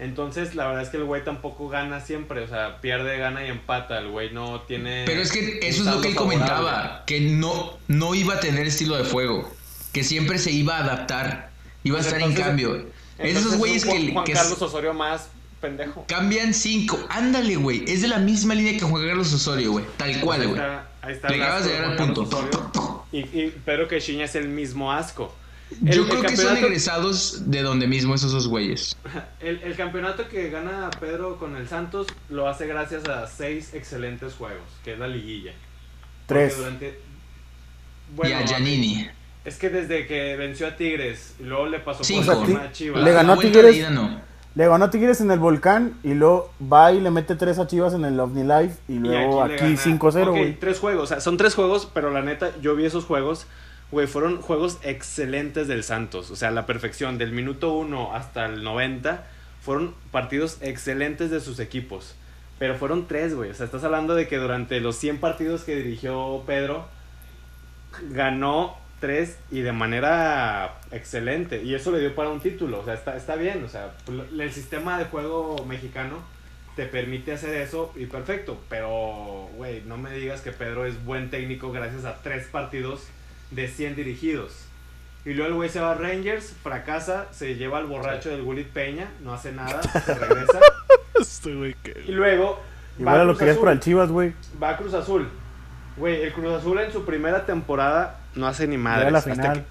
Entonces, 0.00 0.56
la 0.56 0.66
verdad 0.66 0.82
es 0.82 0.88
que 0.88 0.96
el 0.96 1.04
güey 1.04 1.22
tampoco 1.24 1.68
gana 1.68 2.00
siempre. 2.00 2.40
O 2.42 2.48
sea, 2.48 2.80
pierde, 2.80 3.16
gana 3.18 3.44
y 3.46 3.48
empata. 3.50 3.98
El 3.98 4.08
güey 4.08 4.32
no 4.32 4.62
tiene. 4.62 5.04
Pero 5.06 5.20
es 5.22 5.30
que 5.30 5.60
eso 5.62 5.82
es 5.82 5.86
lo 5.94 6.00
que 6.00 6.08
él 6.08 6.14
favorable. 6.14 6.44
comentaba, 6.46 7.04
que 7.06 7.20
no, 7.20 7.78
no 7.86 8.14
iba 8.14 8.34
a 8.34 8.40
tener 8.40 8.66
estilo 8.66 8.96
de 8.96 9.04
juego, 9.04 9.52
que 9.92 10.02
siempre 10.02 10.38
se 10.38 10.50
iba 10.50 10.78
a 10.78 10.84
adaptar, 10.84 11.50
iba 11.84 11.98
a 11.98 12.02
Pues 12.02 12.06
estar 12.06 12.20
entonces- 12.20 12.40
en 12.40 12.44
cambio. 12.46 12.86
Esos 13.18 13.56
güeyes 13.56 13.84
que, 13.84 14.10
Juan 14.12 14.24
que 14.24 14.32
Carlos 14.32 14.60
Osorio 14.60 14.92
más 14.92 15.28
pendejo. 15.60 16.04
cambian 16.08 16.52
cinco, 16.52 16.98
ándale, 17.08 17.54
güey, 17.54 17.84
es 17.86 18.02
de 18.02 18.08
la 18.08 18.18
misma 18.18 18.54
línea 18.56 18.72
que 18.72 18.80
Juan 18.84 19.06
Carlos 19.06 19.32
Osorio, 19.32 19.70
güey, 19.72 19.84
tal 19.96 20.20
cual, 20.20 20.40
ahí 20.40 20.46
güey. 20.48 20.60
Ahí 21.06 21.12
está 21.14 21.28
de 21.30 21.38
dar 21.38 21.84
al 21.84 21.96
punto. 21.96 23.04
Y, 23.12 23.18
y 23.20 23.54
Pedro 23.64 23.86
Caixinha 23.88 24.24
es 24.24 24.34
el 24.34 24.48
mismo 24.48 24.92
asco. 24.92 25.34
El- 25.84 25.92
Yo 25.96 26.02
el 26.02 26.08
creo 26.08 26.22
que 26.22 26.36
son 26.36 26.56
egresados 26.56 27.50
de 27.50 27.62
donde 27.62 27.86
mismo 27.86 28.14
esos 28.14 28.32
dos 28.32 28.48
güeyes. 28.48 28.96
El, 29.40 29.60
el 29.62 29.76
campeonato 29.76 30.28
que 30.28 30.50
gana 30.50 30.90
Pedro 31.00 31.38
con 31.38 31.56
el 31.56 31.68
Santos 31.68 32.06
lo 32.30 32.48
hace 32.48 32.66
gracias 32.66 33.06
a 33.08 33.26
seis 33.26 33.72
excelentes 33.74 34.34
juegos, 34.34 34.62
que 34.84 34.92
es 34.94 34.98
la 34.98 35.08
liguilla. 35.08 35.52
Tres. 36.26 36.56
Durante, 36.56 36.98
y 38.24 38.32
a 38.32 38.42
Giannini. 38.46 39.08
Es 39.44 39.56
que 39.56 39.68
desde 39.68 40.06
que 40.06 40.36
venció 40.36 40.66
a 40.66 40.76
Tigres 40.76 41.34
y 41.38 41.42
luego 41.42 41.66
le 41.66 41.80
pasó 41.80 42.02
por 42.02 42.56
a 42.60 42.72
Chivas. 42.72 43.02
Le 43.02 43.12
ganó 43.12 43.32
a 43.32 43.34
vuelta 43.36 43.58
Tigres. 44.54 44.68
ida 44.68 44.78
no. 44.78 44.78
Le 44.78 44.84
a 44.84 44.90
Tigres 44.90 45.20
en 45.20 45.30
el 45.30 45.38
volcán 45.38 45.94
y 46.02 46.14
luego 46.14 46.52
va 46.72 46.92
y 46.92 47.00
le 47.00 47.10
mete 47.10 47.34
tres 47.36 47.58
a 47.58 47.66
Chivas 47.66 47.94
en 47.94 48.04
el 48.04 48.18
OVNI 48.20 48.42
Live 48.42 48.76
y 48.88 48.94
luego 48.98 49.46
le 49.46 49.54
aquí, 49.54 49.76
gana. 49.76 49.98
5-0, 49.98 50.22
Ok, 50.22 50.28
güey. 50.30 50.60
tres 50.60 50.78
juegos, 50.80 51.02
o 51.04 51.06
sea, 51.06 51.20
son 51.20 51.36
tres 51.36 51.54
juegos, 51.54 51.88
pero 51.92 52.10
la 52.10 52.22
neta, 52.22 52.50
yo 52.60 52.74
vi 52.76 52.84
esos 52.84 53.04
juegos, 53.04 53.46
güey, 53.90 54.06
fueron 54.06 54.40
juegos 54.40 54.78
excelentes 54.82 55.68
del 55.68 55.82
Santos. 55.84 56.30
O 56.30 56.36
sea, 56.36 56.50
la 56.50 56.66
perfección, 56.66 57.18
del 57.18 57.32
minuto 57.32 57.72
1 57.72 58.14
hasta 58.14 58.46
el 58.46 58.62
90, 58.64 59.26
fueron 59.62 59.94
partidos 60.10 60.58
excelentes 60.60 61.30
de 61.30 61.40
sus 61.40 61.58
equipos. 61.58 62.14
Pero 62.58 62.76
fueron 62.76 63.06
tres, 63.08 63.34
güey. 63.34 63.50
O 63.50 63.54
sea, 63.54 63.66
estás 63.66 63.82
hablando 63.84 64.14
de 64.14 64.28
que 64.28 64.38
durante 64.38 64.80
los 64.80 64.96
100 64.96 65.18
partidos 65.18 65.64
que 65.64 65.76
dirigió 65.76 66.42
Pedro, 66.46 66.86
ganó 68.10 68.76
tres 69.04 69.38
y 69.50 69.60
de 69.60 69.72
manera 69.72 70.78
excelente. 70.90 71.62
Y 71.62 71.74
eso 71.74 71.92
le 71.92 72.00
dio 72.00 72.14
para 72.14 72.30
un 72.30 72.40
título. 72.40 72.80
O 72.80 72.84
sea, 72.86 72.94
está, 72.94 73.14
está 73.18 73.36
bien. 73.36 73.62
O 73.62 73.68
sea, 73.68 73.92
el 74.08 74.50
sistema 74.50 74.98
de 74.98 75.04
juego 75.04 75.62
mexicano 75.66 76.20
te 76.74 76.86
permite 76.86 77.32
hacer 77.32 77.54
eso 77.56 77.92
y 77.96 78.06
perfecto. 78.06 78.58
Pero, 78.70 79.50
güey, 79.56 79.82
no 79.84 79.98
me 79.98 80.10
digas 80.12 80.40
que 80.40 80.52
Pedro 80.52 80.86
es 80.86 81.04
buen 81.04 81.28
técnico 81.28 81.70
gracias 81.70 82.06
a 82.06 82.22
tres 82.22 82.46
partidos 82.46 83.06
de 83.50 83.68
100 83.68 83.94
dirigidos. 83.94 84.64
Y 85.26 85.34
luego 85.34 85.48
el 85.48 85.54
güey 85.54 85.68
se 85.68 85.80
va 85.80 85.92
a 85.92 85.94
Rangers, 85.96 86.54
fracasa, 86.62 87.28
se 87.30 87.56
lleva 87.56 87.76
al 87.78 87.86
borracho 87.86 88.30
del 88.30 88.40
Willy 88.40 88.64
Peña, 88.64 89.10
no 89.22 89.34
hace 89.34 89.52
nada, 89.52 89.82
se 90.04 90.14
regresa. 90.14 90.60
Este. 91.20 91.50
Y 92.06 92.12
luego 92.12 92.58
Igual 92.98 93.20
a 93.20 93.24
lo 93.24 93.36
Cruz 93.36 93.50
que 93.50 93.60
por 93.60 93.68
el 93.68 93.80
Chivas, 93.80 94.10
güey. 94.10 94.32
Va 94.62 94.70
a 94.70 94.76
Cruz 94.78 94.94
Azul. 94.94 95.28
Güey, 95.98 96.22
el 96.22 96.32
Cruz 96.32 96.54
Azul 96.54 96.78
en 96.78 96.90
su 96.90 97.04
primera 97.04 97.44
temporada 97.44 98.23
no 98.34 98.46
hace 98.46 98.66
ni 98.66 98.76
madres. 98.78 99.12
hasta 99.14 99.52
que- 99.54 99.64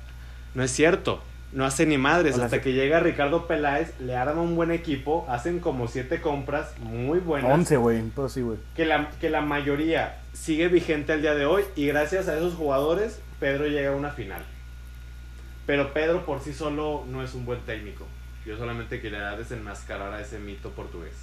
no 0.55 0.64
es 0.64 0.72
cierto. 0.72 1.22
No 1.51 1.66
hace 1.66 1.86
ni 1.86 1.99
madres. 1.99 2.38
Hasta 2.39 2.61
que 2.61 2.74
llega 2.74 2.99
Ricardo 2.99 3.45
Peláez, 3.45 3.93
le 3.99 4.16
arma 4.16 4.41
un 4.41 4.55
buen 4.55 4.72
equipo, 4.72 5.26
hacen 5.30 5.59
como 5.59 5.88
siete 5.88 6.20
compras 6.20 6.74
muy 6.80 7.20
buenas. 7.20 7.51
11, 7.51 7.78
güey. 7.78 8.01
Pero 8.16 8.28
sí, 8.28 8.41
güey. 8.41 8.57
Que 8.76 8.86
la, 8.86 9.09
que 9.22 9.30
la 9.30 9.41
mayoría 9.41 10.18
sigue 10.34 10.68
vigente 10.68 11.14
al 11.14 11.22
día 11.22 11.36
de 11.36 11.45
hoy. 11.45 11.64
Y 11.76 11.86
gracias 11.86 12.28
a 12.28 12.36
esos 12.36 12.55
jugadores, 12.55 13.20
Pedro 13.39 13.68
llega 13.68 13.91
a 13.91 13.95
una 13.95 14.09
final. 14.09 14.41
Pero 15.68 15.93
Pedro 15.93 16.26
por 16.26 16.41
sí 16.41 16.53
solo 16.53 17.05
no 17.07 17.22
es 17.24 17.36
un 17.36 17.45
buen 17.45 17.59
técnico. 17.61 18.07
Yo 18.47 18.57
solamente 18.57 18.99
quería 18.99 19.36
desenmascarar 19.38 20.11
a 20.14 20.22
ese 20.22 20.39
mito 20.39 20.72
portugués. 20.72 21.14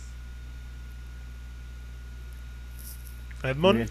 Edmond, 3.43 3.89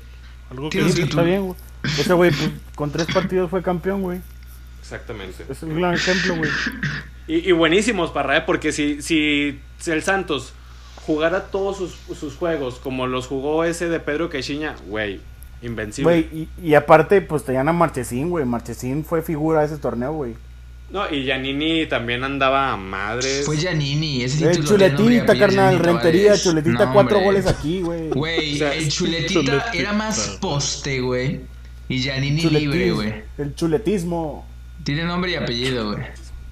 algo 0.52 0.70
que 0.70 0.84
decir? 0.84 1.04
que- 1.04 1.10
Está 1.10 1.24
bien, 1.24 1.42
güey. 1.46 1.56
Ese 1.84 2.14
güey, 2.14 2.32
pues, 2.32 2.50
con 2.76 2.92
tres 2.92 3.08
partidos 3.14 3.50
fue 3.50 3.62
campeón, 3.62 4.02
güey. 4.02 4.20
Exactamente. 4.82 5.46
Es 5.50 5.62
un 5.64 5.76
gran 5.80 5.94
ejemplo, 5.94 6.36
güey. 6.36 6.50
Y, 7.28 7.50
y 7.50 7.52
buenísimos 7.52 8.12
para 8.12 8.38
¿eh? 8.38 8.42
porque 8.46 8.72
si, 8.72 9.02
si, 9.02 9.60
el 9.86 10.02
Santos 10.04 10.54
jugara 11.06 11.46
todos 11.52 11.78
sus, 11.78 12.18
sus 12.18 12.36
juegos 12.36 12.76
como 12.76 13.06
los 13.08 13.28
jugó 13.28 13.64
ese 13.64 13.88
de 13.88 14.00
Pedro 14.00 14.30
Quechiña, 14.30 14.76
güey, 14.88 15.20
invencible. 15.62 16.24
Güey, 16.32 16.48
y, 16.62 16.70
y 16.70 16.74
aparte, 16.74 17.22
pues 17.22 17.44
tenían 17.44 17.70
a 17.70 17.74
Marchesín, 17.74 18.30
güey. 18.30 18.46
Marchesín 18.46 19.06
fue 19.06 19.22
figura 19.22 19.60
de 19.60 19.68
ese 19.68 19.78
torneo, 19.78 20.14
güey. 20.14 20.36
No, 20.92 21.08
y 21.08 21.24
Giannini 21.24 21.86
también 21.86 22.24
andaba 22.24 22.72
a 22.74 22.78
madres. 22.78 23.46
Fue 23.46 23.58
Giannini, 23.58 24.24
ese 24.24 24.44
Eh, 24.44 24.56
título 24.56 24.84
y 24.88 24.90
chuletita, 24.96 25.38
carnal. 25.38 25.76
Giannini 25.76 25.84
Rentería, 25.84 26.36
chuletita, 26.36 26.86
No, 26.88 26.94
cuatro 26.94 27.20
goles 27.20 27.46
aquí, 27.46 27.82
güey. 27.82 28.10
Güey, 28.10 28.56
O 28.56 28.58
sea, 28.58 28.74
el 28.74 28.90
chuletita. 28.90 29.72
era 29.74 29.94
más 29.94 30.40
poste, 30.42 31.00
güey. 31.00 31.42
Y 31.90 32.00
Giannini 32.00 32.42
Chuletis- 32.42 32.60
libre, 32.60 32.92
güey. 32.92 33.14
El 33.38 33.56
chuletismo. 33.56 34.46
Tiene 34.84 35.04
nombre 35.04 35.32
y 35.32 35.36
apellido, 35.36 35.92
güey. 35.92 36.04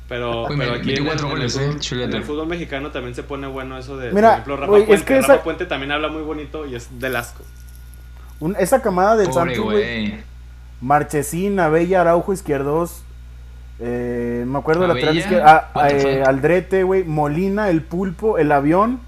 Pero, 0.10 0.46
Güey, 0.48 0.58
pero 0.58 0.72
me- 0.72 0.78
aquí 0.80 0.92
en, 0.92 0.98
el- 1.00 1.06
cuatro 1.06 1.26
en 1.28 1.32
el 1.34 1.38
goles, 1.38 1.56
eh, 1.56 1.60
fútbol, 1.60 2.02
en 2.02 2.14
el 2.14 2.24
fútbol 2.24 2.48
mexicano 2.48 2.92
también 2.92 3.14
se 3.16 3.24
pone 3.24 3.46
bueno 3.48 3.78
eso 3.78 3.98
de, 3.98 4.12
Mira, 4.12 4.30
por 4.30 4.34
ejemplo, 4.34 4.58
Rafa 4.58 4.78
es 4.80 4.86
Puente. 4.86 5.06
que 5.06 5.16
Rafa 5.22 5.34
esa- 5.36 5.44
Puente 5.44 5.66
también 5.66 5.92
habla 5.92 6.08
muy 6.10 6.22
bonito 6.24 6.66
y 6.66 6.76
es 6.76 7.00
del 7.00 7.16
asco. 7.18 7.44
Un- 8.40 8.56
esa 8.60 8.82
camada 8.82 9.16
del 9.18 9.28
Pobre, 9.30 9.56
Santos, 9.56 9.64
güey. 9.66 10.10
güey. 10.10 10.20
Marchesín, 10.82 11.60
Abella, 11.60 12.02
Araujo, 12.02 12.34
Izquierdos. 12.34 13.04
Eh, 13.80 14.44
me 14.48 14.58
acuerdo 14.60 14.84
de 14.84 14.88
lateral 14.88 15.10
Abella, 15.10 15.22
izquierdo. 15.22 15.46
Ah, 15.48 15.90
eh? 15.92 16.24
Aldrete, 16.26 16.84
güey. 16.84 17.04
Molina, 17.04 17.70
el 17.70 17.82
Pulpo, 17.82 18.38
el 18.38 18.52
Avión. 18.52 19.00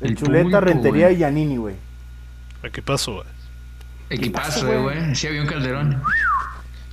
El, 0.00 0.10
El 0.10 0.16
Chuleta, 0.16 0.42
Pulpo, 0.44 0.60
Rentería 0.60 1.10
y 1.12 1.18
Yanini, 1.18 1.56
güey. 1.58 1.76
¿Qué 2.72 2.82
pasó, 2.82 3.12
güey? 3.14 3.26
Equipazo, 4.10 4.66
güey? 4.66 4.78
güey. 4.82 5.14
Sí, 5.14 5.26
había 5.26 5.42
un 5.42 5.46
Calderón. 5.48 6.02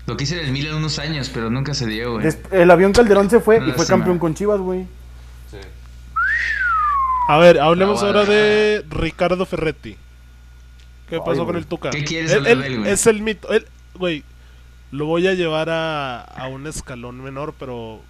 Lo 0.08 0.18
quise 0.18 0.40
en 0.40 0.46
el 0.48 0.52
Milan 0.52 0.76
unos 0.76 0.98
años, 1.00 1.30
pero 1.34 1.50
nunca 1.50 1.74
se 1.74 1.86
dio, 1.86 2.14
güey. 2.14 2.28
El 2.52 2.72
Avión 2.72 2.92
Calderón 2.94 3.30
se 3.30 3.40
fue 3.40 3.58
y 3.66 3.72
fue 3.74 3.86
campeón 3.86 4.18
con 4.20 4.34
Chivas, 4.34 4.60
güey. 4.60 4.86
Sí. 5.52 5.58
A 7.28 7.38
ver, 7.38 7.60
hablemos 7.60 8.02
Ah, 8.04 8.08
ahora 8.08 8.26
de 8.26 8.84
Ricardo 8.90 9.46
Ferretti. 9.46 9.96
¿Qué 11.10 11.16
Ay, 11.16 11.22
pasó 11.26 11.46
con 11.46 11.56
el 11.56 11.66
Tuca? 11.66 11.90
¿Qué 11.92 12.04
quieres 12.04 12.32
Él- 12.32 12.38
hablar 12.40 12.52
él 12.54 12.60
de 12.62 12.68
él, 12.68 12.80
güey? 12.80 12.92
Es 12.92 13.06
el 13.08 13.22
mito. 13.22 13.48
Güey, 13.96 14.24
lo 14.92 15.06
voy 15.06 15.28
a 15.28 15.34
llevar 15.34 15.70
a, 15.70 16.22
a 16.22 16.48
un 16.48 16.66
escalón 16.68 17.22
menor, 17.24 17.54
pero 17.60 18.02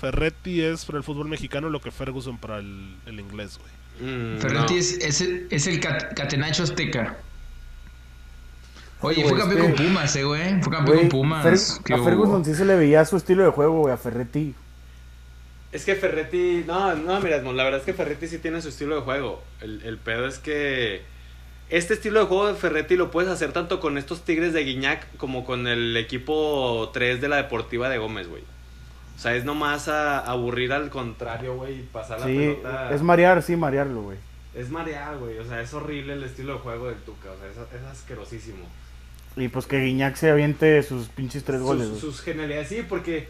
Ferretti 0.00 0.62
es 0.62 0.84
para 0.84 0.98
el 0.98 1.04
fútbol 1.04 1.28
mexicano 1.28 1.68
lo 1.68 1.80
que 1.80 1.90
Ferguson 1.90 2.38
para 2.38 2.58
el, 2.58 2.94
el 3.06 3.18
inglés, 3.20 3.58
güey. 3.58 4.10
Mm, 4.10 4.38
Ferretti 4.38 4.74
no. 4.74 4.78
es, 4.80 4.92
es 4.98 5.20
el, 5.20 5.46
es 5.50 5.66
el 5.66 5.80
cat- 5.80 6.14
catenacho 6.14 6.62
azteca. 6.62 7.16
Oye, 9.02 9.22
fue 9.28 9.38
campeón 9.38 9.60
es 9.62 9.66
con 9.68 9.74
que- 9.76 9.82
Pumas, 9.84 10.16
eh, 10.16 10.24
güey. 10.24 10.62
Fue 10.62 10.72
campeón 10.72 10.98
con 10.98 11.08
Pumas. 11.08 11.46
Fer- 11.46 11.82
¿Qué 11.84 11.92
a 11.94 11.96
hubo? 11.96 12.04
Ferguson 12.04 12.44
sí 12.44 12.54
se 12.54 12.64
le 12.64 12.76
veía 12.76 13.04
su 13.04 13.16
estilo 13.16 13.44
de 13.44 13.50
juego, 13.50 13.80
güey. 13.80 13.94
A 13.94 13.96
Ferretti. 13.96 14.54
Es 15.72 15.84
que 15.84 15.94
Ferretti, 15.94 16.64
no, 16.66 16.94
no, 16.96 17.20
mira, 17.20 17.38
la 17.40 17.64
verdad 17.64 17.78
es 17.78 17.86
que 17.86 17.94
Ferretti 17.94 18.26
sí 18.26 18.38
tiene 18.38 18.60
su 18.60 18.68
estilo 18.70 18.96
de 18.96 19.00
juego. 19.02 19.40
El, 19.60 19.82
el 19.82 19.98
pedo 19.98 20.26
es 20.26 20.38
que 20.38 21.02
este 21.68 21.94
estilo 21.94 22.18
de 22.20 22.26
juego 22.26 22.48
de 22.48 22.54
Ferretti 22.54 22.96
lo 22.96 23.12
puedes 23.12 23.30
hacer 23.30 23.52
tanto 23.52 23.78
con 23.78 23.96
estos 23.96 24.24
Tigres 24.24 24.52
de 24.52 24.64
Guiñac 24.64 25.16
como 25.16 25.44
con 25.44 25.68
el 25.68 25.96
equipo 25.96 26.90
3 26.92 27.20
de 27.20 27.28
la 27.28 27.36
Deportiva 27.36 27.88
de 27.88 27.98
Gómez, 27.98 28.26
güey. 28.28 28.42
O 29.16 29.22
sea, 29.22 29.36
es 29.36 29.44
nomás 29.44 29.86
a, 29.86 30.18
aburrir 30.18 30.72
al 30.72 30.90
contrario, 30.90 31.54
güey, 31.54 31.80
y 31.80 31.82
pasar 31.82 32.18
la 32.20 32.26
pelota. 32.26 32.94
es 32.94 33.02
marear, 33.02 33.42
sí, 33.42 33.54
marearlo, 33.54 34.02
güey. 34.02 34.18
Es 34.54 34.70
marear, 34.70 35.18
güey. 35.18 35.38
O 35.38 35.44
sea, 35.44 35.60
es 35.60 35.72
horrible 35.72 36.14
el 36.14 36.24
estilo 36.24 36.54
de 36.54 36.58
juego 36.58 36.88
del 36.88 36.96
Tuca. 36.98 37.28
O 37.30 37.36
sea, 37.38 37.48
es, 37.48 37.80
es 37.80 37.86
asquerosísimo. 37.86 38.64
Y 39.36 39.48
pues 39.48 39.66
que 39.66 39.80
Guiñac 39.80 40.16
se 40.16 40.30
aviente 40.30 40.82
sus 40.82 41.08
pinches 41.08 41.44
tres 41.44 41.60
goles, 41.60 41.88
sus, 41.98 42.20
genialidades, 42.20 42.68
sí, 42.68 42.84
porque 42.88 43.28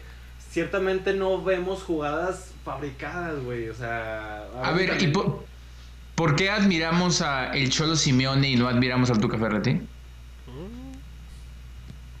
ciertamente 0.49 1.13
no 1.13 1.43
vemos 1.43 1.83
jugadas 1.83 2.51
fabricadas, 2.65 3.41
güey. 3.43 3.69
O 3.69 3.73
sea, 3.73 4.45
A 4.63 4.71
ver, 4.71 5.01
¿y 5.01 5.07
por, 5.07 5.45
por 6.15 6.35
qué 6.35 6.49
admiramos 6.49 7.21
a 7.21 7.51
el 7.53 7.69
Cholo 7.69 7.95
Simeone 7.95 8.49
y 8.49 8.55
no 8.55 8.67
admiramos 8.67 9.09
al 9.11 9.19
Tuca 9.19 9.37
Ferretti? 9.37 9.81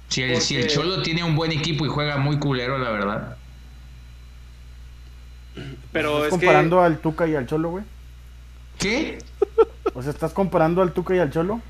Si 0.09 0.23
el, 0.23 0.41
si 0.41 0.57
el 0.57 0.67
Cholo 0.67 1.01
tiene 1.01 1.23
un 1.23 1.35
buen 1.35 1.53
equipo 1.53 1.85
y 1.85 1.89
juega 1.89 2.17
muy 2.17 2.37
culero, 2.37 2.77
la 2.77 2.91
verdad. 2.91 3.37
Pero 5.91 6.17
¿Estás 6.17 6.25
es 6.25 6.29
comparando 6.31 6.77
que 6.77 6.83
al 6.83 6.97
Tuca 6.99 7.27
y 7.27 7.35
al 7.35 7.47
Cholo, 7.47 7.69
güey? 7.69 7.83
¿Qué? 8.77 9.19
O 9.93 10.01
sea, 10.01 10.11
¿estás 10.11 10.33
comparando 10.33 10.81
al 10.81 10.91
Tuca 10.91 11.15
y 11.15 11.19
al 11.19 11.31
Cholo? 11.31 11.61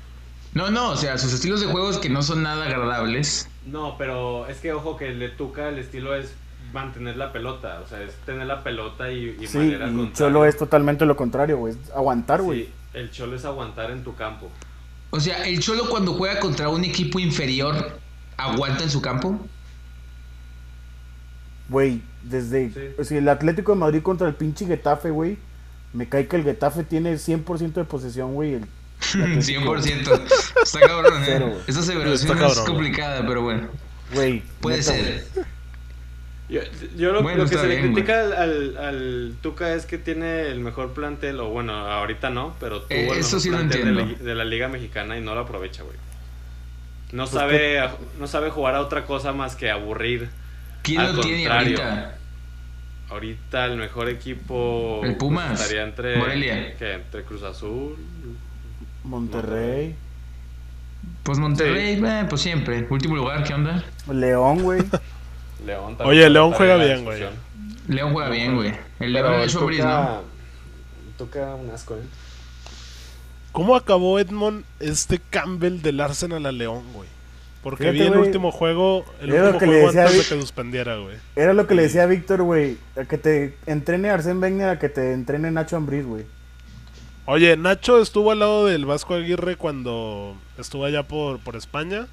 No, 0.54 0.70
no, 0.70 0.90
o 0.90 0.96
sea, 0.96 1.16
sus 1.18 1.32
estilos 1.32 1.60
de 1.60 1.66
juegos 1.66 1.98
que 1.98 2.08
no 2.10 2.22
son 2.22 2.42
nada 2.42 2.66
agradables. 2.66 3.48
no, 3.66 3.96
pero 3.96 4.46
es 4.48 4.58
que 4.58 4.72
ojo 4.72 4.96
que 4.96 5.08
el 5.08 5.18
de 5.18 5.28
Tuca 5.30 5.68
el 5.68 5.78
estilo 5.78 6.14
es 6.14 6.34
mantener 6.74 7.16
la 7.16 7.32
pelota, 7.32 7.80
o 7.84 7.88
sea, 7.88 8.02
es 8.02 8.14
tener 8.26 8.46
la 8.46 8.62
pelota 8.62 9.10
y, 9.10 9.36
y 9.40 9.46
Sí, 9.46 9.58
manera 9.58 9.88
y. 9.88 10.12
Cholo 10.12 10.44
es 10.46 10.56
totalmente 10.56 11.04
lo 11.06 11.16
contrario, 11.16 11.56
güey. 11.58 11.72
Es 11.74 11.90
aguantar, 11.94 12.42
güey. 12.42 12.64
Sí, 12.64 12.70
el 12.94 13.10
Cholo 13.10 13.36
es 13.36 13.44
aguantar 13.44 13.90
en 13.90 14.04
tu 14.04 14.14
campo. 14.14 14.50
O 15.10 15.20
sea, 15.20 15.46
el 15.46 15.60
Cholo 15.60 15.88
cuando 15.88 16.14
juega 16.14 16.40
contra 16.40 16.68
un 16.70 16.84
equipo 16.84 17.18
inferior, 17.18 17.98
¿aguanta 18.36 18.84
en 18.84 18.90
su 18.90 19.00
campo? 19.02 19.38
Güey, 21.68 22.02
desde 22.22 22.70
Sí. 22.70 22.80
o 22.98 23.04
sea, 23.04 23.18
el 23.18 23.28
Atlético 23.28 23.72
de 23.72 23.78
Madrid 23.78 24.02
contra 24.02 24.28
el 24.28 24.34
pinche 24.34 24.66
Getafe, 24.66 25.10
güey. 25.10 25.38
Me 25.92 26.08
cae 26.08 26.26
que 26.26 26.36
el 26.36 26.42
Getafe 26.44 26.84
tiene 26.84 27.14
100% 27.18 27.80
de 27.80 27.84
posesión, 27.84 28.34
güey. 28.34 28.54
el- 28.54 28.66
100%. 29.12 30.22
Está 30.62 30.80
cabrón, 30.80 31.22
Cero, 31.24 31.46
¿eh? 31.46 31.50
güey. 31.50 31.62
Esa 31.66 31.80
Está 31.80 31.92
aseveración 31.92 32.38
cabrón, 32.38 32.50
es 32.50 32.58
complicada, 32.60 33.26
pero 33.26 33.42
bueno. 33.42 33.68
Güey, 34.14 34.42
Puede 34.60 34.78
neta, 34.78 34.92
ser. 34.92 35.24
Yo, 36.48 36.60
yo 36.96 37.12
lo, 37.12 37.22
Bueno, 37.22 37.44
lo 37.44 37.48
que 37.48 37.56
se 37.56 37.66
le 37.66 37.76
bien, 37.76 37.92
critica 37.94 38.20
al, 38.20 38.32
al, 38.34 38.76
al 38.76 39.34
Tuca 39.40 39.72
es 39.74 39.86
que 39.86 39.96
tiene 39.96 40.48
el 40.48 40.60
mejor 40.60 40.92
plantel, 40.92 41.40
o 41.40 41.48
bueno, 41.48 41.72
ahorita 41.72 42.28
no, 42.30 42.54
pero 42.60 42.82
tuvo 42.82 42.90
Eh, 42.90 43.08
el 43.10 43.18
eso 43.18 43.40
sí 43.40 43.48
lo 43.48 43.56
plantel 43.56 43.84
de 43.86 43.92
la, 43.92 44.00
entiendo. 44.02 44.24
de 44.24 44.34
la 44.34 44.44
Liga 44.44 44.68
Mexicana 44.68 45.16
y 45.16 45.22
no 45.22 45.34
lo 45.34 45.40
aprovecha, 45.40 45.82
güey. 45.82 45.96
No 47.12 47.22
Pues 47.24 47.30
sabe, 47.34 47.88
no 48.18 48.26
sabe 48.26 48.50
jugar 48.50 48.74
a 48.74 48.80
otra 48.80 49.04
cosa 49.06 49.32
más 49.32 49.56
que 49.56 49.70
aburrir. 49.70 50.28
¿Quién 50.82 51.00
Al 51.00 51.16
lo 51.16 51.22
tiene 51.22 51.38
contrario. 51.44 51.78
ahorita? 51.82 52.18
Ahorita 53.10 53.66
el 53.66 53.76
mejor 53.76 54.08
equipo 54.08 55.00
El 55.04 55.16
Pumas, 55.16 55.60
estaría 55.60 55.84
entre, 55.84 56.16
Morelia. 56.16 56.74
¿qué? 56.78 56.94
entre 56.94 57.22
Cruz 57.24 57.42
Azul. 57.42 57.96
Monterrey. 59.04 59.94
Pues 61.22 61.38
Monterrey, 61.38 62.00
eh, 62.04 62.26
pues 62.28 62.40
siempre. 62.40 62.86
Último 62.88 63.16
lugar, 63.16 63.44
¿qué 63.44 63.54
onda? 63.54 63.84
León, 64.10 64.62
güey. 64.62 64.82
León 65.66 65.96
también 65.96 66.18
Oye, 66.18 66.30
León 66.30 66.52
juega 66.52 66.76
bien, 66.76 67.04
güey. 67.04 67.22
León 67.88 68.12
juega 68.12 68.30
bien, 68.30 68.56
güey. 68.56 68.72
El 69.00 69.12
León 69.12 69.32
de 69.32 69.42
el 69.44 69.50
Sobris, 69.50 69.84
¿no? 69.84 70.22
Tuca 71.18 71.54
un 71.54 71.70
asco, 71.70 71.96
¿eh? 71.96 72.02
¿Cómo 73.52 73.76
acabó 73.76 74.18
Edmond 74.18 74.64
este 74.80 75.20
Campbell 75.30 75.82
del 75.82 76.00
Arsenal 76.00 76.46
a 76.46 76.52
León, 76.52 76.84
güey? 76.94 77.08
Porque 77.62 77.84
Fíjate, 77.92 77.98
vi 77.98 78.06
el 78.06 78.16
último 78.16 78.50
juego, 78.50 79.04
el 79.20 79.30
Era 79.30 79.42
lo 79.42 79.50
último 79.52 79.60
que 79.60 79.66
le 79.66 79.72
juego 79.72 79.86
decía 79.88 80.02
antes 80.02 80.14
a 80.14 80.22
de 80.22 80.28
que 80.28 80.40
suspendiera, 80.40 80.96
güey. 80.96 81.16
Era 81.36 81.52
lo 81.52 81.66
que 81.66 81.74
le 81.74 81.82
decía 81.82 82.04
a 82.04 82.06
Víctor, 82.06 82.42
güey. 82.42 82.78
A 82.96 83.04
que 83.04 83.18
te 83.18 83.54
entrene 83.66 84.10
Arsène 84.10 84.40
Wenger, 84.40 84.68
a 84.68 84.78
que 84.78 84.88
te 84.88 85.12
entrene 85.12 85.50
Nacho 85.50 85.76
Ambriz, 85.76 86.04
güey. 86.04 86.24
Oye, 87.26 87.56
Nacho 87.56 88.00
estuvo 88.02 88.32
al 88.32 88.40
lado 88.40 88.66
del 88.66 88.84
Vasco 88.84 89.14
Aguirre 89.14 89.56
cuando 89.56 90.36
estuvo 90.58 90.84
allá 90.84 91.04
por, 91.04 91.38
por 91.38 91.56
España. 91.56 92.06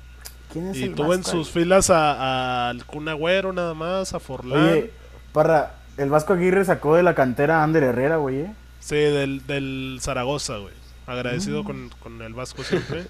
¿Quién 0.54 0.68
es 0.70 0.78
Y 0.78 0.84
el 0.84 0.96
tuvo 0.96 1.14
en 1.14 1.22
Vasco? 1.22 1.38
sus 1.38 1.50
filas 1.50 1.90
a- 1.90 2.14
a- 2.14 2.70
al 2.70 2.86
Kun 2.86 3.08
Agüero 3.10 3.52
nada 3.54 3.74
más, 3.74 4.14
a 4.14 4.20
Forlán. 4.20 4.64
Oye, 4.70 4.92
Parra, 5.34 5.74
el 5.98 6.10
Vasco 6.10 6.34
Aguirre 6.34 6.64
sacó 6.66 6.96
de 6.96 7.04
la 7.04 7.16
cantera 7.16 7.60
a 7.60 7.64
Ander 7.64 7.84
Herrera, 7.84 8.18
güey, 8.18 8.42
¿eh? 8.42 8.54
Sí, 8.80 8.96
del, 8.96 9.46
del 9.48 9.98
Zaragoza, 10.02 10.58
güey. 10.58 10.74
Mm. 11.08 11.12
Agradecido 11.12 11.64
con, 11.64 11.90
con 12.02 12.22
el 12.22 12.34
Vasco 12.36 12.64
siempre 12.64 13.06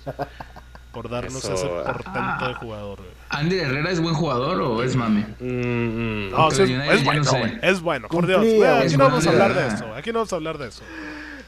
por 0.93 1.09
darnos 1.09 1.43
Eso, 1.43 1.53
ese 1.53 1.67
ah. 1.85 1.91
portento 1.93 2.47
de 2.47 2.53
jugador, 2.55 2.97
güey. 2.99 3.09
¿Ander 3.29 3.59
Herrera 3.67 3.91
es 3.91 3.99
buen 4.01 4.15
jugador 4.15 4.61
o 4.61 4.83
es 4.83 4.95
mame? 4.95 5.25
Mm, 5.39 5.45
mm. 6.27 6.31
No, 6.31 6.49
es, 6.49 6.59
es 6.59 7.03
bueno, 7.03 7.23
no 7.23 7.31
sé. 7.31 7.39
güey. 7.39 7.59
Es 7.61 7.81
bueno, 7.81 8.07
por 8.07 8.25
Dios. 8.25 8.39
Cumplía, 8.39 8.71
Güey, 8.75 8.87
aquí 8.87 8.97
no 8.97 9.03
vamos 9.05 9.27
a 9.27 9.29
hablar 9.29 9.53
de 9.53 9.67
eso. 9.67 9.93
Aquí 9.95 10.11
no 10.11 10.19
vamos 10.19 10.33
a 10.33 10.35
hablar 10.37 10.57
de 10.57 10.67
eso. 10.69 10.83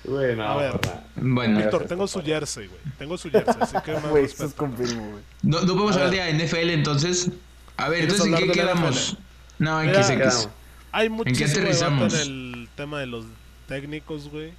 Güey, 0.03 0.35
no, 0.35 0.43
A 0.43 0.57
ver. 0.57 0.79
Bueno, 1.15 1.57
Víctor, 1.57 1.81
Víctor, 1.81 1.87
tengo 1.87 2.07
su 2.07 2.21
jersey, 2.23 2.67
güey. 2.67 2.79
Tengo 2.97 3.17
su 3.17 3.29
jersey, 3.29 3.55
así 3.59 3.75
que 3.85 3.93
más 3.93 4.05
Güey, 4.09 4.25
eso 4.25 4.33
es 4.33 4.39
respeto. 4.39 4.55
confirmo, 4.57 5.09
güey. 5.11 5.23
no, 5.43 5.61
no 5.61 5.67
podemos 5.73 5.91
A 5.97 6.05
hablar 6.05 6.11
ver. 6.11 6.37
de 6.37 6.45
NFL 6.45 6.69
entonces. 6.71 7.29
A 7.77 7.89
ver, 7.89 7.99
¿Quieres 7.99 8.13
entonces 8.19 8.41
¿en 8.41 8.47
qué 8.47 8.53
quedamos? 8.59 9.17
No, 9.59 9.79
en 9.81 9.87
Mira, 9.87 9.99
X. 10.01 10.11
quedamos. 10.17 10.49
Hay 10.91 11.09
muchísimo 11.09 11.47
debate 11.47 11.61
aterrizamos? 11.61 12.13
en 12.13 12.53
el 12.53 12.69
tema 12.75 12.99
de 12.99 13.05
los 13.07 13.25
técnicos, 13.67 14.29
güey. 14.29 14.53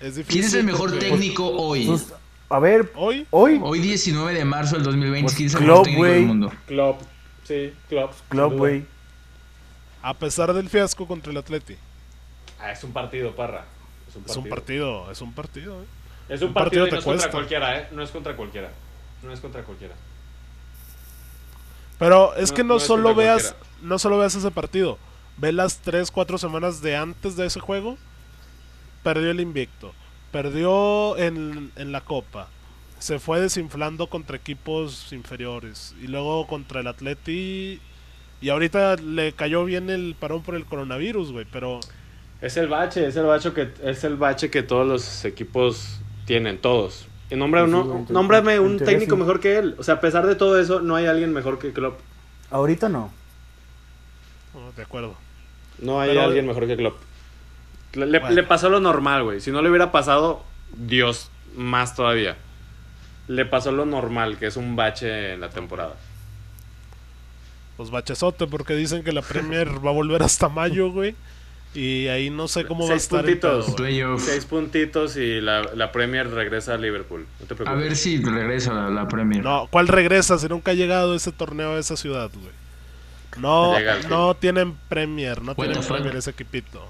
Es 0.00 0.16
difícil. 0.16 0.26
¿Quién 0.40 0.44
es 0.44 0.54
el 0.54 0.64
mejor 0.64 0.90
porque 0.90 1.06
técnico 1.08 1.46
hoy? 1.48 1.86
Sus- 1.86 2.12
a 2.50 2.58
ver, 2.58 2.92
Hoy, 2.94 3.26
hoy, 3.30 3.58
Hoy 3.62 3.80
19 3.80 4.34
de 4.34 4.44
marzo 4.44 4.76
del 4.76 4.84
2020, 4.84 5.22
Pues 5.24 5.34
¿quién 5.34 5.48
es 5.48 5.54
el 5.54 5.62
mejor 5.62 5.82
técnico 5.84 5.98
güey. 6.02 6.12
del 6.14 6.26
mundo? 6.26 6.52
Klopp. 6.66 7.00
Sí, 7.44 7.72
Klopp. 7.88 8.12
Klopp, 8.28 8.52
güey. 8.54 8.84
a 10.02 10.14
pesar 10.14 10.52
del 10.52 10.68
fiasco 10.68 11.06
contra 11.08 11.32
el 11.32 11.38
Atleti. 11.38 11.76
Ah, 12.60 12.70
es 12.72 12.84
un 12.84 12.92
partido, 12.92 13.34
parra. 13.34 13.64
Es 14.26 14.36
un 14.36 14.48
partido. 14.48 15.10
es 15.10 15.20
un 15.20 15.32
partido, 15.32 15.82
eh. 15.82 15.86
Es 16.28 16.40
un 16.42 16.48
Un 16.48 16.54
partido, 16.54 16.84
partido 16.84 16.86
y 16.86 16.90
no 16.90 16.98
es 16.98 17.04
contra 17.04 17.12
cuesta. 17.12 17.30
cualquiera, 17.30 17.78
¿eh? 17.78 17.88
No 17.92 18.02
es 18.02 18.10
contra 18.10 18.36
cualquiera. 18.36 18.70
No 19.22 19.32
es 19.32 19.40
contra 19.40 19.62
cualquiera. 19.62 19.94
Pero 21.98 22.34
es 22.36 22.50
No- 22.50 22.56
que 22.56 22.62
no, 22.64 22.68
no 22.74 22.76
es 22.76 22.82
solo 22.82 23.04
contra 23.10 23.24
veas, 23.24 23.42
cualquiera. 23.52 23.76
no 23.82 23.98
solo 23.98 24.18
veas 24.18 24.34
ese 24.34 24.50
partido. 24.50 24.98
Ve 25.36 25.52
las 25.52 25.78
3, 25.78 26.10
4 26.10 26.38
semanas 26.38 26.80
de 26.80 26.96
antes 26.96 27.36
de 27.36 27.46
ese 27.46 27.60
juego. 27.60 27.96
Perdió 29.02 29.30
el 29.30 29.40
invicto. 29.40 29.92
Perdió 30.32 31.16
en, 31.18 31.72
en 31.76 31.92
la 31.92 32.00
copa. 32.00 32.48
Se 32.98 33.18
fue 33.18 33.40
desinflando 33.40 34.06
contra 34.08 34.36
equipos 34.36 35.12
inferiores. 35.12 35.94
Y 36.00 36.06
luego 36.06 36.46
contra 36.46 36.80
el 36.80 36.86
Atleti. 36.86 37.80
Y 38.40 38.48
ahorita 38.48 38.96
le 38.96 39.32
cayó 39.32 39.64
bien 39.64 39.90
el 39.90 40.16
parón 40.18 40.42
por 40.42 40.54
el 40.54 40.64
coronavirus, 40.64 41.32
güey. 41.32 41.46
Pero 41.50 41.80
Es 42.40 42.56
el 42.56 42.68
bache, 42.68 43.06
es 43.06 43.16
el 43.16 43.24
bache 43.24 43.52
que 43.52 43.70
es 43.82 44.04
el 44.04 44.16
bache 44.16 44.50
que 44.50 44.62
todos 44.62 44.86
los 44.86 45.24
equipos 45.24 46.00
tienen, 46.26 46.58
todos. 46.58 47.06
Y 47.30 47.36
nombra 47.36 47.64
Sí, 47.64 47.70
sí, 47.70 47.74
uno- 47.76 48.04
en 48.08 48.12
nómbrame 48.12 48.52
teoría 48.52 48.60
un 48.70 48.78
sí. 48.78 48.84
técnico 48.84 49.16
mejor 49.16 49.40
que 49.40 49.56
él. 49.58 49.74
O 49.78 49.82
sea, 49.82 49.94
a 49.94 50.00
pesar 50.00 50.26
de 50.26 50.34
todo 50.34 50.58
eso, 50.60 50.80
no 50.80 50.94
hay 50.96 51.06
alguien 51.06 51.32
mejor 51.32 51.58
que 51.58 51.72
Klopp. 51.72 51.98
Ahorita 52.50 52.88
no. 52.88 53.10
no, 54.54 54.72
de 54.72 54.82
acuerdo. 54.82 55.14
No 55.78 56.00
hay 56.00 56.10
Pero- 56.10 56.22
alguien 56.22 56.46
mejor 56.46 56.66
que 56.66 56.76
Klopp. 56.76 56.96
Le, 57.94 58.06
le- 58.06 58.18
Bueno. 58.18 58.34
le 58.34 58.42
pasó 58.42 58.68
lo 58.68 58.80
normal, 58.80 59.22
güey. 59.24 59.40
Si 59.40 59.50
no 59.50 59.62
le 59.62 59.68
hubiera 59.70 59.90
pasado, 59.90 60.42
Dios, 60.76 61.30
más 61.56 61.94
todavía. 61.96 62.36
Le 63.28 63.46
pasó 63.46 63.72
lo 63.72 63.86
normal, 63.86 64.36
que 64.38 64.46
es 64.46 64.56
un 64.56 64.76
bache 64.76 65.32
en 65.34 65.40
la 65.40 65.48
temporada. 65.50 65.94
Pues 67.76 67.90
bachezote, 67.90 68.46
porque 68.46 68.74
dicen 68.74 69.02
que 69.02 69.12
la 69.12 69.22
Premier 69.22 69.68
va 69.84 69.90
a 69.90 69.94
volver 69.94 70.22
hasta 70.22 70.48
mayo, 70.48 70.90
güey. 70.92 71.14
Y 71.74 72.06
ahí 72.08 72.30
no 72.30 72.46
sé 72.46 72.64
cómo 72.66 72.86
va 72.86 72.94
a 72.94 72.96
estar. 72.96 73.22
puntitos. 73.24 73.74
Seis 74.18 74.44
puntitos 74.44 75.16
y 75.16 75.40
la, 75.40 75.62
la 75.74 75.90
Premier 75.90 76.30
regresa 76.30 76.74
a 76.74 76.76
Liverpool. 76.76 77.26
No 77.40 77.46
te 77.46 77.68
A 77.68 77.74
ver 77.74 77.96
si 77.96 78.22
regresa 78.22 78.72
la, 78.72 78.88
la 78.90 79.08
Premier. 79.08 79.42
No, 79.42 79.66
¿cuál 79.70 79.88
regresa? 79.88 80.38
Si 80.38 80.46
nunca 80.48 80.70
ha 80.70 80.74
llegado 80.74 81.14
ese 81.14 81.32
torneo 81.32 81.72
a 81.74 81.78
esa 81.80 81.96
ciudad, 81.96 82.30
güey. 82.32 82.52
No, 83.38 83.74
no 84.08 84.34
tienen 84.34 84.76
Premier, 84.88 85.42
no 85.42 85.54
tienen? 85.56 85.82
Premier 85.82 86.14
ese 86.16 86.30
equipito. 86.30 86.86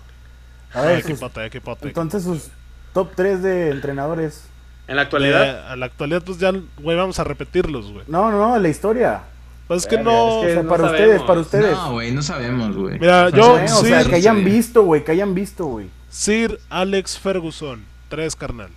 A 0.75 0.83
ver, 0.83 1.01
sus- 1.01 1.11
equipote, 1.13 1.45
equipote. 1.47 1.89
entonces 1.89 2.23
sus 2.25 2.49
top 2.93 3.13
3 3.15 3.43
de 3.43 3.71
entrenadores. 3.71 4.49
En 4.87 4.97
la 4.97 5.03
De- 5.03 5.07
actualidad, 5.07 5.73
a 5.73 5.77
la 5.77 5.87
actualidad, 5.87 6.23
pues 6.23 6.37
ya, 6.39 6.53
güey, 6.79 6.97
vamos 6.97 7.19
a 7.19 7.25
repetirlos, 7.25 7.91
güey. 7.91 8.05
No, 8.09 8.31
no, 8.31 8.39
no, 8.51 8.59
la 8.59 8.69
historia. 8.69 9.23
Pues 9.67 9.83
es 9.83 9.87
que 9.89 9.97
no. 9.99 10.41
O 10.41 10.45
es 10.45 10.53
sea, 10.55 10.63
no 10.63 10.69
para 10.69 10.85
sabemos. 10.85 11.07
ustedes, 11.09 11.23
para 11.27 11.41
ustedes. 11.41 11.73
No, 11.73 11.93
güey, 11.93 12.13
no 12.13 12.23
sabemos, 12.23 12.77
güey. 12.77 12.99
Mira, 12.99 13.31
No 13.31 13.37
yo- 13.37 13.45
sabemos. 13.57 13.73
O 13.73 13.85
sea, 13.85 14.05
que 14.05 14.15
hayan 14.15 14.39
Sí. 14.39 14.45
visto, 14.45 14.83
güey, 14.83 15.05
que 15.05 15.13
hayan 15.13 15.35
visto, 15.35 15.65
güey. 15.67 15.89
Sir 16.11 16.61
Alex 16.69 17.19
Ferguson, 17.19 17.85
tres 18.09 18.37
carnal. 18.37 18.71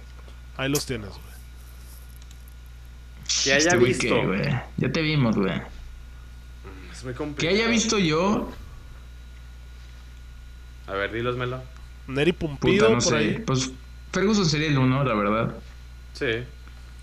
Ahí 0.56 0.70
los 0.70 0.86
tienes, 0.86 1.10
güey. 1.10 1.22
que 3.44 3.54
haya 3.54 3.58
Este 3.58 3.78
güey 3.78 3.94
visto. 3.94 4.24
güey. 4.26 4.60
Ya 4.78 4.92
te 4.92 5.02
vimos, 5.02 5.36
güey. 5.36 5.62
Que 7.38 7.50
haya 7.50 7.68
visto 7.68 8.00
yo, 8.00 8.50
A 10.88 10.94
ver, 10.94 11.12
dílosmelo. 11.12 11.62
Neri 12.08 12.32
puta, 12.32 12.56
Pumpido 12.60 12.88
no 12.90 12.94
por 12.96 13.04
sé. 13.04 13.16
ahí. 13.18 13.44
Pues 13.46 13.72
Ferguson 14.14 14.46
sería 14.46 14.68
el 14.70 14.78
uno, 14.78 15.04
la 15.04 15.14
verdad. 15.14 15.54
Sí, 16.14 16.26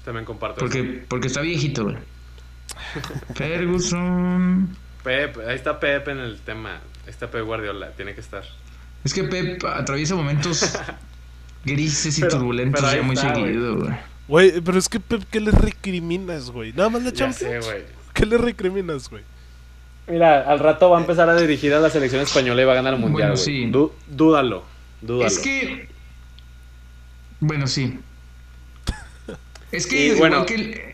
también 0.05 0.25
comparto. 0.25 0.65
eso. 0.65 0.65
Porque, 0.65 1.05
porque 1.07 1.27
está 1.29 1.43
viejito, 1.43 1.85
güey. 1.85 1.97
Ferguson. 3.35 4.77
Pep, 5.03 5.37
ahí 5.47 5.55
está 5.57 5.79
Pep 5.81 6.09
en 6.09 6.19
el 6.19 6.41
tema. 6.41 6.81
Ahí 7.05 7.11
está 7.11 7.31
Pep 7.31 7.45
Guardiola, 7.45 7.91
tiene 7.93 8.15
que 8.15 8.21
estar. 8.21 8.43
Es 9.05 9.13
que 9.13 9.25
Pep 9.25 9.63
atraviesa 9.65 10.15
momentos 10.15 10.79
grises 11.65 12.17
y 12.19 12.21
Pero- 12.23 12.39
turbulentos 12.39 12.81
pero 12.83 12.97
ya 12.97 13.03
muy 13.03 13.15
está, 13.17 13.35
seguido, 13.35 13.77
güey. 13.77 13.91
Güey, 14.27 14.61
pero 14.63 14.79
es 14.79 14.89
que, 14.89 15.01
Pep, 15.01 15.23
¿qué 15.31 15.41
le 15.41 15.51
recriminas, 15.51 16.51
güey? 16.51 16.73
Nada 16.73 16.89
más 16.89 17.03
la 17.03 17.13
Champions. 17.13 17.67
sé. 17.67 17.85
¿Qué 18.15 18.25
le 18.25 18.39
recriminas, 18.39 19.11
güey? 19.11 19.23
Mira, 20.07 20.43
al 20.51 20.59
rato 20.59 20.89
va 20.91 20.99
a 20.99 21.01
empezar 21.01 21.29
a 21.29 21.37
dirigir 21.37 21.75
a 21.75 21.81
la 21.81 21.91
selección 21.91 22.23
española 22.23 22.61
y 22.63 22.65
va 22.65 22.73
a 22.73 22.77
ganar 22.77 22.95
el 22.95 23.01
mundial. 23.01 23.31
Bueno, 23.31 23.43
güey. 23.43 23.45
sí. 23.45 23.67
Dú- 23.71 23.93
dúdalo, 24.09 24.65
dúdalo. 25.03 25.27
Es 25.27 25.39
que. 25.39 25.89
Bueno, 27.41 27.67
sí. 27.67 27.99
Es 29.73 29.87
que 29.87 29.97
Y 30.07 30.11
igual 30.13 30.31
bueno- 30.31 30.47
que 30.47 30.55
el- 30.55 30.94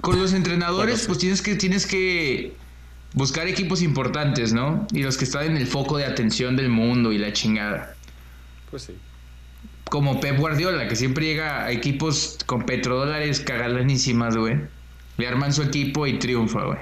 con 0.00 0.18
los 0.20 0.32
entrenadores, 0.32 1.06
pues 1.06 1.18
tienes 1.18 1.42
que, 1.42 1.54
tienes 1.56 1.86
que 1.86 2.54
buscar 3.14 3.46
equipos 3.46 3.82
importantes, 3.82 4.52
¿no? 4.52 4.86
Y 4.92 5.02
los 5.02 5.16
que 5.16 5.24
están 5.24 5.44
en 5.46 5.56
el 5.56 5.66
foco 5.66 5.98
de 5.98 6.04
atención 6.06 6.56
del 6.56 6.68
mundo 6.68 7.12
y 7.12 7.18
la 7.18 7.32
chingada. 7.32 7.94
Pues 8.70 8.84
sí. 8.84 8.94
Como 9.84 10.20
Pep 10.20 10.38
Guardiola, 10.38 10.88
que 10.88 10.96
siempre 10.96 11.26
llega 11.26 11.64
a 11.66 11.70
equipos 11.72 12.38
con 12.46 12.64
petrodólares 12.64 13.40
cagalanísimas, 13.40 14.36
güey. 14.36 14.56
Le 15.18 15.26
arman 15.28 15.52
su 15.52 15.62
equipo 15.62 16.06
y 16.06 16.18
triunfa, 16.18 16.64
güey. 16.64 16.78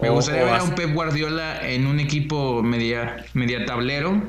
Me 0.00 0.10
O- 0.10 0.14
gustaría 0.14 0.42
o 0.42 0.46
ver 0.46 0.54
a 0.56 0.62
un 0.62 0.74
Pep 0.74 0.92
Guardiola 0.92 1.66
en 1.66 1.86
un 1.86 1.98
equipo 2.00 2.62
media, 2.62 3.24
media 3.32 3.64
tablero. 3.64 4.22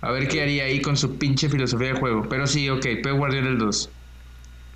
A 0.00 0.10
ver 0.10 0.26
qué 0.26 0.42
haría 0.42 0.64
ahí 0.64 0.80
con 0.80 0.96
su 0.96 1.16
pinche 1.18 1.48
filosofía 1.48 1.92
de 1.92 2.00
juego. 2.00 2.28
Pero 2.28 2.48
sí, 2.48 2.68
ok, 2.68 2.82
Pep 2.82 3.12
Guardiola 3.12 3.50
el 3.50 3.58
2. 3.58 3.88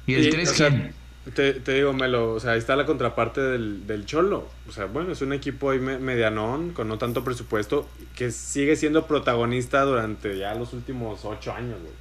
¿Y 0.07 0.15
el 0.15 0.27
Y, 0.29 0.31
3 0.31 0.51
o 0.51 0.55
sea, 0.55 0.69
quién? 0.69 0.93
Te, 1.35 1.55
te 1.55 1.73
digo, 1.75 1.93
Melo, 1.93 2.35
o 2.35 2.41
sea, 2.41 2.53
ahí 2.53 2.59
está 2.59 2.77
la 2.77 2.87
contraparte 2.87 3.41
del, 3.41 3.87
del 3.87 4.07
Cholo. 4.07 4.49
O 4.69 4.73
sea, 4.73 4.85
bueno, 4.87 5.11
es 5.13 5.23
un 5.23 5.33
equipo 5.33 5.71
ahí 5.71 5.81
me- 5.81 5.99
medianón, 5.99 6.71
con 6.73 6.87
no 6.89 6.99
tanto 6.99 7.25
presupuesto, 7.25 7.89
que 8.15 8.31
sigue 8.31 8.77
siendo 8.77 9.07
protagonista 9.09 9.83
durante 9.83 10.39
ya 10.39 10.55
los 10.55 10.73
últimos 10.73 11.25
ocho 11.25 11.53
años, 11.53 11.81
güey. 11.81 11.93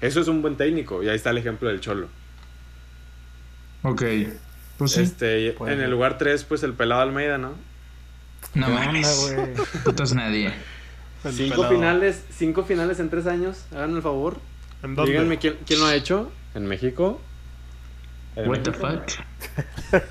Eso 0.00 0.20
es 0.20 0.26
un 0.28 0.42
buen 0.42 0.56
técnico, 0.56 1.02
y 1.02 1.08
ahí 1.08 1.16
está 1.16 1.30
el 1.30 1.38
ejemplo 1.38 1.68
del 1.68 1.80
Cholo. 1.80 2.08
Ok. 3.82 4.02
Pues 4.76 4.92
sí. 4.92 5.00
Este, 5.02 5.50
en 5.56 5.80
el 5.80 5.90
lugar 5.90 6.18
tres, 6.18 6.44
pues 6.44 6.62
el 6.62 6.72
pelado 6.72 7.00
Almeida, 7.00 7.38
¿no? 7.38 7.54
no 8.54 8.66
¿Qué 8.66 8.72
onda, 8.72 8.84
mames. 8.86 9.28
Putas 9.84 10.14
nadie. 10.14 10.52
El 11.24 11.32
Cinco 11.32 11.56
pelado. 11.56 11.74
finales, 11.74 12.24
cinco 12.36 12.64
finales 12.64 13.00
en 13.00 13.10
tres 13.10 13.26
años, 13.26 13.64
háganme 13.72 13.96
el 13.96 14.02
favor. 14.02 14.38
¿En 14.82 14.94
dónde? 14.94 15.12
Díganme 15.12 15.38
quién, 15.38 15.56
quién 15.66 15.80
lo 15.80 15.86
ha 15.86 15.94
hecho. 15.94 16.30
¿En 16.54 16.66
México? 16.66 17.20
¿En 18.38 18.48
What 18.48 18.60
the 18.60 18.72
fuck. 18.72 19.02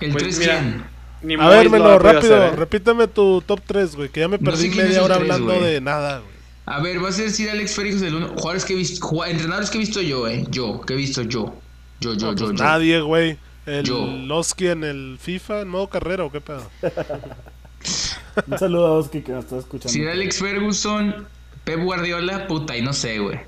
¿El 0.00 0.12
Pues 0.12 0.22
3 0.24 0.38
mira, 0.38 0.58
quién? 0.60 0.84
Ni 1.22 1.34
A 1.42 1.48
ver, 1.48 1.64
lo 1.64 1.70
Melo, 1.70 1.98
rápido, 1.98 2.34
hacer, 2.36 2.52
¿eh? 2.52 2.56
repíteme 2.56 3.06
tu 3.08 3.42
top 3.42 3.60
3, 3.66 3.96
güey, 3.96 4.08
que 4.10 4.20
ya 4.20 4.28
me 4.28 4.38
No 4.38 4.50
perdí 4.50 4.70
sé 4.70 4.76
media 4.76 5.02
hora 5.02 5.16
hablando 5.16 5.54
güey. 5.54 5.62
de 5.74 5.80
nada, 5.80 6.18
güey. 6.18 6.34
A 6.66 6.80
ver, 6.80 7.02
va 7.02 7.08
a 7.08 7.12
ser 7.12 7.30
Sir 7.30 7.50
Alex 7.50 7.74
Ferguson 7.74 8.06
el 8.06 8.14
1. 8.14 8.28
Jugadores 8.28 8.64
que 8.64 8.72
he 8.74 8.76
visto, 8.76 9.06
jugua- 9.06 9.28
entrenadores 9.28 9.70
que 9.70 9.78
he 9.78 9.80
visto 9.80 10.00
yo, 10.02 10.28
eh. 10.28 10.44
Yo, 10.50 10.80
que 10.82 10.94
he 10.94 10.96
visto 10.96 11.22
yo. 11.22 11.54
Yo, 12.00 12.14
yo, 12.14 12.26
No, 12.32 12.34
yo, 12.34 12.46
pues 12.46 12.58
yo. 12.58 12.64
nadie, 12.64 13.00
güey. 13.00 13.38
El 13.66 13.84
Yo. 13.84 14.06
Loski 14.06 14.68
en 14.68 14.84
el 14.84 15.16
FIFA 15.18 15.62
en 15.62 15.68
modo 15.68 15.88
carrera 15.88 16.24
o 16.24 16.30
qué 16.30 16.40
pedo. 16.42 16.70
Un 18.46 18.58
saludo 18.58 18.86
a 18.88 18.92
Oski 18.92 19.22
que 19.22 19.32
nos 19.32 19.44
está 19.44 19.58
escuchando. 19.58 19.88
Si 19.92 20.02
era 20.02 20.12
Alex 20.12 20.38
Ferguson, 20.38 21.26
Pep 21.64 21.80
Guardiola, 21.80 22.46
puta, 22.46 22.76
y 22.76 22.82
no 22.82 22.92
sé, 22.92 23.18
güey. 23.18 23.38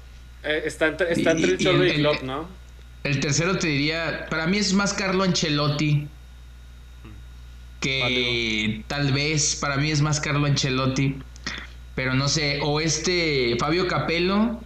Eh, 0.42 0.62
está 0.64 0.86
entre, 0.86 1.12
está 1.12 1.34
Y- 1.34 1.42
el 1.44 1.50
y 1.54 1.58
Cholo 1.58 1.84
y 1.86 1.90
el- 1.90 1.96
Klopp, 1.96 2.22
¿no? 2.22 2.48
El 3.06 3.20
tercero 3.20 3.56
te 3.58 3.68
diría, 3.68 4.26
para 4.30 4.46
mí 4.46 4.58
es 4.58 4.72
más 4.72 4.92
Carlo 4.92 5.22
Ancelotti. 5.22 6.08
Que 7.80 8.82
tal 8.88 9.12
vez, 9.12 9.56
para 9.56 9.76
mí 9.76 9.90
es 9.90 10.00
más 10.00 10.20
Carlo 10.20 10.46
Ancelotti. 10.46 11.16
Pero 11.94 12.14
no 12.14 12.28
sé, 12.28 12.58
o 12.62 12.80
este 12.80 13.56
Fabio 13.60 13.86
Capello. 13.86 14.58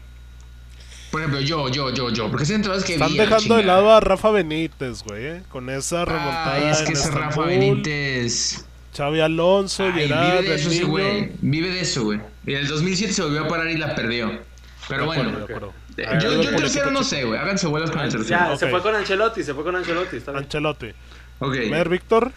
Por 1.10 1.20
ejemplo, 1.22 1.40
yo, 1.40 1.68
yo, 1.68 1.92
yo, 1.92 2.10
yo. 2.10 2.28
Porque 2.30 2.44
ese 2.44 2.54
entrenadores 2.54 2.86
que 2.86 2.94
Están 2.94 3.12
vi. 3.12 3.18
dejando 3.18 3.56
de 3.56 3.64
lado 3.64 3.92
a 3.92 4.00
Rafa 4.00 4.30
Benítez, 4.30 5.02
güey. 5.02 5.26
eh, 5.26 5.42
Con 5.50 5.68
esa 5.68 6.04
remontada. 6.04 6.54
Ay, 6.54 6.64
es 6.70 6.82
que 6.82 6.92
ese 6.92 7.10
Rafa 7.10 7.42
Benítez. 7.42 8.64
Xavi 8.96 9.20
Alonso, 9.20 9.84
Ay, 9.84 9.92
Gerard, 9.92 10.38
vive 10.38 10.48
de 10.48 10.54
eso 10.54 10.86
güey. 10.88 11.32
Vive 11.40 11.70
de 11.70 11.80
eso, 11.80 12.04
güey. 12.04 12.20
Y 12.46 12.52
en 12.52 12.58
el 12.60 12.68
2007 12.68 13.12
se 13.12 13.22
volvió 13.22 13.44
a 13.44 13.48
parar 13.48 13.68
y 13.68 13.76
la 13.76 13.94
perdió. 13.94 14.40
Pero 14.88 15.02
De 15.02 15.06
bueno, 15.06 15.22
acuerdo, 15.22 15.38
de 15.38 15.44
acuerdo. 15.44 15.74
Ver, 15.96 16.22
yo, 16.22 16.32
el 16.32 16.56
tercero 16.56 16.90
no 16.90 17.02
sé, 17.04 17.24
güey. 17.24 17.38
Háganse 17.38 17.66
bolas 17.66 17.90
con 17.90 18.00
el 18.00 18.10
tercero. 18.10 18.38
Ya, 18.50 18.56
se 18.56 18.68
fue 18.68 18.82
con 18.82 18.94
Ancelotti, 18.94 19.42
se 19.42 19.54
fue 19.54 19.64
con 19.64 19.76
Ancelotti, 19.76 20.16
está 20.16 20.32
bien. 20.32 20.44
Ancelotti. 20.44 20.92
Ok. 21.38 21.52
Ver, 21.70 21.88
Víctor. 21.88 22.32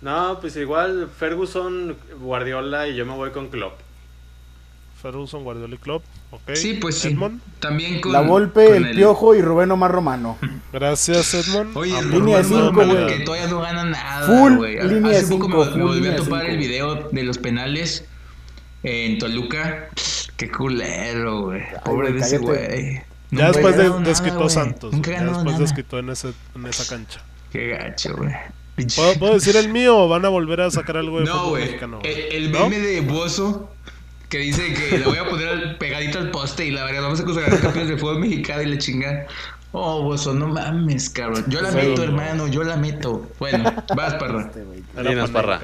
No, 0.00 0.38
pues 0.40 0.56
igual 0.56 1.10
Ferguson, 1.16 1.96
Guardiola 2.20 2.86
y 2.88 2.94
yo 2.94 3.04
me 3.04 3.14
voy 3.14 3.30
con 3.30 3.48
Klopp. 3.48 3.80
Ferguson, 5.02 5.44
Guardiola 5.44 5.74
y 5.74 5.78
Klopp. 5.78 6.04
Ok. 6.30 6.54
Sí, 6.54 6.74
pues 6.74 6.98
sí. 6.98 7.08
Edmond. 7.08 7.40
También 7.60 8.00
con. 8.00 8.12
La 8.12 8.20
Volpe, 8.20 8.66
con 8.66 8.84
el, 8.84 8.96
Piojo 8.96 9.34
y 9.34 9.42
Rubén 9.42 9.70
Omar 9.70 9.90
Romano. 9.92 10.38
Gracias, 10.72 11.34
Edmond. 11.34 11.76
Oye, 11.76 11.94
Ah, 11.96 12.00
el 12.00 12.10
línea 12.10 12.36
de 12.38 12.42
Rubén 12.42 12.64
cinco, 12.64 12.80
Romano, 12.80 12.92
güey. 13.04 13.18
que 13.18 13.24
todavía 13.24 13.46
no 13.48 13.60
gana 13.60 13.84
nada, 13.84 14.26
Full 14.26 14.52
línea 14.52 15.12
de 15.12 15.16
Hace 15.18 15.26
poco 15.28 15.46
cinco, 15.46 15.64
me, 15.64 15.76
me 15.76 15.84
volvió 15.84 16.12
a 16.12 16.16
topar 16.16 16.40
cinco. 16.40 16.52
el 16.52 16.58
video 16.58 17.08
de 17.10 17.22
los 17.22 17.38
penales 17.38 18.04
en 18.82 19.18
Toluca. 19.18 19.88
Qué 20.36 20.50
culero, 20.50 21.42
güey. 21.46 21.62
Pobre 21.84 22.12
de 22.12 22.20
ese 22.20 22.38
güey. 22.38 23.02
Ya 23.30 23.48
después 23.48 23.76
de, 23.76 23.84
nada, 23.88 24.00
desquitó. 24.00 24.48
Santos. 24.48 24.92
Nunca 24.92 25.10
Ya 25.10 25.22
después 25.24 25.44
nada. 25.44 25.58
desquitó 25.58 25.98
en, 25.98 26.10
ese, 26.10 26.32
en 26.54 26.66
esa 26.66 26.86
cancha. 26.94 27.20
Qué 27.52 27.68
gacho, 27.68 28.16
güey. 28.16 28.32
¿Puedo, 28.94 29.14
puedo 29.18 29.34
decir 29.34 29.56
el 29.56 29.68
mío 29.72 29.98
o 29.98 30.08
van 30.08 30.24
a 30.24 30.28
volver 30.28 30.60
a 30.60 30.70
sacar 30.70 30.96
algo 30.96 31.18
de 31.18 31.24
No, 31.26 31.32
fútbol 31.32 31.48
güey. 31.50 31.64
mexicano? 31.64 31.98
El, 32.04 32.44
el 32.44 32.52
¿No? 32.52 32.68
meme 32.68 32.78
de 32.78 33.00
Bozo 33.02 33.70
que 34.28 34.38
dice 34.38 34.72
que 34.74 34.98
la 34.98 35.06
voy 35.08 35.18
a 35.18 35.24
poner 35.28 35.48
al- 35.48 35.76
pegadito 35.78 36.18
al 36.18 36.30
poste 36.30 36.66
y 36.66 36.70
la 36.70 36.84
verdad 36.84 37.02
vamos 37.02 37.20
a 37.20 37.24
considerar 37.24 37.60
campeones 37.60 37.88
de 37.90 37.96
fútbol 37.98 38.20
mexicano 38.20 38.62
y 38.62 38.66
la 38.66 38.78
chingada. 38.78 39.26
Oh, 39.72 40.02
Bozo, 40.02 40.32
no 40.32 40.48
mames, 40.48 41.10
cabrón. 41.10 41.44
Yo 41.48 41.60
la 41.60 41.70
meto, 41.72 42.02
hermano, 42.02 42.46
yo 42.46 42.62
la 42.62 42.76
meto. 42.76 43.28
Bueno, 43.38 43.64
vas, 43.94 44.14
parra. 44.14 44.46
Este, 44.54 44.64
Dinos, 45.08 45.30
Parra. 45.30 45.60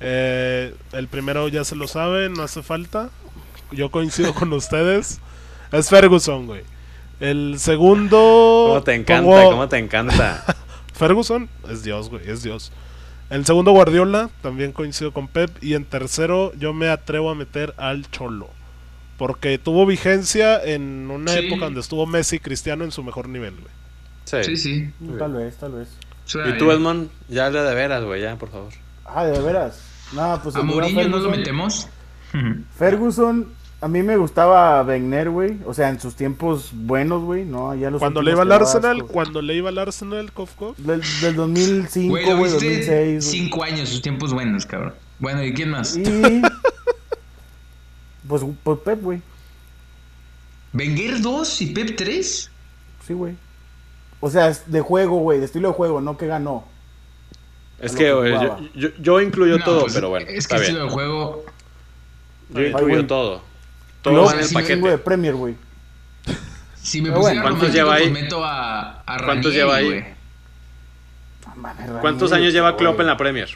Eh, 0.00 0.74
el 0.92 1.08
primero 1.08 1.48
ya 1.48 1.64
se 1.64 1.76
lo 1.76 1.88
sabe, 1.88 2.28
no 2.28 2.42
hace 2.42 2.62
falta. 2.62 3.10
Yo 3.72 3.90
coincido 3.90 4.34
con 4.34 4.52
ustedes. 4.52 5.20
Es 5.72 5.88
Ferguson, 5.88 6.46
güey. 6.46 6.62
El 7.20 7.58
segundo. 7.58 8.66
¿Cómo 8.68 8.82
te 8.82 8.94
encanta? 8.94 9.22
pongo- 9.30 9.50
¿Cómo 9.50 9.68
te 9.68 9.78
encanta? 9.78 10.44
Ferguson 10.94 11.48
es 11.70 11.82
Dios, 11.82 12.08
güey, 12.10 12.28
es 12.30 12.42
Dios. 12.42 12.72
El 13.28 13.44
segundo 13.44 13.72
Guardiola, 13.72 14.30
también 14.42 14.72
coincido 14.72 15.12
con 15.12 15.26
Pep. 15.28 15.50
Y 15.62 15.74
en 15.74 15.84
tercero 15.84 16.52
yo 16.58 16.72
me 16.72 16.88
atrevo 16.88 17.30
a 17.30 17.34
meter 17.34 17.74
al 17.76 18.08
Cholo. 18.10 18.48
Porque 19.18 19.58
tuvo 19.58 19.86
vigencia 19.86 20.62
en 20.62 21.10
una 21.10 21.32
Sí. 21.32 21.38
época 21.46 21.64
donde 21.64 21.80
estuvo 21.80 22.06
Messi 22.06 22.36
y 22.36 22.40
Cristiano 22.40 22.84
en 22.84 22.92
su 22.92 23.02
mejor 23.02 23.28
nivel, 23.28 23.54
güey. 23.54 23.72
Sí. 24.24 24.44
Sí, 24.44 24.56
sí. 24.56 24.90
Tal 25.18 25.32
vez, 25.32 25.56
tal 25.56 25.72
vez. 25.72 25.88
Suena 26.26 26.50
Y 26.54 26.58
tú, 26.58 26.66
bien. 26.66 26.76
Edmond, 26.76 27.08
ya 27.28 27.48
le 27.50 27.60
de 27.62 27.74
veras, 27.74 28.04
güey, 28.04 28.20
ya, 28.22 28.36
por 28.36 28.50
favor. 28.50 28.72
Ah, 29.08 29.24
de 29.24 29.38
veras. 29.40 29.80
No, 30.12 30.38
pues 30.42 30.54
¿A 30.56 30.62
Mourinho 30.62 31.08
no 31.08 31.18
lo 31.18 31.30
Ferguson- 31.30 31.36
metemos? 31.36 31.88
Ferguson, 32.78 33.48
a 33.80 33.88
mí 33.88 34.02
me 34.02 34.16
gustaba 34.16 34.82
Wenger, 34.82 35.30
güey. 35.30 35.58
O 35.66 35.72
sea, 35.74 35.88
en 35.88 35.98
sus 36.00 36.14
tiempos 36.16 36.70
buenos, 36.74 37.22
güey. 37.22 37.44
No, 37.44 37.74
ya 37.74 37.90
los 37.90 37.98
Cuando 38.00 38.20
le 38.22 38.32
iba 38.32 38.42
al 38.42 38.52
Arsenal, 38.52 39.04
cuando 39.04 39.40
le 39.42 39.54
iba 39.54 39.68
al 39.70 39.78
Arsenal, 39.78 40.32
Kof 40.32 40.54
Kof. 40.54 40.76
Del, 40.78 41.02
del 41.22 41.34
2005, 41.36 42.10
Güey, 42.10 42.26
lo 42.28 42.36
güey, 42.36 42.50
viste 42.52 42.66
2006. 42.66 43.24
güey. 43.24 43.40
cinco 43.40 43.62
años, 43.64 43.88
sus 43.88 44.02
tiempos 44.02 44.32
buenos, 44.32 44.66
cabrón. 44.66 44.94
Bueno, 45.18 45.42
¿y 45.44 45.54
quién 45.54 45.70
más? 45.70 45.96
Y. 45.96 46.02
Pues, 48.28 48.42
pues 48.64 48.78
Pep, 48.84 49.02
güey. 49.02 49.22
¿Wenger 50.74 51.20
2 51.20 51.62
y 51.62 51.66
Pep 51.66 51.94
3? 51.96 52.50
Sí, 53.06 53.12
güey. 53.14 53.34
O 54.20 54.28
sea, 54.30 54.48
es 54.48 54.70
de 54.70 54.80
juego, 54.80 55.18
güey, 55.18 55.38
de 55.38 55.44
estilo 55.46 55.68
de 55.68 55.74
juego, 55.74 56.00
no 56.00 56.16
que 56.18 56.26
ganó. 56.26 56.64
Es 57.80 57.92
lo 57.92 57.98
que 57.98 58.04
que 58.04 58.12
güey, 58.12 58.32
yo, 58.32 58.58
yo, 58.74 58.88
yo 59.00 59.20
incluyo 59.20 59.58
No, 59.58 59.64
todo, 59.64 59.80
pues, 59.82 59.94
pero 59.94 60.08
bueno, 60.08 60.26
Es 60.28 60.32
que 60.32 60.38
está 60.38 60.56
estilo 60.56 60.78
bien. 60.78 60.88
de 60.88 60.94
juego. 60.94 61.44
Yo 62.50 62.60
Ay, 62.60 62.66
incluyo 62.68 62.94
güey. 62.94 63.06
todo. 63.06 63.42
Todo 64.02 64.24
va 64.24 64.32
en 64.32 64.38
el 64.38 64.44
sí, 64.44 64.56
un 64.56 64.62
chingo 64.64 64.86
de 64.88 64.92
paquete. 64.92 65.04
Premier, 65.04 65.34
güey. 65.34 65.54
Si 66.80 67.02
me 67.02 67.10
bueno, 67.10 67.42
¿cuántos 67.42 67.72
lleva 67.72 67.94
ahí? 67.94 68.10
meto 68.10 68.44
a, 68.44 69.00
a 69.00 69.04
¿Cuántos 69.24 69.52
Ranieri, 69.52 69.56
lleva 69.56 69.74
ahí? 69.76 70.04
No 71.86 72.00
¿Cuántos 72.00 72.30
Ranieri, 72.30 72.44
años 72.46 72.52
lleva. 72.54 72.76
Klopp 72.76 73.00
en 73.00 73.06
la 73.06 73.16
Premier? 73.16 73.48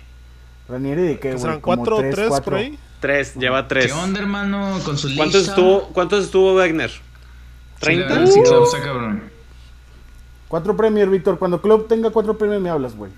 Ranieri 0.68 1.02
de 1.02 1.18
qué, 1.20 1.30
¿Que 1.30 1.34
güey? 1.34 1.60
cuatro 1.60 1.96
o 1.96 2.00
tres, 2.00 2.14
tres 2.14 2.28
cuatro. 2.28 2.44
por 2.44 2.54
ahí? 2.60 2.78
Tres, 3.00 3.34
lleva 3.36 3.68
tres. 3.68 3.86
¿Qué 3.86 3.92
onda, 3.92 4.20
hermano? 4.20 4.78
Con 4.84 4.98
su 4.98 5.14
¿Cuántos 5.16 5.42
lista. 5.42 5.52
estuvo, 5.52 5.88
¿Cuántos 5.88 6.24
estuvo 6.24 6.58
la 6.58 6.66
¿30? 7.80 8.08
verdad, 8.08 8.26
sí, 8.26 8.40
cabrón. 8.82 9.30
Cuatro 10.48 10.76
Premier, 10.76 11.08
Víctor. 11.08 11.38
Cuando 11.38 11.60
Klopp 11.62 11.88
tenga 11.88 12.10
cuatro 12.10 12.36
Premier 12.36 12.60
me 12.60 12.68
hablas, 12.70 12.94
güey. 12.96 13.10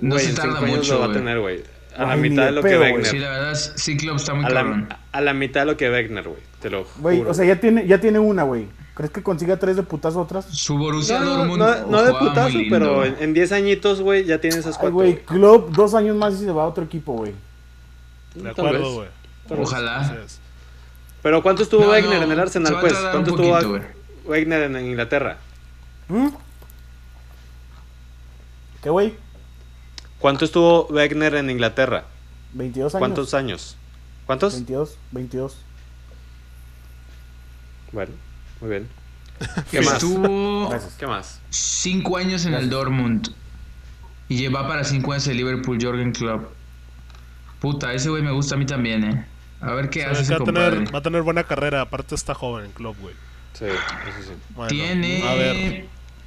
No 0.00 0.14
Güey, 0.14 0.26
se 0.26 0.34
tarda 0.34 0.52
cinco 0.52 0.64
años 0.66 0.76
mucho, 0.78 0.94
lo 0.94 1.00
va 1.00 1.06
a 1.06 1.12
tener, 1.12 1.40
güey. 1.40 1.62
A 1.96 2.02
la 2.04 2.12
Ay, 2.12 2.20
ni 2.20 2.28
mitad 2.30 2.42
de 2.42 2.46
de 2.48 2.52
lo 2.52 2.62
que 2.62 2.68
pedo, 2.68 2.78
güey. 2.80 2.92
Wegner. 2.92 3.10
Sí, 3.10 3.18
la 3.18 3.30
verdad, 3.30 3.54
sí, 3.54 3.96
Klopp 3.96 4.16
está 4.16 4.34
muy 4.34 4.44
A 4.44 4.48
cabrón. 4.48 4.86
la, 4.88 4.98
a 5.12 5.20
la 5.22 5.32
mitad 5.34 5.60
de 5.60 5.66
lo 5.66 5.76
que 5.76 5.90
Wegner, 5.90 6.24
güey. 6.28 6.40
Te 6.60 6.68
lo 6.70 6.86
Güey, 6.98 7.18
juro. 7.18 7.30
o 7.30 7.34
sea, 7.34 7.44
ya 7.46 7.58
tiene, 7.60 7.86
ya 7.86 8.00
tiene 8.00 8.18
una, 8.18 8.42
güey. 8.42 8.66
¿Crees 8.94 9.10
que 9.10 9.22
consiga 9.22 9.58
tres 9.58 9.76
de 9.76 9.82
putazo 9.82 10.20
otras? 10.20 10.46
Su 10.46 10.76
Borussia 10.78 11.18
no, 11.20 11.24
no, 11.24 11.36
Dortmund 11.36 11.58
no, 11.58 11.66
no 11.66 12.02
de 12.02 12.08
jugaba 12.08 12.20
muy 12.20 12.28
putazo, 12.30 12.48
lindo, 12.58 12.74
pero 12.78 13.04
en- 13.04 13.16
en 13.20 13.34
10 13.34 13.52
añitos, 13.52 14.00
güey, 14.00 14.24
ya 14.24 14.40
tiene 14.40 14.56
esas 14.58 14.76
cuatro. 14.76 14.92
güey. 14.94 15.22
Klopp 15.24 15.70
dos 15.70 15.94
años 15.94 16.16
más 16.16 16.34
y 16.34 16.38
se 16.44 16.50
va 16.52 16.62
a 16.64 16.66
otro 16.66 16.84
equipo, 16.84 17.12
güey. 17.14 17.32
De 18.34 18.50
acuerdo, 18.50 18.92
güey. 18.94 19.08
Ojalá. 19.58 20.16
Pero 21.22 21.42
¿cuánto 21.42 21.62
estuvo 21.62 21.82
No, 21.84 21.90
Wegner 21.90 22.18
no, 22.18 22.24
en 22.24 22.30
el 22.30 22.36
se 22.36 22.42
Arsenal, 22.42 22.76
pues? 22.80 22.92
¿Cuánto 22.94 23.30
estuvo 23.30 23.36
poquito, 23.52 23.72
Wa- 23.72 23.80
Wegner 24.26 24.62
en 24.62 24.86
Inglaterra? 24.86 25.38
¿Mm? 26.08 26.28
¿Qué, 28.82 28.90
güey? 28.90 29.14
¿Cuánto 30.18 30.44
estuvo 30.44 30.86
Wegner 30.86 31.34
en 31.34 31.50
Inglaterra? 31.50 32.04
22 32.52 32.94
años. 32.94 33.00
¿Cuántos 33.00 33.34
años? 33.34 33.76
¿Cuántos? 34.26 34.54
22, 34.54 34.98
22. 35.12 35.56
Bueno, 37.92 38.12
muy 38.60 38.70
bien. 38.70 38.88
¿Qué 39.70 39.80
más? 39.80 39.94
Estuvo 39.94 40.68
Gracias. 40.68 40.94
¿Qué 40.94 41.06
más? 41.06 41.40
cinco 41.50 42.16
años 42.16 42.44
en 42.46 42.54
el 42.54 42.70
Dortmund. 42.70 43.28
Y 44.28 44.38
lleva 44.38 44.66
para 44.66 44.82
cinco 44.82 45.12
años 45.12 45.26
el 45.28 45.36
Liverpool 45.36 45.78
Jorgen 45.80 46.12
Klopp. 46.12 46.50
Puta, 47.60 47.92
ese 47.94 48.08
güey 48.10 48.22
me 48.22 48.32
gusta 48.32 48.56
a 48.56 48.58
mí 48.58 48.66
también, 48.66 49.04
eh. 49.04 49.26
A 49.60 49.72
ver 49.72 49.88
qué 49.88 50.04
hace 50.04 50.34
va, 50.34 50.42
a 50.42 50.44
tener, 50.44 50.94
va 50.94 50.98
a 50.98 51.02
tener 51.02 51.22
buena 51.22 51.44
carrera. 51.44 51.82
Aparte 51.82 52.14
está 52.14 52.34
joven 52.34 52.66
en 52.66 52.72
club, 52.72 52.96
güey. 53.00 53.14
Sí, 53.54 53.64
eso 53.64 54.22
sí. 54.22 54.32
Bueno, 54.54 54.68
Tiene 54.68 55.26
A 55.26 55.34
ver. 55.34 55.86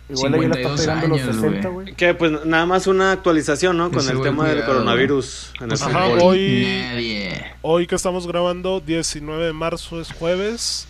Igual 0.10 0.34
ahí 0.34 0.40
la 0.48 0.56
está 0.56 0.78
52 0.78 0.82
pegando 0.82 1.08
los 1.08 1.22
años, 1.22 1.36
60, 1.36 1.70
güey. 1.70 1.94
Que 1.94 2.14
pues 2.16 2.46
nada 2.46 2.66
más 2.66 2.88
una 2.88 3.12
actualización, 3.12 3.78
¿no? 3.78 3.90
Con 3.92 4.00
Ese 4.00 4.12
el 4.14 4.22
tema 4.22 4.48
del 4.48 4.66
coronavirus 4.66 5.54
en 5.62 5.72
el 5.72 5.74
Ajá, 5.74 5.90
fútbol. 6.06 6.20
hoy- 6.22 6.66
Nadie. 6.90 7.46
Hoy 7.62 7.86
que 7.88 7.96
estamos 7.96 8.26
grabando, 8.28 8.80
19 8.80 9.46
de 9.46 9.54
marzo 9.54 10.02
es 10.02 10.12
jueves. 10.12 10.88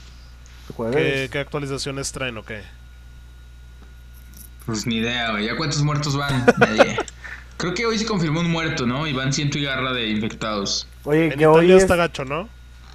¿Qué, 0.67 0.73
Jueves. 0.73 1.29
qué 1.31 1.39
actualizaciones 1.39 2.11
traen 2.11 2.37
o 2.37 2.43
qué? 2.45 2.61
Pues 4.65 4.85
ni 4.85 4.97
idea, 4.97 5.31
güey. 5.31 5.45
¿Ya 5.47 5.57
cuántos 5.57 5.81
muertos 5.81 6.15
van? 6.15 6.45
Nadie. 6.57 6.97
Creo 7.57 7.73
que 7.73 7.85
hoy 7.85 7.97
se 7.97 8.05
confirmó 8.05 8.39
un 8.39 8.49
muerto, 8.49 8.85
¿no? 8.85 9.05
Y 9.07 9.13
van 9.13 9.33
ciento 9.33 9.57
y 9.57 9.63
garra 9.63 9.91
de 9.93 10.07
infectados. 10.09 10.87
Oye, 11.03 11.25
En 11.33 11.37
que 11.39 11.45
hoy 11.47 11.65
Italia 11.65 11.75
es, 11.77 11.81
está 11.83 11.95
gacho, 11.95 12.23
¿no? 12.23 12.47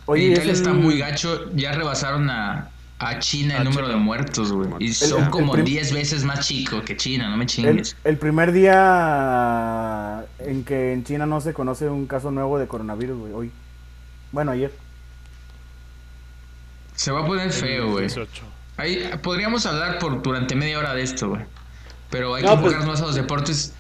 hoy 0.07 0.25
en 0.27 0.33
es 0.33 0.39
Italia 0.39 0.53
el- 0.53 0.59
está 0.59 0.73
muy 0.73 0.99
gacho. 0.99 1.51
Ya 1.55 1.73
rebasaron 1.73 2.31
a, 2.31 2.71
a 3.07 3.19
China 3.19 3.55
el 3.57 3.61
A 3.61 3.65
número 3.65 3.87
China. 3.87 3.99
de 3.99 4.05
muertos, 4.05 4.53
güey. 4.53 4.69
Y 4.81 4.87
El- 4.89 4.95
son 4.95 5.25
el 5.25 5.31
como 5.31 5.53
prim- 5.53 5.65
10 5.65 5.93
veces 5.93 6.25
más 6.25 6.47
chico 6.47 6.83
que 6.83 6.97
China, 6.97 7.29
no 7.31 7.37
me 7.37 7.47
chingues. 7.47 7.97
el 8.05 8.17
primer 8.19 8.53
día 8.53 10.25
en 10.39 10.65
que 10.65 10.93
en 10.93 11.05
China 11.05 11.27
no 11.27 11.41
se 11.41 11.53
conoce 11.55 11.89
un 11.89 12.07
caso 12.07 12.31
nuevo 12.31 12.59
de 12.59 12.67
coronavirus, 12.67 13.19
güey. 13.19 13.33
Hoy. 13.33 13.51
Bueno, 14.33 14.53
ayer. 14.53 14.73
Se 16.95 17.11
va 17.11 17.21
a 17.23 17.27
poner 17.27 17.51
feo, 17.53 17.91
güey. 17.93 18.07
18. 18.07 18.43
Ahí 18.77 19.11
podríamos 19.23 19.67
hablar 19.67 19.99
por 19.99 20.23
durante 20.23 20.55
media 20.55 20.79
hora 20.79 20.95
de 20.95 21.03
esto, 21.03 21.29
güey. 21.29 21.43
Pero 22.11 22.35
hay 22.35 22.43
No, 22.45 22.51
que 22.51 22.57
pues- 22.57 22.67
enfocarnos 22.73 22.87
más 22.87 23.03
a 23.03 23.07
los 23.07 23.15
deportes. 23.15 23.75